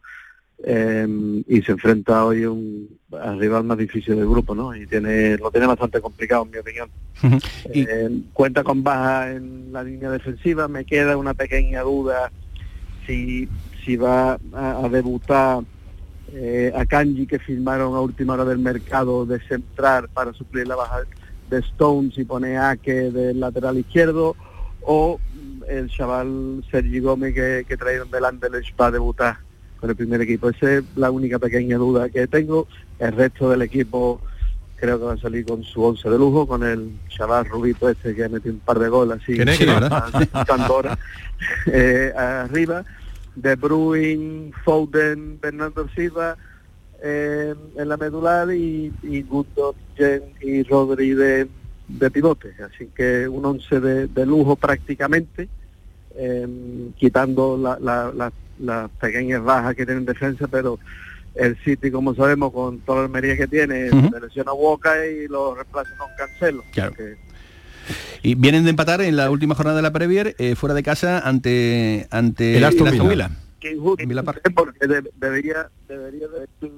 eh, 0.63 1.43
y 1.49 1.63
se 1.63 1.73
enfrenta 1.73 2.25
hoy 2.25 2.45
a 2.45 2.51
un, 2.51 2.89
al 3.19 3.41
rival 3.41 3.65
más 3.65 3.79
difícil 3.79 4.15
del 4.15 4.29
grupo, 4.29 4.55
¿no? 4.55 4.77
Y 4.77 4.87
tiene 4.87 5.37
lo 5.39 5.51
tiene 5.51 5.67
bastante 5.67 6.01
complicado, 6.01 6.45
en 6.45 6.51
mi 6.51 6.59
opinión. 6.59 6.91
Eh, 7.73 8.21
cuenta 8.33 8.63
con 8.63 8.83
baja 8.85 9.33
en 9.33 9.73
la 9.73 9.83
línea 9.83 10.11
defensiva, 10.11 10.69
me 10.69 10.85
queda 10.85 11.17
una 11.17 11.35
pequeña 11.35 11.81
duda 11.81 12.31
si, 13.07 13.49
si 13.85 13.97
va 13.97 14.39
a, 14.53 14.85
a 14.85 14.89
debutar 14.89 15.65
eh, 16.33 16.73
a 16.75 16.85
Kanji 16.87 17.27
que 17.27 17.39
firmaron 17.39 17.95
a 17.95 18.01
última 18.01 18.35
hora 18.35 18.45
del 18.45 18.59
mercado 18.59 19.27
de 19.27 19.41
centrar 19.41 20.09
para 20.09 20.33
suplir 20.33 20.67
la 20.67 20.77
baja 20.77 21.01
de 21.51 21.59
Stones 21.59 22.19
y 22.19 22.25
pone 22.25 22.59
a 22.59 22.77
que 22.77 23.11
del 23.11 23.41
lateral 23.41 23.79
izquierdo 23.79 24.35
o 24.83 25.19
mm, 25.19 25.63
el 25.69 25.89
chaval 25.89 26.65
Sergi 26.71 27.01
Gómez 27.01 27.35
que, 27.35 27.65
que 27.67 27.77
trajeron 27.77 28.11
del 28.11 28.25
Anderlecht 28.25 28.79
va 28.81 28.87
a 28.87 28.91
debutar 28.91 29.39
con 29.81 29.91
el 29.91 29.97
primer 29.97 30.21
equipo. 30.21 30.49
Esa 30.49 30.75
es 30.75 30.85
la 30.97 31.11
única 31.11 31.39
pequeña 31.39 31.77
duda 31.77 32.09
que 32.09 32.27
tengo. 32.27 32.67
El 32.99 33.13
resto 33.13 33.51
del 33.51 33.63
equipo 33.63 34.21
creo 34.77 34.99
que 34.99 35.05
va 35.05 35.13
a 35.15 35.19
salir 35.19 35.45
con 35.45 35.63
su 35.65 35.83
once 35.83 36.09
de 36.09 36.19
lujo, 36.19 36.47
con 36.47 36.63
el 36.63 36.93
chaval 37.09 37.47
Rubito 37.47 37.89
este 37.89 38.15
que 38.15 38.29
metió 38.29 38.53
un 38.53 38.61
par 38.61 38.79
de 38.79 38.89
goles 38.89 39.19
así, 39.23 39.37
eh, 41.67 42.13
arriba. 42.17 42.85
De 43.37 43.55
Bruin, 43.55 44.53
Foden, 44.65 45.39
Bernardo 45.41 45.89
Silva 45.95 46.37
eh, 47.03 47.55
en 47.77 47.89
la 47.89 47.97
medular 47.97 48.51
y, 48.53 48.93
y 49.03 49.23
Gundogan 49.23 49.75
y 50.41 50.63
Rodri 50.65 51.11
de, 51.15 51.47
de 51.89 52.11
pivote. 52.11 52.55
Así 52.65 52.87
que 52.97 53.29
un 53.29 53.45
once 53.45 53.79
de, 53.81 54.07
de 54.09 54.27
lujo 54.27 54.57
prácticamente, 54.57 55.49
eh, 56.17 56.47
quitando 56.97 57.57
la- 57.59 57.79
la- 57.81 58.13
la- 58.15 58.33
las 58.59 58.91
pequeñas 58.93 59.43
bajas 59.45 59.75
que 59.75 59.85
tiene 59.85 60.01
en 60.01 60.07
defensa, 60.07 60.47
pero 60.49 60.79
el 61.35 61.57
City, 61.59 61.91
como 61.91 62.15
sabemos, 62.15 62.51
con 62.51 62.81
toda 62.81 63.01
la 63.01 63.05
armería 63.05 63.37
que 63.37 63.47
tiene, 63.47 63.91
se 63.91 64.21
lesiona 64.21 64.53
Boca 64.53 65.07
y 65.07 65.29
lo 65.29 65.55
reemplaza 65.55 65.91
con 65.99 66.09
Cancelo. 66.17 66.65
Claro. 66.73 66.95
Que- 66.95 67.17
Y 68.23 68.35
vienen 68.35 68.65
de 68.65 68.71
empatar 68.71 69.01
en 69.01 69.17
la 69.17 69.31
última 69.31 69.55
jornada 69.55 69.77
de 69.77 69.83
la 69.83 69.93
Premier, 69.93 70.35
eh, 70.39 70.55
fuera 70.55 70.75
de 70.75 70.83
casa, 70.83 71.19
ante, 71.21 72.07
ante 72.11 72.57
El 72.57 72.65
Aston 72.65 72.91
Villa. 73.09 73.31
que 73.61 73.73
injusto, 73.73 74.05
porque 74.55 74.87
de- 74.87 75.11
debería 75.21 75.69
debería 75.89 76.27
de, 76.29 76.71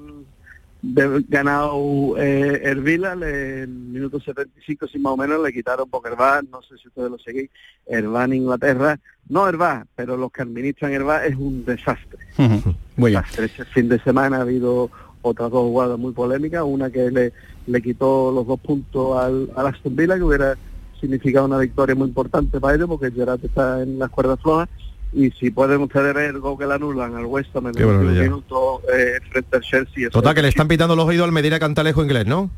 de 0.81 1.03
haber 1.03 1.23
ganado 1.29 2.15
eh, 2.19 2.61
el 2.65 2.81
Vila 2.83 3.13
en 3.15 3.23
el 3.25 3.69
minuto 3.69 4.21
75 4.21 4.87
si 4.87 4.99
más 4.99 5.13
o 5.13 5.17
menos 5.17 5.43
le 5.43 5.53
quitaron 5.53 5.91
porque 5.91 6.09
Hervá, 6.11 6.41
no 6.51 6.63
sé 6.63 6.77
si 6.81 6.87
ustedes 6.89 7.11
lo 7.11 7.19
seguís, 7.19 7.51
Hervá 7.87 8.25
en 8.27 8.35
Inglaterra, 8.35 8.99
no 9.29 9.49
Hervá, 9.49 9.85
pero 9.97 10.17
los 10.17 10.31
que 10.31 10.43
administran 10.43 10.93
Hervá 10.93 11.27
es 11.27 11.35
un 11.37 11.65
desastre. 11.65 12.19
Muy 12.97 13.11
bien. 13.11 13.23
Desastre. 13.23 13.47
Ese 13.47 13.65
fin 13.67 13.89
de 13.89 13.99
semana 14.01 14.37
ha 14.39 14.41
habido 14.43 14.91
otras 15.23 15.51
dos 15.51 15.63
jugadas 15.63 15.99
muy 15.99 16.13
polémicas, 16.13 16.63
una 16.65 16.91
que 16.91 17.11
le, 17.11 17.33
le 17.67 17.83
quitó 17.83 18.31
los 18.33 18.47
dos 18.47 18.61
puntos 18.61 19.19
al, 19.19 19.51
al 19.57 19.67
Aston 19.67 19.97
Villa, 19.97 20.17
que 20.17 20.23
hubiera 20.23 20.57
significado 21.01 21.47
una 21.47 21.59
victoria 21.59 21.95
muy 21.95 22.09
importante 22.09 22.61
para 22.61 22.75
ellos, 22.75 22.89
porque 22.89 23.11
Gerard 23.11 23.45
está 23.45 23.83
en 23.83 23.99
las 23.99 24.11
cuerdas 24.11 24.41
flojas, 24.41 24.69
y 25.13 25.31
si 25.31 25.51
pueden 25.51 25.81
ustedes 25.81 26.15
ver 26.15 26.31
el 26.31 26.41
gol 26.41 26.59
que 26.59 26.67
le 26.67 26.75
anulan 26.75 27.15
al 27.17 27.25
West 27.27 27.55
Ham 27.57 27.69
en 27.69 27.79
el 27.79 28.23
minuto 28.23 28.83
eh, 28.93 29.19
frente 29.31 29.57
al 29.57 29.63
Chelsea. 29.63 30.11
Total, 30.11 30.35
que 30.35 30.43
le 30.43 30.49
están 30.49 30.69
pitando 30.69 30.95
los 30.95 31.07
oídos 31.07 31.25
al 31.25 31.33
Medina 31.33 31.59
Cantalejo 31.59 32.03
inglés, 32.03 32.27
¿no? 32.27 32.51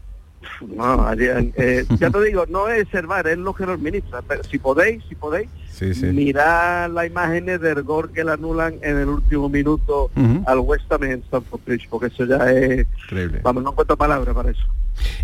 no, 0.77 1.13
eh, 1.13 1.85
ya 1.99 2.11
te 2.11 2.21
digo, 2.25 2.45
no 2.49 2.69
es 2.69 2.87
el 2.95 3.07
es 3.27 3.39
lo 3.39 3.53
que 3.55 3.67
lo 3.67 3.73
administra, 3.73 4.23
pero 4.27 4.43
si 4.45 4.59
podéis, 4.59 5.03
si 5.09 5.15
podéis, 5.15 5.49
Sí, 5.73 5.95
sí. 5.95 6.07
mirad 6.07 6.91
las 6.91 7.07
imágenes 7.07 7.61
del 7.61 7.83
gol 7.83 8.11
que 8.13 8.23
le 8.25 8.33
anulan 8.33 8.75
en 8.83 8.99
el 8.99 9.09
último 9.09 9.49
minuto 9.49 10.11
Ujú. 10.17 10.43
al 10.47 10.59
West 10.61 10.91
Ham 10.93 11.05
en 11.05 11.21
Stamford 11.21 11.61
Bridge, 11.65 11.89
porque 11.89 12.07
eso 12.09 12.25
ya 12.27 12.37
es, 12.51 12.87
Increíble. 13.05 13.41
vamos, 13.43 13.63
no 13.63 13.71
encuentro 13.71 13.97
palabras 13.97 14.35
para 14.35 14.51
eso. 14.51 14.63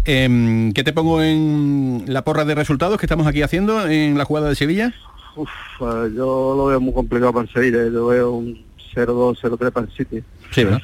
Em, 0.04 0.72
¿Qué 0.72 0.84
te 0.84 0.92
pongo 0.92 1.20
en 1.22 2.04
la 2.06 2.22
porra 2.24 2.44
de 2.44 2.54
resultados 2.54 2.98
que 2.98 3.06
estamos 3.06 3.26
aquí 3.26 3.42
haciendo 3.42 3.86
en 3.88 4.16
la 4.16 4.24
jugada 4.24 4.48
de 4.48 4.54
Sevilla? 4.54 4.94
Uf, 5.34 5.50
eh, 5.80 6.10
yo 6.16 6.54
lo 6.56 6.66
veo 6.66 6.80
muy 6.80 6.94
complicado 6.94 7.32
para 7.32 7.46
el 7.46 7.52
Sevilla, 7.52 7.84
yo 7.92 8.06
veo 8.06 8.30
un 8.32 8.64
0-2, 8.94 9.38
0-3 9.42 9.70
para 9.70 9.86
el 9.86 9.92
City. 9.92 10.22
Sí, 10.52 10.64
¿verdad? 10.64 10.80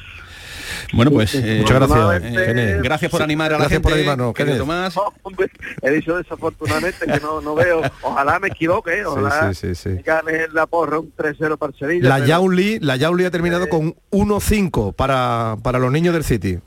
Bueno, 0.93 1.11
pues 1.11 1.33
eh, 1.35 1.59
Muchas 1.61 1.77
gracias, 1.89 2.23
eh, 2.23 2.79
gracias 2.83 3.11
por 3.11 3.21
animar 3.21 3.47
a 3.51 3.53
la 3.53 3.57
gracias 3.59 3.77
gente. 3.77 3.89
por 3.89 3.93
animarnos, 3.97 4.33
querido. 4.33 4.57
Tomás. 4.59 4.95
No, 4.95 5.13
hombre, 5.23 5.49
he 5.81 5.91
dicho 5.91 6.17
desafortunadamente 6.17 7.05
que 7.05 7.19
no, 7.19 7.41
no 7.41 7.55
veo, 7.55 7.81
ojalá 8.01 8.39
me 8.39 8.47
equivoque, 8.49 8.99
eh, 8.99 9.05
ojalá 9.05 9.53
sí, 9.53 9.73
sí, 9.73 9.75
sí. 9.75 9.89
me 9.89 10.01
gane 10.01 10.47
la 10.53 10.65
porra 10.65 10.99
un 10.99 11.13
3-0 11.15 11.57
para 11.57 11.71
el 11.71 11.79
Sevilla. 11.79 12.09
La 12.09 12.15
pero- 12.15 12.27
Yauli, 12.27 12.79
la 12.79 12.95
Yauli 12.95 13.25
ha 13.25 13.31
terminado 13.31 13.67
con 13.69 13.95
1-5 14.11 14.93
para, 14.93 15.57
para 15.63 15.79
los 15.79 15.91
niños 15.91 16.13
del 16.13 16.23
City. 16.23 16.59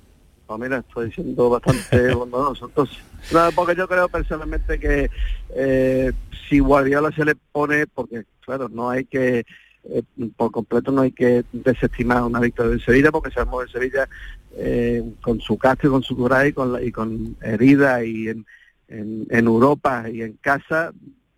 Pues 0.47 0.61
mira, 0.61 0.79
estoy 0.79 1.11
siendo 1.13 1.51
bastante 1.51 2.15
bondadoso. 2.15 2.67
Entonces, 2.67 2.97
no, 3.33 3.41
porque 3.55 3.75
yo 3.75 3.89
creo 3.89 4.09
personalmente 4.09 4.79
que 4.79 5.11
eh, 5.57 6.13
si 6.49 6.61
Guardiola 6.61 7.11
se 7.11 7.25
le 7.25 7.35
pone, 7.35 7.87
porque 7.89 8.23
claro, 8.45 8.69
no 8.69 8.89
hay 8.91 9.05
que, 9.07 9.45
eh, 9.91 10.03
por 10.37 10.51
completo 10.51 10.91
no 10.93 11.03
hay 11.03 11.13
que 11.13 11.45
desestimar 11.53 12.23
una 12.23 12.41
victoria 12.41 12.71
del 12.71 12.85
Sevilla, 12.85 13.11
porque 13.13 13.31
sabemos 13.31 13.65
que 13.67 13.73
Sevilla, 13.73 14.09
eh, 14.57 15.03
con 15.21 15.41
su 15.41 15.57
castro 15.59 15.89
y 15.89 15.93
con 15.93 16.03
su 16.03 16.17
coraje 16.17 16.49
y 16.49 16.53
con, 16.53 16.73
la- 16.73 16.83
y 16.83 16.91
con 16.93 17.37
herida 17.43 18.05
y 18.05 18.29
en, 18.29 18.47
en, 18.89 19.27
en 19.31 19.47
Europa 19.47 20.09
y 20.11 20.23
en 20.23 20.35
casa, 20.41 20.93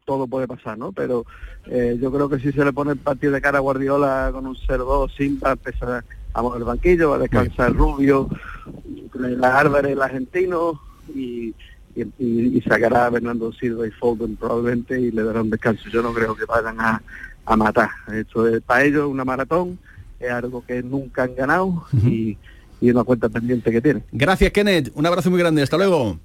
todo 0.05 0.27
puede 0.27 0.47
pasar, 0.49 0.79
¿no? 0.79 0.93
Pero 0.93 1.27
eh, 1.67 1.99
yo 2.01 2.11
creo 2.11 2.29
que 2.29 2.39
si 2.39 2.51
se 2.53 2.65
le 2.65 2.73
pone 2.73 2.93
el 2.93 2.99
partido 2.99 3.33
de 3.33 3.41
cara 3.43 3.59
a 3.59 3.61
Guardiola 3.61 4.31
con 4.33 4.47
un 4.47 4.55
0-2, 4.57 5.11
sin 5.17 5.39
va 5.45 5.51
a 5.51 5.53
empezar 5.53 6.05
a 6.33 6.43
mover 6.43 6.61
el 6.61 6.65
banquillo, 6.65 7.11
va 7.11 7.17
a 7.17 7.21
descansar 7.21 7.75
Rubio, 7.75 8.29
la 9.15 9.59
Álvarez, 9.59 9.93
el 9.93 10.01
argentino, 10.03 10.81
y, 11.15 11.55
y, 11.97 12.61
sacará 12.67 13.07
a 13.07 13.11
Bernardo 13.11 13.53
Silva 13.53 13.87
y 13.87 13.91
Foden 13.91 14.37
probablemente 14.37 15.01
y 15.01 15.11
le 15.11 15.23
darán 15.23 15.51
descanso. 15.51 15.89
Yo 15.91 16.03
no 16.03 16.13
creo 16.13 16.35
que 16.37 16.45
vayan 16.45 16.81
a, 16.81 17.03
a 17.49 17.57
matar. 17.57 17.91
Esto 18.13 18.47
es 18.47 18.63
para 18.63 18.85
ellos 18.85 19.09
una 19.09 19.25
maratón, 19.25 19.79
es 20.21 20.31
algo 20.31 20.65
que 20.67 20.83
nunca 20.83 21.25
han 21.25 21.35
ganado 21.35 21.85
y, 22.05 22.37
y 22.81 22.91
una 22.91 23.05
cuenta 23.05 23.29
pendiente 23.29 23.71
que 23.71 23.81
tienen. 23.81 24.05
Gracias, 24.13 24.53
Kenneth. 24.53 24.91
Un 24.95 25.07
abrazo 25.07 25.31
muy 25.31 25.39
grande. 25.39 25.63
Hasta 25.63 25.77
luego. 25.77 26.19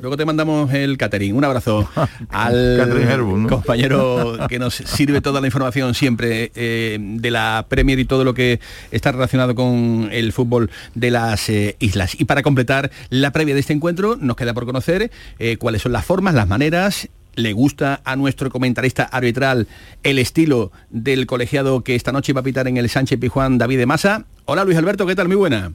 Luego 0.00 0.16
te 0.16 0.24
mandamos 0.24 0.72
el 0.72 0.98
catering. 0.98 1.36
Un 1.36 1.44
abrazo 1.44 1.88
al 2.30 3.46
compañero 3.48 4.36
que 4.48 4.58
nos 4.58 4.74
sirve 4.74 5.20
toda 5.20 5.40
la 5.40 5.46
información 5.46 5.94
siempre 5.94 6.50
eh, 6.54 6.98
de 7.00 7.30
la 7.30 7.66
Premier 7.68 7.98
y 7.98 8.04
todo 8.04 8.24
lo 8.24 8.34
que 8.34 8.60
está 8.90 9.12
relacionado 9.12 9.54
con 9.54 10.08
el 10.10 10.32
fútbol 10.32 10.70
de 10.94 11.10
las 11.10 11.48
eh, 11.48 11.76
islas. 11.78 12.20
Y 12.20 12.24
para 12.24 12.42
completar 12.42 12.90
la 13.10 13.30
previa 13.32 13.54
de 13.54 13.60
este 13.60 13.72
encuentro, 13.72 14.16
nos 14.16 14.36
queda 14.36 14.52
por 14.52 14.66
conocer 14.66 15.10
eh, 15.38 15.56
cuáles 15.58 15.82
son 15.82 15.92
las 15.92 16.04
formas, 16.04 16.34
las 16.34 16.48
maneras. 16.48 17.08
¿Le 17.38 17.52
gusta 17.52 18.00
a 18.04 18.16
nuestro 18.16 18.50
comentarista 18.50 19.04
arbitral 19.04 19.68
el 20.02 20.18
estilo 20.18 20.72
del 20.90 21.24
colegiado 21.26 21.84
que 21.84 21.94
esta 21.94 22.10
noche 22.10 22.32
va 22.32 22.40
a 22.40 22.42
pitar 22.42 22.66
en 22.66 22.78
el 22.78 22.88
Sánchez 22.88 23.20
Pijuán 23.20 23.58
David 23.58 23.78
de 23.78 23.86
Masa? 23.86 24.24
Hola 24.46 24.64
Luis 24.64 24.76
Alberto, 24.76 25.06
¿qué 25.06 25.14
tal? 25.14 25.28
Muy 25.28 25.36
buena. 25.36 25.72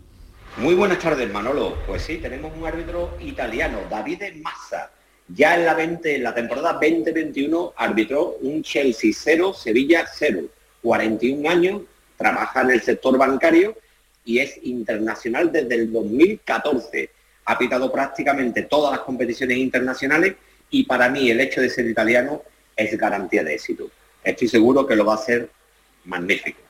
Muy 0.57 0.76
buenas 0.76 0.99
tardes, 0.99 1.32
Manolo. 1.32 1.78
Pues 1.88 2.01
sí, 2.01 2.18
tenemos 2.18 2.51
un 2.57 2.68
árbitro 2.68 3.18
italiano, 3.22 3.80
Davide 3.89 4.34
Massa. 4.43 4.91
Ya 5.30 5.55
en 5.55 5.64
la 5.64 5.74
20, 5.74 6.18
en 6.18 6.24
la 6.24 6.36
temporada 6.36 6.74
2021 6.74 7.76
arbitró 7.78 8.36
un 8.41 8.61
Chelsea 8.61 9.11
0, 9.14 9.53
Sevilla 9.53 10.05
0. 10.14 10.41
41 10.82 11.49
años, 11.49 11.82
trabaja 12.18 12.59
en 12.59 12.72
el 12.72 12.82
sector 12.82 13.18
bancario 13.18 13.74
y 14.26 14.39
es 14.39 14.59
internacional 14.64 15.49
desde 15.49 15.76
el 15.76 15.93
2014. 15.93 17.09
Ha 17.45 17.57
pitado 17.57 17.89
prácticamente 17.89 18.64
todas 18.64 18.91
las 18.91 19.05
competiciones 19.05 19.55
internacionales 19.59 20.36
y 20.74 20.86
para 20.86 21.07
mí 21.07 21.30
el 21.30 21.39
hecho 21.39 21.61
de 21.61 21.69
ser 21.69 21.86
italiano 21.86 22.41
es 22.76 22.97
garantía 22.97 23.43
de 23.43 23.53
éxito. 23.53 23.91
Estoy 24.24 24.47
seguro 24.47 24.88
que 24.88 24.95
lo 24.95 25.05
va 25.05 25.13
a 25.13 25.17
hacer 25.17 25.47
magnífico. 26.05 26.62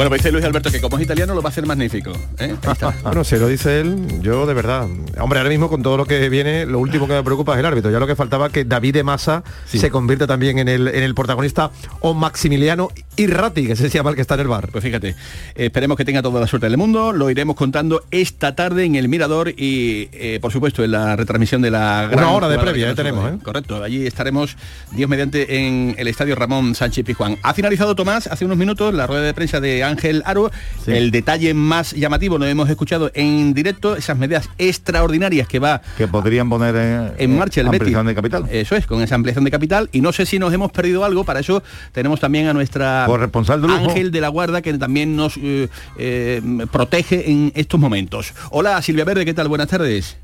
Bueno, 0.00 0.08
pues 0.08 0.22
dice 0.22 0.32
Luis 0.32 0.46
Alberto 0.46 0.70
que 0.70 0.80
como 0.80 0.96
es 0.96 1.02
italiano 1.02 1.34
lo 1.34 1.42
va 1.42 1.48
a 1.48 1.52
hacer 1.52 1.66
magnífico. 1.66 2.12
¿eh? 2.38 2.56
Bueno, 3.02 3.22
si 3.22 3.36
lo 3.36 3.48
dice 3.48 3.80
él, 3.80 4.22
yo 4.22 4.46
de 4.46 4.54
verdad. 4.54 4.88
Hombre, 5.18 5.40
ahora 5.40 5.50
mismo 5.50 5.68
con 5.68 5.82
todo 5.82 5.98
lo 5.98 6.06
que 6.06 6.30
viene, 6.30 6.64
lo 6.64 6.78
último 6.78 7.06
que 7.06 7.12
me 7.12 7.22
preocupa 7.22 7.52
es 7.52 7.58
el 7.58 7.66
árbitro. 7.66 7.90
Ya 7.90 7.98
lo 7.98 8.06
que 8.06 8.16
faltaba 8.16 8.48
que 8.48 8.64
David 8.64 8.94
de 8.94 9.02
Massa 9.04 9.44
se 9.66 9.90
convierta 9.90 10.26
también 10.26 10.58
en 10.58 10.68
el, 10.68 10.88
en 10.88 11.02
el 11.02 11.14
protagonista 11.14 11.70
o 12.00 12.14
Maximiliano 12.14 12.88
Irrati, 13.16 13.66
que 13.66 13.76
se 13.76 13.90
llama 13.90 14.08
el 14.08 14.16
que 14.16 14.22
está 14.22 14.34
en 14.34 14.40
el 14.40 14.48
bar. 14.48 14.68
Pues 14.72 14.82
fíjate, 14.82 15.08
eh, 15.08 15.14
esperemos 15.54 15.98
que 15.98 16.06
tenga 16.06 16.22
toda 16.22 16.40
la 16.40 16.46
suerte 16.46 16.66
del 16.68 16.78
mundo, 16.78 17.12
lo 17.12 17.28
iremos 17.28 17.54
contando 17.54 18.02
esta 18.10 18.54
tarde 18.54 18.84
en 18.84 18.94
el 18.94 19.08
Mirador 19.08 19.50
y 19.50 20.08
eh, 20.12 20.38
por 20.40 20.50
supuesto 20.50 20.82
en 20.82 20.92
la 20.92 21.14
retransmisión 21.16 21.60
de 21.60 21.70
la 21.70 22.08
gran 22.10 22.24
Una 22.24 22.32
hora 22.32 22.48
de 22.48 22.58
previa, 22.58 22.90
eh, 22.90 22.94
tenemos, 22.94 23.28
sube. 23.28 23.42
Correcto, 23.42 23.82
allí 23.82 24.06
estaremos 24.06 24.56
Dios 24.92 25.10
mediante 25.10 25.58
en 25.58 25.94
el 25.98 26.08
estadio 26.08 26.36
Ramón 26.36 26.74
Sánchez 26.74 27.04
Pizjuán. 27.04 27.36
Ha 27.42 27.52
finalizado 27.52 27.94
Tomás 27.94 28.26
hace 28.28 28.46
unos 28.46 28.56
minutos 28.56 28.94
la 28.94 29.06
rueda 29.06 29.22
de 29.22 29.34
prensa 29.34 29.60
de 29.60 29.89
Ángel 29.90 30.22
Aro. 30.26 30.50
El 30.86 31.10
detalle 31.10 31.54
más 31.54 31.92
llamativo 31.92 32.38
lo 32.38 32.46
hemos 32.46 32.68
escuchado 32.70 33.10
en 33.14 33.54
directo, 33.54 33.96
esas 33.96 34.16
medidas 34.16 34.48
extraordinarias 34.58 35.46
que 35.46 35.58
va 35.58 35.82
que 35.96 36.08
podrían 36.08 36.48
poner 36.48 36.74
en, 36.76 37.12
en 37.18 37.38
marcha 37.38 37.60
el 37.60 37.66
Betis. 37.68 37.80
ampliación 37.82 38.06
de 38.06 38.14
capital. 38.14 38.46
Eso 38.50 38.76
es, 38.76 38.86
con 38.86 39.02
esa 39.02 39.14
ampliación 39.14 39.44
de 39.44 39.50
capital. 39.50 39.88
Y 39.92 40.00
no 40.00 40.12
sé 40.12 40.26
si 40.26 40.38
nos 40.38 40.52
hemos 40.52 40.72
perdido 40.72 41.04
algo, 41.04 41.24
para 41.24 41.40
eso 41.40 41.62
tenemos 41.92 42.20
también 42.20 42.46
a 42.48 42.52
nuestra 42.54 43.04
Corresponsal 43.06 43.60
de 43.60 43.68
lujo. 43.68 43.90
Ángel 43.90 44.10
de 44.10 44.20
la 44.20 44.28
Guarda, 44.28 44.62
que 44.62 44.72
también 44.74 45.16
nos 45.16 45.36
eh, 45.36 45.68
eh, 45.98 46.40
protege 46.70 47.30
en 47.30 47.52
estos 47.54 47.78
momentos. 47.78 48.32
Hola 48.50 48.80
Silvia 48.82 49.04
Verde, 49.04 49.24
¿qué 49.24 49.34
tal? 49.34 49.48
Buenas 49.48 49.68
tardes. 49.68 50.16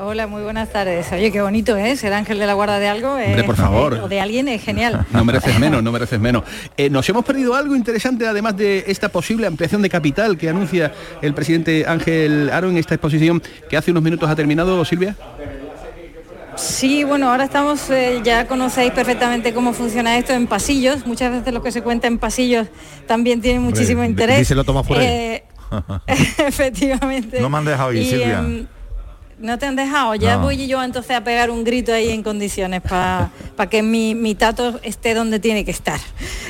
Hola, 0.00 0.28
muy 0.28 0.42
buenas 0.42 0.70
tardes. 0.70 1.10
Oye, 1.10 1.32
qué 1.32 1.42
bonito 1.42 1.76
es 1.76 1.98
ser 1.98 2.12
ángel 2.12 2.38
de 2.38 2.46
la 2.46 2.54
guarda 2.54 2.78
de 2.78 2.86
algo. 2.86 3.14
Hombre, 3.14 3.40
eh, 3.40 3.44
por 3.44 3.56
favor. 3.56 3.94
O 3.94 4.08
de 4.08 4.20
alguien 4.20 4.46
es 4.46 4.62
genial. 4.62 5.04
No 5.12 5.24
mereces 5.24 5.58
menos, 5.58 5.82
no 5.82 5.90
mereces 5.90 6.20
menos. 6.20 6.44
Eh, 6.76 6.88
nos 6.88 7.08
hemos 7.08 7.24
perdido 7.24 7.56
algo 7.56 7.74
interesante, 7.74 8.24
además 8.26 8.56
de 8.56 8.84
esta 8.86 9.08
posible 9.08 9.48
ampliación 9.48 9.82
de 9.82 9.90
capital 9.90 10.38
que 10.38 10.48
anuncia 10.48 10.92
el 11.20 11.34
presidente 11.34 11.84
Ángel 11.88 12.48
Aro 12.52 12.70
en 12.70 12.76
esta 12.76 12.94
exposición 12.94 13.42
que 13.68 13.76
hace 13.76 13.90
unos 13.90 14.04
minutos 14.04 14.30
ha 14.30 14.36
terminado, 14.36 14.84
Silvia. 14.84 15.16
Sí, 16.54 17.02
bueno, 17.02 17.30
ahora 17.30 17.44
estamos, 17.44 17.90
eh, 17.90 18.20
ya 18.22 18.46
conocéis 18.46 18.92
perfectamente 18.92 19.52
cómo 19.52 19.72
funciona 19.72 20.16
esto 20.16 20.32
en 20.32 20.46
pasillos. 20.46 21.06
Muchas 21.06 21.32
veces 21.32 21.52
lo 21.52 21.62
que 21.62 21.72
se 21.72 21.82
cuenta 21.82 22.06
en 22.06 22.18
pasillos 22.18 22.68
también 23.06 23.40
tiene 23.40 23.58
muchísimo 23.58 24.02
Hombre, 24.02 24.10
interés. 24.10 24.38
díselo, 24.38 24.62
Tomás, 24.62 24.86
por 24.86 24.98
ahí. 24.98 25.06
Eh, 25.06 25.44
efectivamente. 26.06 27.40
No 27.40 27.48
me 27.48 27.58
han 27.58 27.64
dejado 27.64 27.92
ir, 27.92 28.02
Y, 28.02 28.06
Silvia. 28.06 28.44
No 29.40 29.58
te 29.58 29.66
han 29.66 29.76
dejado, 29.76 30.14
ya 30.14 30.36
No. 30.36 30.42
voy 30.42 30.66
yo 30.66 30.82
entonces 30.82 31.16
a 31.16 31.22
pegar 31.22 31.50
un 31.50 31.64
grito 31.64 31.92
ahí 31.92 32.10
en 32.10 32.22
condiciones 32.22 32.82
para 32.82 33.30
que 33.70 33.82
mi, 33.82 34.14
mi 34.14 34.34
tato 34.34 34.80
esté 34.82 35.14
donde 35.14 35.38
tiene 35.38 35.64
que 35.64 35.70
estar. 35.70 36.00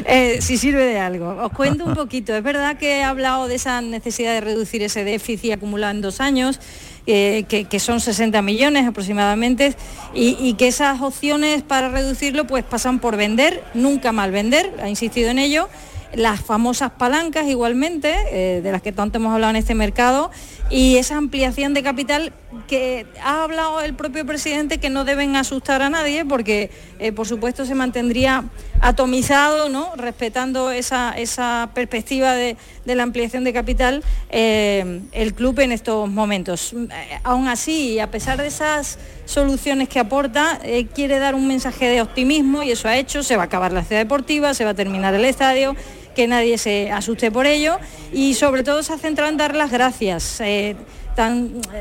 Eh, 0.07 0.39
si 0.41 0.57
sirve 0.57 0.85
de 0.85 0.99
algo. 0.99 1.37
Os 1.43 1.53
cuento 1.53 1.85
un 1.85 1.95
poquito. 1.95 2.35
Es 2.35 2.43
verdad 2.43 2.77
que 2.79 2.99
he 2.99 3.03
hablado 3.03 3.49
de 3.49 3.57
esa 3.57 3.81
necesidad 3.81 4.33
de 4.33 4.41
reducir 4.41 4.83
ese 4.83 5.05
déficit 5.05 5.53
acumulado 5.53 5.91
en 5.93 6.01
dos 6.01 6.21
años, 6.21 6.61
eh, 7.07 7.45
que, 7.49 7.65
que 7.65 7.81
son 7.81 8.01
60 8.01 8.41
millones 8.43 8.87
aproximadamente, 8.87 9.75
y, 10.15 10.37
y 10.41 10.55
que 10.55 10.69
esas 10.69 11.01
opciones 11.01 11.63
para 11.63 11.89
reducirlo 11.89 12.47
pues 12.47 12.65
pasan 12.65 12.99
por 13.01 13.17
vender, 13.17 13.63
nunca 13.75 14.13
mal 14.13 14.31
vender, 14.31 14.73
ha 14.83 14.89
insistido 14.89 15.31
en 15.31 15.39
ello, 15.39 15.69
las 16.15 16.41
famosas 16.41 16.91
palancas 16.93 17.47
igualmente, 17.49 18.15
eh, 18.33 18.61
de 18.63 18.73
las 18.73 18.81
que 18.81 18.93
tanto 18.93 19.19
hemos 19.19 19.33
hablado 19.35 19.51
en 19.51 19.57
este 19.57 19.75
mercado, 19.75 20.31
y 20.71 20.97
esa 20.97 21.17
ampliación 21.17 21.75
de 21.75 21.83
capital 21.83 22.33
que 22.67 23.07
ha 23.23 23.45
hablado 23.45 23.81
el 23.83 23.95
propio 23.95 24.25
presidente 24.25 24.79
que 24.79 24.89
no 24.89 25.05
deben 25.05 25.37
asustar 25.37 25.83
a 25.83 25.91
nadie 25.91 26.25
porque 26.25 26.71
eh, 26.99 27.13
por 27.13 27.27
supuesto 27.27 27.67
se 27.67 27.75
mantendría 27.75 28.45
atomizado, 28.81 29.69
¿no? 29.69 29.95
respetando 29.97 30.71
esa, 30.71 31.13
esa 31.19 31.71
perspectiva 31.75 32.35
de, 32.35 32.57
de 32.87 32.95
la 32.95 33.03
ampliación 33.03 33.45
de 33.45 33.53
capital 33.53 34.03
eh, 34.31 35.03
el 35.13 35.35
club 35.35 35.61
en 35.61 35.73
estos 35.73 36.09
momentos. 36.09 36.73
Eh, 36.73 37.21
Aún 37.23 37.49
así, 37.49 38.01
a 38.01 38.11
pesar 38.11 38.41
de 38.41 38.47
esas 38.47 38.99
soluciones 39.27 39.89
que 39.89 39.99
aporta, 39.99 40.59
quiere 40.95 41.19
dar 41.19 41.35
un 41.35 41.47
mensaje 41.47 41.87
de 41.87 42.01
optimismo 42.01 42.63
y 42.63 42.71
eso 42.71 42.89
ha 42.89 42.97
hecho, 42.97 43.23
se 43.23 43.37
va 43.37 43.43
a 43.43 43.47
acabar 43.47 43.73
la 43.73 43.85
ciudad 43.85 44.01
deportiva, 44.01 44.55
se 44.55 44.65
va 44.65 44.71
a 44.71 44.75
terminar 44.75 45.13
el 45.15 45.27
estadio, 45.27 45.77
que 46.15 46.27
nadie 46.27 46.57
se 46.57 46.91
asuste 46.91 47.31
por 47.31 47.47
ello 47.47 47.79
y 48.13 48.35
sobre 48.35 48.63
todo 48.63 48.83
se 48.83 48.95
ha 48.95 48.99
centrado 48.99 49.31
en 49.31 49.37
dar 49.37 49.55
las 49.55 49.71
gracias. 49.71 50.41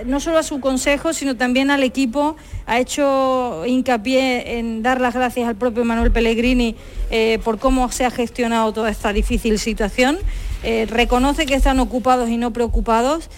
No 0.05 0.19
solo 0.19 0.39
a 0.39 0.43
su 0.43 0.59
consejo, 0.59 1.13
sino 1.13 1.35
también 1.35 1.69
al 1.69 1.83
equipo. 1.83 2.35
Ha 2.65 2.79
hecho 2.79 3.65
hincapié 3.65 4.57
en 4.57 4.81
dar 4.81 4.99
las 4.99 5.13
gracias 5.13 5.47
al 5.47 5.55
propio 5.55 5.85
Manuel 5.85 6.11
Pellegrini 6.11 6.75
eh, 7.11 7.39
por 7.43 7.59
cómo 7.59 7.91
se 7.91 8.05
ha 8.05 8.11
gestionado 8.11 8.73
toda 8.73 8.89
esta 8.89 9.13
difícil 9.13 9.59
situación. 9.59 10.17
Eh, 10.63 10.87
reconoce 10.89 11.45
que 11.45 11.53
están 11.53 11.79
ocupados 11.79 12.29
y 12.29 12.37
no 12.37 12.51
preocupados. 12.51 13.29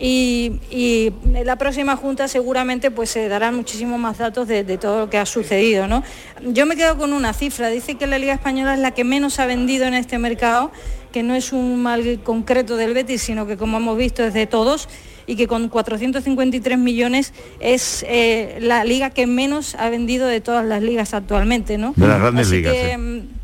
Y, 0.00 1.12
la 1.44 1.56
próxima 1.56 1.96
junta 1.96 2.28
seguramente 2.28 2.92
pues 2.92 3.10
se 3.10 3.28
darán 3.28 3.56
muchísimos 3.56 3.98
más 3.98 4.18
datos 4.18 4.46
de, 4.46 4.62
de 4.62 4.78
todo 4.78 5.00
lo 5.00 5.10
que 5.10 5.18
ha 5.18 5.26
sucedido. 5.26 5.88
¿no? 5.88 6.04
Yo 6.42 6.66
me 6.66 6.76
quedo 6.76 6.96
con 6.96 7.12
una 7.12 7.32
cifra, 7.32 7.68
dice 7.68 7.96
que 7.96 8.06
la 8.06 8.18
Liga 8.18 8.32
Española 8.32 8.74
es 8.74 8.80
la 8.80 8.92
que 8.92 9.02
menos 9.02 9.40
ha 9.40 9.46
vendido 9.46 9.86
en 9.86 9.94
este 9.94 10.18
mercado, 10.18 10.70
que 11.10 11.24
no 11.24 11.34
es 11.34 11.52
un 11.52 11.82
mal 11.82 12.20
concreto 12.22 12.76
del 12.76 12.94
Betis, 12.94 13.22
sino 13.22 13.46
que 13.46 13.56
como 13.56 13.78
hemos 13.78 13.98
visto 13.98 14.24
es 14.24 14.34
de 14.34 14.46
todos 14.46 14.88
y 15.28 15.36
que 15.36 15.46
con 15.46 15.68
453 15.68 16.78
millones 16.78 17.34
es 17.60 18.04
eh, 18.08 18.58
la 18.60 18.82
liga 18.82 19.10
que 19.10 19.26
menos 19.28 19.76
ha 19.76 19.90
vendido 19.90 20.26
de 20.26 20.40
todas 20.40 20.64
las 20.64 20.82
ligas 20.82 21.14
actualmente. 21.14 21.78
¿no? 21.78 21.92
De 21.94 22.08
las 22.08 22.18
grandes 22.18 22.46
Así 22.48 22.56
ligas, 22.56 22.72
que, 22.74 22.98
mm, 22.98 23.38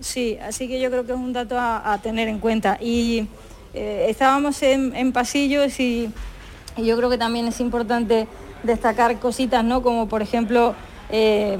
Sí, 0.00 0.36
así 0.42 0.66
que 0.68 0.80
yo 0.80 0.90
creo 0.90 1.06
que 1.06 1.12
es 1.12 1.18
un 1.18 1.32
dato 1.32 1.56
a, 1.58 1.92
a 1.92 1.98
tener 2.02 2.28
en 2.28 2.38
cuenta. 2.40 2.76
Y 2.80 3.26
eh, 3.72 4.06
estábamos 4.08 4.62
en, 4.62 4.94
en 4.96 5.12
pasillos 5.12 5.78
y, 5.80 6.10
y 6.76 6.84
yo 6.84 6.96
creo 6.96 7.08
que 7.08 7.18
también 7.18 7.46
es 7.46 7.60
importante 7.60 8.26
destacar 8.62 9.18
cositas, 9.18 9.64
¿no? 9.64 9.82
Como 9.82 10.08
por 10.08 10.20
ejemplo 10.20 10.74
eh, 11.12 11.58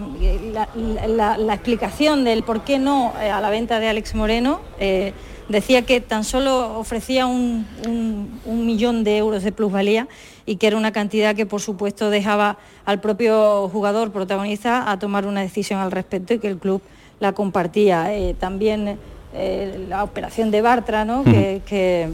la, 0.53 0.69
la- 1.07 1.37
la 1.39 1.55
explicación 1.55 2.25
del 2.25 2.43
por 2.43 2.63
qué 2.65 2.79
no 2.79 3.13
eh, 3.21 3.31
a 3.31 3.41
la 3.41 3.51
venta 3.51 3.79
de 3.79 3.89
Alex 3.89 4.15
Moreno. 4.15 4.61
Eh, 4.81 5.13
decía 5.49 5.83
que 5.83 6.01
tan 6.01 6.25
solo 6.25 6.79
ofrecía 6.79 7.27
un, 7.27 7.67
un- 7.87 8.41
un 8.47 8.67
millón 8.67 9.05
de 9.05 9.19
euros 9.19 9.43
de 9.43 9.53
plusvalía 9.53 10.09
y 10.47 10.57
que 10.57 10.67
era 10.69 10.77
una 10.77 10.93
cantidad 10.93 11.35
que 11.37 11.47
por 11.47 11.61
supuesto 11.61 12.09
dejaba 12.11 12.57
al 12.87 13.01
propio 13.01 13.69
jugador 13.69 14.11
protagonista 14.13 14.91
a 14.91 14.99
tomar 14.99 15.27
una 15.27 15.43
decisión 15.43 15.79
al 15.81 15.91
respecto 15.91 16.33
y 16.35 16.39
que 16.39 16.49
el 16.49 16.57
club 16.59 16.81
la 17.21 17.33
compartía. 17.33 18.15
Eh, 18.17 18.35
también 18.39 18.99
eh, 19.35 19.85
la 19.89 20.03
operación 20.05 20.51
de 20.51 20.63
Bartra, 20.63 21.05
¿no? 21.05 21.23
que, 21.25 21.61
que- 21.67 22.09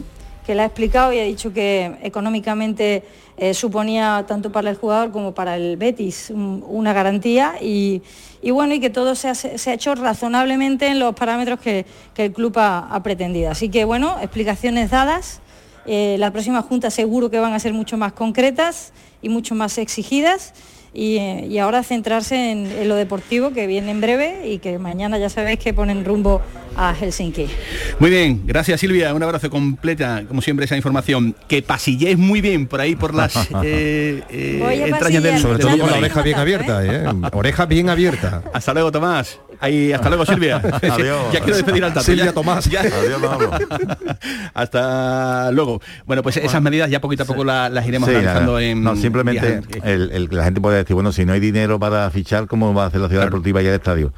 que 0.48 0.54
la 0.54 0.62
ha 0.62 0.66
explicado 0.66 1.12
y 1.12 1.18
ha 1.18 1.24
dicho 1.24 1.52
que 1.52 1.98
económicamente 2.00 3.02
eh, 3.36 3.52
suponía 3.52 4.24
tanto 4.26 4.50
para 4.50 4.70
el 4.70 4.76
jugador 4.76 5.12
como 5.12 5.34
para 5.34 5.56
el 5.56 5.76
Betis 5.76 6.30
un- 6.30 6.64
una 6.66 6.94
garantía 6.94 7.56
y, 7.60 8.00
bueno, 8.50 8.72
y 8.72 8.80
que 8.80 8.88
todo 8.88 9.14
se 9.14 9.28
ha, 9.28 9.74
hecho 9.74 9.94
razonablemente 9.94 10.86
en 10.86 11.00
los 11.00 11.14
parámetros 11.14 11.60
que, 11.60 11.84
el 12.16 12.32
club 12.32 12.58
ha, 12.58 12.88
ha 12.88 13.02
pretendido. 13.02 13.50
Así 13.50 13.68
que 13.68 13.84
bueno, 13.84 14.16
explicaciones 14.22 14.88
dadas. 14.90 15.42
Eh, 15.84 16.16
la 16.18 16.30
próxima 16.30 16.62
junta 16.62 16.88
seguro 16.88 17.28
que 17.28 17.38
van 17.38 17.52
a 17.52 17.58
ser 17.58 17.74
mucho 17.74 17.98
más 17.98 18.14
concretas 18.14 18.94
y 19.20 19.28
mucho 19.28 19.54
más 19.54 19.76
exigidas. 19.76 20.54
Y, 20.94 21.16
eh, 21.18 21.46
y 21.48 21.58
ahora 21.58 21.82
centrarse 21.82 22.50
en, 22.50 22.66
en 22.66 22.88
lo 22.88 22.94
deportivo 22.96 23.52
que 23.52 23.66
viene 23.66 23.90
en 23.90 24.00
breve 24.00 24.48
y 24.48 24.58
que 24.58 24.78
mañana 24.78 25.18
ya 25.18 25.28
sabéis 25.28 25.58
que 25.58 25.72
ponen 25.74 26.04
rumbo 26.04 26.40
a 26.76 26.94
Helsinki. 26.94 27.46
Muy 27.98 28.08
bien, 28.10 28.42
gracias 28.46 28.80
Silvia, 28.80 29.12
un 29.12 29.22
abrazo 29.22 29.50
completa, 29.50 30.22
como 30.28 30.40
siempre, 30.42 30.64
esa 30.64 30.76
información. 30.76 31.34
Que 31.48 31.60
pasilléis 31.62 32.16
muy 32.16 32.40
bien 32.40 32.66
por 32.66 32.80
ahí 32.80 32.94
por 32.96 33.14
las 33.14 33.34
eh, 33.64 34.22
eh, 34.30 34.84
entrañas 34.86 35.22
del 35.22 35.38
Sobre 35.40 35.58
todo 35.58 35.76
con 35.78 35.90
la 35.90 35.98
oreja 35.98 36.22
bien 36.22 36.38
abierta, 36.38 36.84
¿eh? 36.84 37.04
Oreja 37.32 37.66
bien 37.66 37.90
abierta. 37.90 38.42
Hasta 38.52 38.72
luego, 38.74 38.90
Tomás. 38.92 39.38
Ahí, 39.60 39.92
hasta 39.92 40.08
luego, 40.08 40.24
Silvia. 40.24 40.56
Adiós. 40.82 41.26
ya 41.32 41.40
quiero 41.40 41.56
despedir 41.56 41.82
al 41.84 41.92
Tato. 41.92 42.06
Silvia 42.06 42.26
ya- 42.26 42.32
Tomás. 42.32 42.64
ya- 42.70 42.80
Adiós, 42.80 43.20
Manolo. 43.20 43.50
hasta 44.54 45.50
luego. 45.52 45.80
Bueno, 46.06 46.22
pues 46.22 46.36
esas 46.36 46.62
medidas 46.62 46.90
ya 46.90 47.00
poquito 47.00 47.24
a 47.24 47.26
poco 47.26 47.44
la- 47.44 47.68
las 47.68 47.86
iremos 47.86 48.08
Sí, 48.08 48.14
nada. 48.22 48.62
en 48.62 48.82
no, 48.82 48.96
simplemente 48.96 49.60
días. 49.60 49.84
el, 49.84 50.10
el- 50.12 50.28
la 50.30 50.44
gente 50.44 50.60
puede 50.60 50.77
decir, 50.78 50.94
bueno, 50.94 51.12
si 51.12 51.24
no 51.24 51.32
hay 51.32 51.40
dinero 51.40 51.78
para 51.78 52.10
fichar, 52.10 52.46
¿cómo 52.46 52.72
va 52.74 52.84
a 52.84 52.86
hacer 52.86 53.00
la 53.00 53.08
ciudad 53.08 53.24
deportiva 53.24 53.62
y 53.62 53.66
el 53.66 53.74
estadio? 53.74 54.12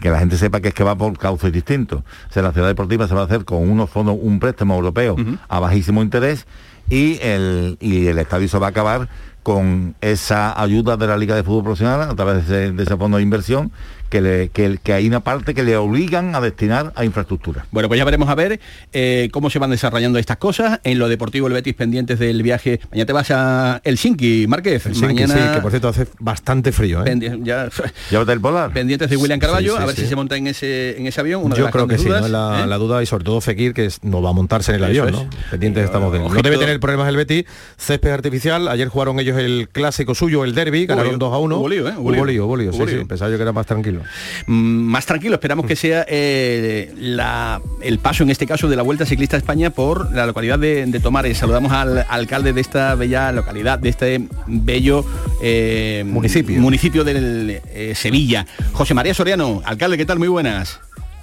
Que 0.00 0.10
la 0.10 0.18
gente 0.18 0.36
sepa 0.36 0.60
que 0.60 0.68
es 0.68 0.74
que 0.74 0.84
va 0.84 0.96
por 0.96 1.16
cauces 1.18 1.52
distintos. 1.52 2.00
O 2.00 2.32
sea, 2.32 2.42
la 2.42 2.52
ciudad 2.52 2.68
deportiva 2.68 3.08
se 3.08 3.14
va 3.14 3.22
a 3.22 3.24
hacer 3.24 3.44
con 3.44 3.68
unos 3.68 3.90
fondos, 3.90 4.16
un 4.20 4.38
préstamo 4.38 4.74
europeo 4.74 5.16
a 5.48 5.60
bajísimo 5.60 6.02
interés 6.02 6.46
y 6.88 7.18
el, 7.20 7.76
y 7.80 8.06
el 8.06 8.18
estadio 8.18 8.48
se 8.48 8.58
va 8.58 8.68
a 8.68 8.70
acabar 8.70 9.08
con 9.48 9.94
esa 10.02 10.60
ayuda 10.60 10.98
de 10.98 11.06
la 11.06 11.16
Liga 11.16 11.34
de 11.34 11.42
Fútbol 11.42 11.64
Profesional 11.64 12.02
a 12.10 12.14
través 12.14 12.46
de, 12.48 12.70
de 12.72 12.82
ese 12.82 12.96
fondo 12.98 13.16
de 13.16 13.22
inversión 13.22 13.72
que, 14.10 14.20
le- 14.22 14.48
que- 14.50 14.78
que 14.82 14.92
hay 14.94 15.06
una 15.06 15.20
parte 15.20 15.54
que 15.54 15.62
le 15.62 15.76
obligan 15.76 16.34
a 16.34 16.40
destinar 16.42 16.92
a 16.96 17.04
infraestructura. 17.06 17.64
Bueno, 17.70 17.88
pues 17.88 17.96
ya 17.98 18.04
veremos 18.04 18.28
a 18.28 18.34
ver 18.34 18.58
eh, 18.92 19.28
cómo 19.32 19.48
se 19.50 19.58
van 19.58 19.70
desarrollando 19.70 20.18
estas 20.18 20.36
cosas. 20.38 20.80
En 20.84 20.98
lo 20.98 21.08
deportivo, 21.08 21.46
el 21.46 21.52
Betis 21.54 21.74
pendientes 21.74 22.18
del 22.18 22.42
viaje. 22.42 22.80
Mañana 22.90 23.06
te 23.06 23.12
vas 23.14 23.30
a 23.30 23.80
Helsinki, 23.84 24.46
Márquez. 24.48 24.86
Mañana 25.00 25.34
sí, 25.34 25.40
que 25.54 25.60
por 25.62 25.70
cierto 25.70 25.88
hace 25.88 26.06
bastante 26.20 26.72
frío. 26.72 27.04
¿eh? 27.04 27.10
pendi- 27.10 27.42
ya- 27.44 27.68
Llévate 28.10 28.32
el 28.32 28.40
polar. 28.40 28.72
pendientes 28.72 29.08
de 29.10 29.16
William 29.16 29.38
Carballo, 29.38 29.72
Sí, 29.72 29.76
sí, 29.78 29.82
a 29.82 29.86
ver 29.86 29.94
sí. 29.96 30.02
si 30.02 30.08
se 30.08 30.16
monta 30.16 30.36
en 30.36 30.46
ese, 30.46 30.98
en 30.98 31.06
ese 31.06 31.20
avión. 31.20 31.42
una 31.44 31.54
Yo 31.56 31.70
creo 31.70 31.86
que 31.86 31.96
grandes 31.96 32.00
sí, 32.02 32.08
dudas, 32.08 32.22
¿no? 32.22 32.28
la, 32.28 32.64
¿eh? 32.64 32.66
la 32.66 32.76
duda 32.78 33.02
y 33.02 33.06
sobre 33.06 33.24
todo 33.24 33.40
Fekir, 33.42 33.72
que 33.74 33.86
es- 33.86 34.02
no 34.04 34.20
va 34.22 34.30
a 34.30 34.32
montarse 34.34 34.74
en 34.74 34.82
el 34.84 34.90
Eso 34.90 35.02
avión, 35.02 35.20
es. 35.20 35.24
¿no? 35.26 35.30
Pendientes 35.50 35.84
estamos 35.84 36.12
de. 36.14 36.18
No 36.20 36.28
debe 36.42 36.56
tener 36.58 36.78
problemas 36.80 37.08
el 37.08 37.16
Betis. 37.16 37.44
Césped 37.76 38.10
artificial. 38.10 38.68
Ayer 38.68 38.88
jugaron 38.88 39.20
ellos 39.20 39.36
el 39.38 39.68
clásico 39.70 40.14
suyo, 40.14 40.44
el 40.44 40.54
derby, 40.54 40.86
ganaron 40.86 41.12
lío. 41.12 41.18
2 41.18 41.32
a 41.34 41.38
1. 41.38 41.56
Hubo 41.58 41.68
lío, 41.68 41.88
¿eh? 41.88 41.94
Hubo 41.96 42.24
lío. 42.24 42.46
hubo 42.46 42.56
sí, 42.86 42.94
sí. 42.98 43.04
Pensaba 43.04 43.30
yo 43.30 43.36
que 43.36 43.42
era 43.42 43.52
más 43.52 43.66
tranquilo. 43.66 44.02
Mm, 44.46 44.52
más 44.52 45.06
tranquilo. 45.06 45.34
Esperamos 45.34 45.66
que 45.66 45.76
sea 45.76 46.04
eh, 46.08 46.92
la- 46.98 47.60
el 47.80 47.98
paso, 47.98 48.22
en 48.24 48.30
este 48.30 48.46
caso, 48.46 48.68
de 48.68 48.76
la 48.76 48.82
Vuelta 48.82 49.06
Ciclista 49.06 49.36
a 49.36 49.38
España 49.38 49.70
por 49.70 50.12
la 50.14 50.26
localidad 50.26 50.58
de, 50.58 50.84
de 50.86 51.00
Tomares. 51.00 51.38
Saludamos 51.38 51.72
al 51.72 52.04
alcalde 52.08 52.52
de 52.52 52.60
esta 52.60 52.94
bella 52.94 53.32
localidad, 53.32 53.78
de 53.78 53.88
este 53.88 54.20
bello 54.46 55.04
eh, 55.42 56.04
Municipio. 56.06 56.60
municipio 56.60 57.04
del 57.04 57.60
eh, 57.72 57.92
Sevilla. 57.94 58.46
José 58.72 58.94
María 58.94 59.14
Soriano, 59.14 59.62
alcalde, 59.64 59.96
¿qué 59.96 60.04
tal? 60.06 60.18
Muy 60.18 60.28
buenas. 60.28 60.80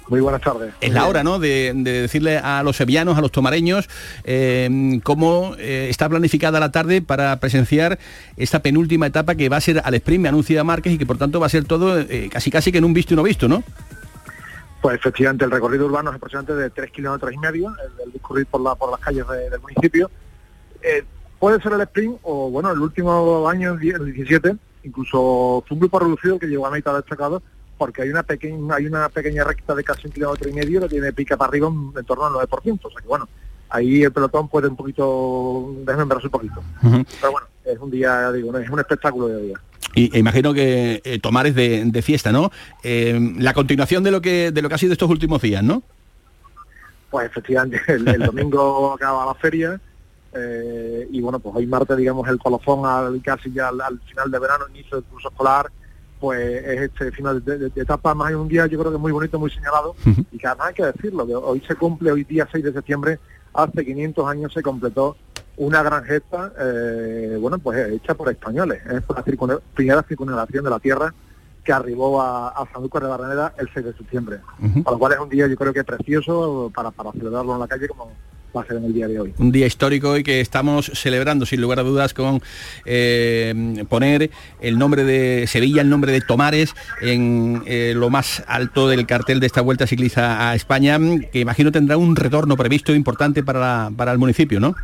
Muy 0.08 0.20
buenas 0.20 0.40
tardes. 0.40 0.72
Es 0.80 0.92
la 0.92 1.06
hora, 1.08 1.24
¿no?, 1.24 1.38
de, 1.40 1.72
de 1.74 2.02
decirle 2.02 2.38
a 2.38 2.62
los 2.62 2.76
sevillanos, 2.76 3.18
a 3.18 3.20
los 3.20 3.32
tomareños, 3.32 3.88
eh, 4.24 5.00
cómo 5.02 5.54
eh, 5.58 5.88
está 5.90 6.08
planificada 6.08 6.60
la 6.60 6.70
tarde 6.70 7.02
para 7.02 7.38
presenciar 7.40 7.98
esta 8.36 8.60
penúltima 8.60 9.06
etapa 9.08 9.34
que 9.34 9.48
va 9.48 9.56
a 9.56 9.60
ser 9.60 9.82
al 9.84 9.94
sprint, 9.94 10.22
me 10.22 10.28
anuncia 10.28 10.62
Márquez, 10.62 10.92
y 10.92 10.98
que 10.98 11.06
por 11.06 11.18
tanto 11.18 11.40
va 11.40 11.46
a 11.46 11.48
ser 11.48 11.64
todo 11.64 11.98
eh, 11.98 12.28
casi 12.32 12.50
casi 12.52 12.70
que 12.70 12.78
en 12.78 12.84
un 12.84 12.94
visto 12.94 13.14
y 13.14 13.16
no 13.16 13.24
visto, 13.24 13.48
¿no? 13.48 13.64
Pues 14.80 14.94
efectivamente 14.96 15.44
el 15.44 15.50
recorrido 15.50 15.86
urbano 15.86 16.10
es 16.10 16.16
aproximadamente 16.16 16.62
de 16.62 16.70
3 16.70 16.90
kilómetros 16.92 17.32
y 17.32 17.38
medio, 17.38 17.68
el, 17.70 18.06
el 18.06 18.12
discurrir 18.12 18.46
por, 18.46 18.60
la, 18.60 18.76
por 18.76 18.90
las 18.92 19.00
calles 19.00 19.26
de- 19.26 19.50
del 19.50 19.60
municipio. 19.60 20.08
Puede 21.40 21.60
ser 21.60 21.72
el 21.72 21.80
sprint 21.82 22.18
o, 22.22 22.48
bueno, 22.50 22.70
el 22.70 22.78
último 22.78 23.48
año, 23.48 23.72
el 23.74 23.80
17, 23.80 24.56
incluso 24.84 25.64
fue 25.66 25.74
un 25.74 25.80
grupo 25.80 25.98
reducido 25.98 26.38
que 26.38 26.46
llegó 26.46 26.66
a 26.66 26.70
mitad 26.70 26.94
destacado 26.94 27.42
porque 27.76 28.02
hay 28.02 28.10
una 28.10 28.22
pequeña 28.22 28.74
hay 28.74 28.86
una 28.86 29.08
pequeña 29.08 29.44
recta 29.44 29.74
de 29.74 29.84
casi 29.84 30.06
un 30.06 30.12
kilómetro 30.12 30.48
y 30.48 30.52
medio 30.52 30.80
que 30.80 30.88
tiene 30.88 31.12
pica 31.12 31.36
para 31.36 31.50
arriba 31.50 31.68
en, 31.68 31.92
en 31.96 32.04
torno 32.04 32.26
al 32.26 32.32
9%. 32.32 32.80
O 32.82 32.90
sea 32.90 33.00
que, 33.00 33.08
bueno, 33.08 33.28
ahí 33.68 34.02
el 34.02 34.12
pelotón 34.12 34.48
puede 34.48 34.68
un 34.68 34.76
poquito 34.76 35.74
desmembrarse 35.84 36.26
un 36.26 36.32
poquito. 36.32 36.62
Pero 36.80 37.32
bueno, 37.32 37.46
es 37.64 37.78
un 37.78 37.90
día, 37.90 38.32
digo, 38.32 38.56
es 38.56 38.70
un 38.70 38.78
espectáculo 38.78 39.28
de 39.28 39.42
día. 39.42 39.60
Y 39.94 40.14
e 40.14 40.18
imagino 40.18 40.52
que 40.52 41.00
eh, 41.04 41.18
Tomares 41.18 41.54
de, 41.54 41.84
de 41.84 42.02
fiesta, 42.02 42.32
¿no? 42.32 42.50
Eh, 42.82 43.18
la 43.38 43.54
continuación 43.54 44.02
de 44.04 44.10
lo 44.10 44.20
que 44.20 44.50
de 44.50 44.62
lo 44.62 44.68
que 44.68 44.74
ha 44.74 44.78
sido 44.78 44.92
estos 44.92 45.10
últimos 45.10 45.40
días, 45.42 45.62
¿no? 45.62 45.82
Pues 47.10 47.26
efectivamente, 47.26 47.80
el, 47.88 48.06
el 48.08 48.20
domingo 48.20 48.92
acaba 48.96 49.26
la 49.26 49.34
feria 49.34 49.80
eh, 50.36 51.08
y 51.10 51.20
bueno, 51.20 51.38
pues 51.38 51.54
hoy 51.56 51.66
martes, 51.66 51.96
digamos, 51.96 52.28
el 52.28 52.38
colofón 52.38 52.84
al, 52.84 53.22
casi 53.22 53.50
ya 53.52 53.68
al, 53.68 53.80
al 53.80 53.98
final 54.00 54.30
de 54.30 54.38
verano, 54.38 54.64
inicio 54.68 54.98
del 54.98 55.04
curso 55.04 55.28
escolar, 55.28 55.70
pues 56.20 56.40
es 56.64 56.80
este 56.82 57.12
final 57.12 57.44
de, 57.44 57.58
de- 57.58 57.68
de 57.70 57.80
etapa, 57.82 58.14
más 58.14 58.28
hay 58.28 58.34
un 58.34 58.48
día 58.48 58.66
yo 58.66 58.78
creo 58.78 58.92
que 58.92 58.98
muy 58.98 59.12
bonito, 59.12 59.38
muy 59.38 59.50
señalado. 59.50 59.94
Y 60.32 60.38
que 60.38 60.46
además 60.46 60.68
hay 60.68 60.74
que 60.74 60.84
decirlo, 60.86 61.26
que 61.26 61.34
hoy 61.34 61.60
se 61.66 61.74
cumple, 61.74 62.10
hoy 62.12 62.24
día 62.24 62.48
6 62.50 62.64
de 62.64 62.72
septiembre, 62.72 63.18
hace 63.54 63.84
500 63.84 64.26
años 64.28 64.52
se 64.52 64.62
completó 64.62 65.16
una 65.58 65.82
gran 65.82 66.04
gesta, 66.04 66.52
eh, 66.58 67.38
bueno, 67.40 67.58
pues 67.58 67.88
hecha 67.90 68.14
por 68.14 68.30
españoles, 68.30 68.80
es 68.86 68.92
la 69.08 69.24
circun- 69.24 69.60
primera 69.74 70.02
circunvalación 70.02 70.64
de 70.64 70.70
la 70.70 70.78
Tierra 70.78 71.14
que 71.64 71.72
arribó 71.72 72.20
a, 72.22 72.48
a 72.50 72.66
Sanlúcar 72.72 73.02
de 73.02 73.08
Barraneda 73.08 73.52
el 73.58 73.68
6 73.72 73.86
de 73.86 73.92
septiembre. 73.94 74.38
Con 74.84 74.92
lo 74.94 74.98
cual 74.98 75.12
es 75.14 75.18
un 75.18 75.28
día 75.28 75.46
yo 75.46 75.56
creo 75.56 75.72
que 75.72 75.82
precioso 75.82 76.70
para, 76.74 76.90
para 76.92 77.10
celebrarlo 77.12 77.54
en 77.54 77.60
la 77.60 77.66
calle 77.68 77.88
como 77.88 78.12
va 78.56 78.62
a 78.62 78.66
ser 78.66 78.76
en 78.78 78.84
el 78.84 78.92
día 78.94 79.06
de 79.08 79.20
hoy. 79.20 79.34
Un 79.38 79.52
día 79.52 79.66
histórico 79.66 80.16
y 80.16 80.22
que 80.22 80.40
estamos 80.40 80.90
celebrando 80.94 81.44
sin 81.46 81.60
lugar 81.60 81.78
a 81.80 81.82
dudas 81.82 82.14
con 82.14 82.40
eh, 82.84 83.84
poner 83.88 84.30
el 84.60 84.78
nombre 84.78 85.04
de 85.04 85.46
Sevilla, 85.46 85.82
el 85.82 85.90
nombre 85.90 86.12
de 86.12 86.20
Tomares 86.20 86.74
en 87.00 87.62
eh, 87.66 87.92
lo 87.94 88.10
más 88.10 88.42
alto 88.48 88.88
del 88.88 89.06
cartel 89.06 89.40
de 89.40 89.46
esta 89.46 89.60
vuelta 89.60 89.86
ciclista 89.86 90.50
a 90.50 90.54
España, 90.54 90.98
que 91.32 91.40
imagino 91.40 91.70
tendrá 91.72 91.96
un 91.96 92.16
retorno 92.16 92.56
previsto 92.56 92.94
importante 92.94 93.42
para, 93.42 93.90
para 93.96 94.12
el 94.12 94.18
municipio, 94.18 94.60
¿no? 94.60 94.74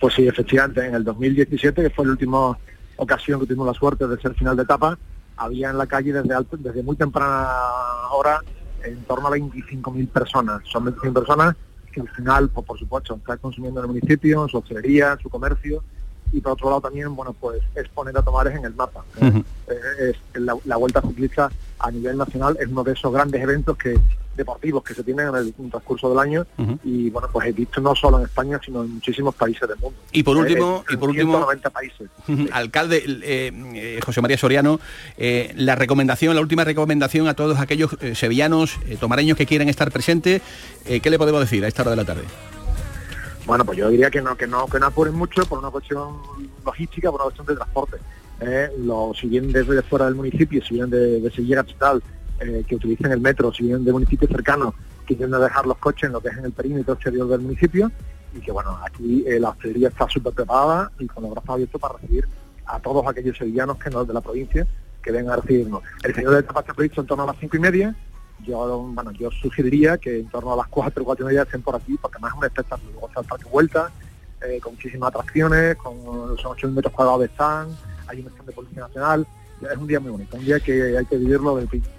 Pues 0.00 0.14
sí, 0.14 0.28
efectivamente, 0.28 0.84
en 0.86 0.94
el 0.94 1.02
2017, 1.04 1.82
que 1.82 1.90
fue 1.90 2.04
la 2.06 2.12
última 2.12 2.56
ocasión 2.96 3.40
que 3.40 3.46
tuvimos 3.46 3.66
la 3.66 3.74
suerte 3.74 4.06
de 4.06 4.16
ser 4.20 4.34
final 4.34 4.56
de 4.56 4.62
etapa, 4.62 4.96
había 5.36 5.70
en 5.70 5.78
la 5.78 5.86
calle 5.86 6.12
desde, 6.12 6.34
alto- 6.34 6.56
desde 6.56 6.82
muy 6.82 6.96
temprana 6.96 7.48
hora 8.12 8.40
en 8.84 8.96
torno 9.04 9.26
a 9.28 9.30
25.000 9.32 10.08
personas. 10.08 10.62
Son 10.70 10.84
25.000 10.84 11.12
personas 11.12 11.56
que 11.92 12.00
al 12.00 12.08
final, 12.10 12.50
pues, 12.50 12.66
por 12.66 12.78
supuesto, 12.78 13.14
están 13.16 13.38
consumiendo 13.38 13.80
en 13.80 13.84
el 13.84 13.94
municipio, 13.94 14.42
en 14.42 14.48
su 14.48 14.58
hostelería, 14.58 15.12
en 15.12 15.18
su 15.18 15.28
comercio, 15.28 15.84
y 16.32 16.40
por 16.40 16.52
otro 16.52 16.68
lado 16.68 16.80
también, 16.82 17.14
bueno, 17.16 17.32
pues 17.32 17.60
es 17.74 17.88
poner 17.88 18.16
a 18.18 18.22
Tomares 18.22 18.56
en 18.56 18.64
el 18.64 18.74
mapa. 18.74 19.04
Eh, 19.20 20.10
es- 20.10 20.40
la, 20.40 20.56
la 20.64 20.76
Vuelta 20.76 21.00
Ciclista 21.02 21.50
a 21.78 21.90
nivel 21.90 22.16
nacional 22.16 22.56
es 22.60 22.68
uno 22.68 22.82
de 22.84 22.92
esos 22.92 23.12
grandes 23.12 23.40
eventos 23.42 23.76
que 23.76 23.98
deportivos 24.36 24.84
que 24.84 24.94
se 24.94 25.02
tienen 25.02 25.28
en 25.28 25.34
el 25.34 25.52
transcurso 25.70 26.08
del 26.10 26.18
año. 26.20 26.46
Y 26.84 27.10
bueno 27.10 27.28
pues 27.32 27.48
he 27.48 27.52
visto 27.52 27.80
no 27.80 27.94
solo 27.96 28.18
en 28.18 28.24
España 28.26 28.60
sino 28.64 28.84
en 28.84 28.94
muchísimos 28.94 29.34
países 29.34 29.68
del 29.68 29.76
mundo. 29.78 29.98
Y 30.12 30.22
por 30.22 30.36
Eh, 30.36 30.40
último, 30.40 30.84
y 30.88 30.96
por 30.96 31.08
último, 31.10 31.32
190 31.32 31.70
países. 31.70 32.08
Alcalde 32.52 33.02
eh, 33.24 34.00
José 34.04 34.20
María 34.22 34.38
Soriano, 34.38 34.78
la 35.56 35.74
recomendación, 35.74 36.34
la 36.36 36.40
última 36.40 36.62
recomendación 36.64 37.26
a 37.26 37.34
todos 37.34 37.58
aquellos 37.58 37.96
sevillanos, 38.14 38.78
tomareños 39.00 39.36
que 39.36 39.46
quieran 39.46 39.68
estar 39.68 39.90
presentes, 39.90 40.40
¿qué 40.84 41.10
le 41.10 41.18
podemos 41.18 41.40
decir 41.40 41.64
a 41.64 41.68
esta 41.68 41.82
hora 41.82 41.90
de 41.92 41.96
la 41.96 42.04
tarde? 42.04 42.22
Bueno 43.48 43.64
pues 43.64 43.78
yo 43.78 43.88
diría 43.88 44.10
que 44.10 44.20
no 44.20 44.36
que 44.36 44.46
no 44.46 44.66
que 44.66 44.78
no 44.78 44.86
apuren 44.86 45.14
mucho 45.14 45.44
por 45.46 45.58
una 45.58 45.70
cuestión 45.70 46.18
logística 46.64 47.10
por 47.10 47.20
una 47.20 47.24
cuestión 47.24 47.46
de 47.46 47.56
transporte 47.56 47.96
Eh, 48.40 48.70
lo, 48.88 49.12
si 49.18 49.26
vienen 49.26 49.50
desde 49.50 49.82
fuera 49.82 50.04
del 50.04 50.14
municipio 50.14 50.62
si 50.64 50.74
vienen 50.74 50.90
de, 50.90 51.20
de 51.20 51.28
Sevilla 51.36 51.56
capital 51.56 51.96
eh, 52.38 52.62
que 52.66 52.76
utilicen 52.76 53.10
el 53.10 53.20
metro 53.20 53.52
si 53.52 53.64
vienen 53.64 53.84
de 53.84 53.90
municipios 53.90 54.30
cercanos 54.30 54.74
que 55.06 55.16
tienden 55.16 55.40
a 55.40 55.44
dejar 55.48 55.66
los 55.66 55.78
coches 55.78 56.04
en 56.08 56.12
lo 56.12 56.20
que 56.20 56.28
es 56.28 56.36
en 56.40 56.44
el 56.44 56.52
perímetro 56.52 56.94
exterior 56.94 57.26
del 57.26 57.40
municipio 57.40 57.90
y 58.36 58.38
que 58.44 58.52
bueno 58.52 58.70
aquí 58.86 59.24
eh, 59.26 59.40
la 59.40 59.48
hostelería 59.48 59.88
está 59.88 60.06
súper 60.08 60.32
preparada 60.34 60.92
y 61.00 61.06
con 61.08 61.24
los 61.24 61.32
brazos 61.32 61.50
abiertos 61.50 61.80
para 61.80 61.94
recibir 61.98 62.24
a 62.66 62.78
todos 62.78 63.02
aquellos 63.10 63.36
sevillanos 63.36 63.76
que 63.82 63.90
no 63.90 64.04
de 64.04 64.14
la 64.14 64.20
provincia 64.20 64.62
que 65.02 65.10
vengan 65.10 65.32
a 65.32 65.36
recibirnos. 65.42 65.80
El 66.04 66.14
señor 66.14 66.32
de 66.34 66.40
etapa 66.40 66.60
está 66.60 66.74
previsto 66.74 67.00
en 67.00 67.06
torno 67.08 67.24
a 67.24 67.28
las 67.28 67.38
cinco 67.40 67.56
y 67.56 67.60
media 67.68 67.86
yo 68.46 68.78
bueno 68.94 69.12
yo 69.12 69.30
sugeriría 69.30 69.98
que 69.98 70.20
en 70.20 70.28
torno 70.28 70.52
a 70.52 70.56
las 70.56 70.68
cuatro 70.68 71.04
cuatro 71.04 71.24
y 71.26 71.28
media 71.28 71.42
estén 71.42 71.62
por 71.62 71.76
aquí 71.76 71.98
porque 72.00 72.16
además 72.16 72.32
es 72.32 72.38
un 72.38 72.44
espectáculo 72.44 72.90
luego 72.92 73.08
está 73.08 73.20
el 73.20 73.26
parque 73.26 73.44
vuelta 73.50 73.90
eh, 74.46 74.60
con 74.60 74.74
muchísimas 74.74 75.08
atracciones 75.08 75.76
con 75.76 75.96
son 76.38 76.52
8 76.52 76.68
metros 76.68 76.92
cuadrados 76.92 77.20
de 77.20 77.26
stand 77.26 77.76
hay 78.06 78.20
un 78.20 78.26
stand 78.28 78.46
de 78.46 78.52
policía 78.52 78.82
nacional 78.82 79.26
es 79.60 79.76
un 79.76 79.86
día 79.86 80.00
muy 80.00 80.10
bonito 80.10 80.36
un 80.36 80.44
día 80.44 80.60
que 80.60 80.96
hay 80.96 81.04
que 81.04 81.16
vivirlo 81.16 81.56
del 81.56 81.66
principio 81.66 81.98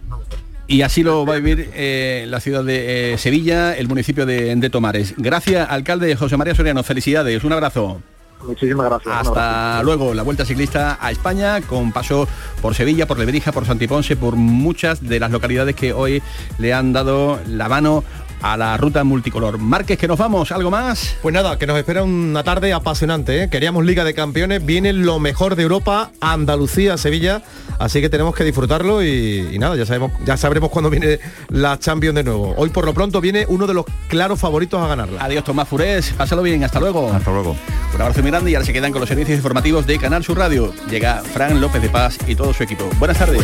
Y 0.68 0.82
así 0.82 1.04
lo 1.04 1.26
va 1.26 1.34
a 1.34 1.38
vivir 1.38 1.72
eh, 1.74 2.26
la 2.28 2.40
ciudad 2.40 2.64
de 2.64 3.14
eh, 3.14 3.18
Sevilla, 3.18 3.76
el 3.76 3.88
municipio 3.88 4.28
de, 4.28 4.56
de 4.56 4.70
Tomares. 4.70 5.16
Gracias, 5.18 5.68
alcalde 5.68 6.16
José 6.16 6.38
María 6.38 6.54
Soriano. 6.54 6.84
Felicidades, 6.84 7.44
un 7.44 7.54
abrazo. 7.54 8.04
Muchísimas 8.46 8.86
gracias. 8.86 9.28
Hasta 9.28 9.84
luego, 9.84 10.14
la 10.14 10.24
vuelta 10.24 10.46
ciclista 10.46 10.98
a 11.00 11.12
España 11.12 11.62
con 11.62 11.92
paso 11.92 12.28
por 12.62 12.74
Sevilla, 12.74 13.06
por 13.06 13.20
Lebrija, 13.20 13.52
por 13.52 13.66
Santiponce, 13.66 14.16
por 14.16 14.36
muchas 14.36 15.02
de 15.02 15.20
las 15.20 15.32
localidades 15.32 15.76
que 15.76 15.94
hoy 15.94 16.22
le 16.58 16.74
han 16.74 16.94
dado 16.94 17.40
la 17.48 17.68
mano 17.68 18.04
a 18.42 18.58
la 18.58 18.78
ruta 18.78 19.04
multicolor. 19.04 19.58
Márquez, 19.58 19.98
que 19.98 20.08
nos 20.08 20.18
vamos, 20.18 20.52
¿algo 20.52 20.72
más? 20.72 21.16
Pues 21.22 21.34
nada, 21.34 21.58
que 21.58 21.68
nos 21.68 21.78
espera 21.78 22.04
una 22.04 22.44
tarde 22.44 22.74
apasionante. 22.74 23.44
¿eh? 23.44 23.50
Queríamos 23.50 23.86
Liga 23.86 24.04
de 24.04 24.14
Campeones, 24.14 24.66
viene 24.66 24.94
lo 24.94 25.20
mejor 25.20 25.56
de 25.56 25.64
Europa, 25.64 26.12
Andalucía, 26.22 26.98
Sevilla, 26.98 27.42
así 27.80 28.02
que 28.02 28.10
tenemos 28.10 28.36
que 28.36 28.44
disfrutarlo 28.44 29.04
y, 29.04 29.50
y 29.52 29.60
nada, 29.60 29.76
ya 29.76 29.86
sabemos, 29.86 30.12
ya 30.26 30.38
sabremos 30.38 30.70
cuándo 30.70 30.90
viene 30.90 31.20
la 31.50 31.78
Champions 31.80 32.16
de 32.16 32.24
nuevo. 32.24 32.54
Hoy 32.58 32.70
por 32.70 32.86
lo 32.86 32.94
pronto 32.94 33.22
viene 33.22 33.46
uno 33.48 33.68
de 33.68 33.74
los 33.74 33.86
claros 34.08 34.40
favoritos 34.40 34.82
a 34.82 34.88
ganarla. 34.88 35.24
Adiós 35.24 35.44
Tomás 35.44 35.68
Furés, 35.68 36.14
pásalo 36.18 36.42
bien, 36.42 36.64
hasta 36.64 36.80
luego. 36.80 37.12
Hasta 37.12 37.32
luego. 37.32 37.56
Un 37.94 38.02
abrazo 38.02 38.22
muy 38.22 38.32
grande 38.32 38.52
y 38.52 38.56
ahora 38.56 38.66
se 38.66 38.74
quedan 38.74 38.92
con 38.92 39.02
los 39.02 39.10
servicios 39.10 39.38
informativos 39.38 39.86
de 39.88 39.98
Canal 39.98 40.24
Sur 40.24 40.38
Radio. 40.38 40.74
Llega 40.90 41.22
Fran 41.24 41.60
López 41.60 41.82
de 41.82 41.90
Paz 41.90 42.18
y 42.28 42.36
todo 42.36 42.54
su 42.54 42.64
equipo. 42.64 42.90
Buenas 43.00 43.18
tardes. 43.18 43.44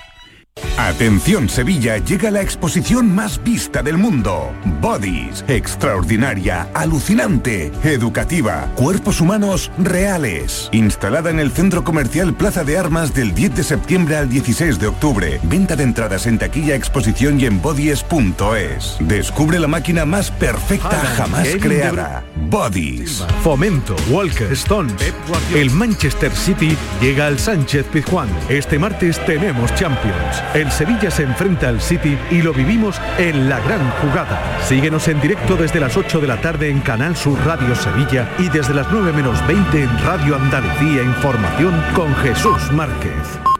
Atención 0.77 1.47
Sevilla, 1.47 1.97
llega 1.99 2.31
la 2.31 2.41
exposición 2.41 3.13
más 3.13 3.41
vista 3.43 3.83
del 3.83 3.97
mundo. 3.99 4.51
Bodies, 4.81 5.45
extraordinaria, 5.47 6.69
alucinante, 6.73 7.71
educativa, 7.83 8.67
cuerpos 8.75 9.21
humanos 9.21 9.71
reales. 9.77 10.69
Instalada 10.71 11.29
en 11.29 11.39
el 11.39 11.51
Centro 11.51 11.83
Comercial 11.83 12.33
Plaza 12.33 12.63
de 12.63 12.79
Armas 12.79 13.13
del 13.13 13.35
10 13.35 13.55
de 13.57 13.63
septiembre 13.63 14.17
al 14.17 14.27
16 14.27 14.79
de 14.79 14.87
octubre. 14.87 15.39
Venta 15.43 15.75
de 15.75 15.83
entradas 15.83 16.25
en 16.25 16.39
taquilla, 16.39 16.75
exposición 16.75 17.39
y 17.39 17.45
en 17.45 17.61
bodies.es. 17.61 18.97
Descubre 19.01 19.59
la 19.59 19.67
máquina 19.67 20.05
más 20.05 20.31
perfecta 20.31 20.97
jamás 21.15 21.47
creada. 21.61 22.23
Bodies. 22.49 23.23
Fomento, 23.43 23.95
Walker, 24.09 24.51
Stones. 24.53 25.13
El 25.53 25.69
Manchester 25.69 26.35
City 26.35 26.75
llega 26.99 27.27
al 27.27 27.37
Sánchez 27.37 27.85
Pizjuán. 27.85 28.29
Este 28.49 28.79
martes 28.79 29.23
tenemos 29.25 29.73
El 30.53 30.71
Sevilla 30.71 31.11
se 31.11 31.23
enfrenta 31.23 31.69
al 31.69 31.81
City 31.81 32.17
y 32.29 32.41
lo 32.41 32.53
vivimos 32.53 33.01
en 33.17 33.49
la 33.49 33.59
gran 33.59 33.89
jugada. 34.01 34.41
Síguenos 34.63 35.07
en 35.07 35.21
directo 35.21 35.55
desde 35.55 35.79
las 35.79 35.97
8 35.97 36.19
de 36.19 36.27
la 36.27 36.41
tarde 36.41 36.69
en 36.69 36.79
Canal 36.81 37.15
Sur 37.15 37.39
Radio 37.45 37.75
Sevilla 37.75 38.29
y 38.37 38.49
desde 38.49 38.73
las 38.73 38.87
9 38.91 39.13
menos 39.13 39.45
20 39.47 39.83
en 39.83 40.03
Radio 40.03 40.35
Andalucía 40.35 41.03
Información 41.03 41.73
con 41.95 42.15
Jesús 42.15 42.71
Márquez. 42.71 43.50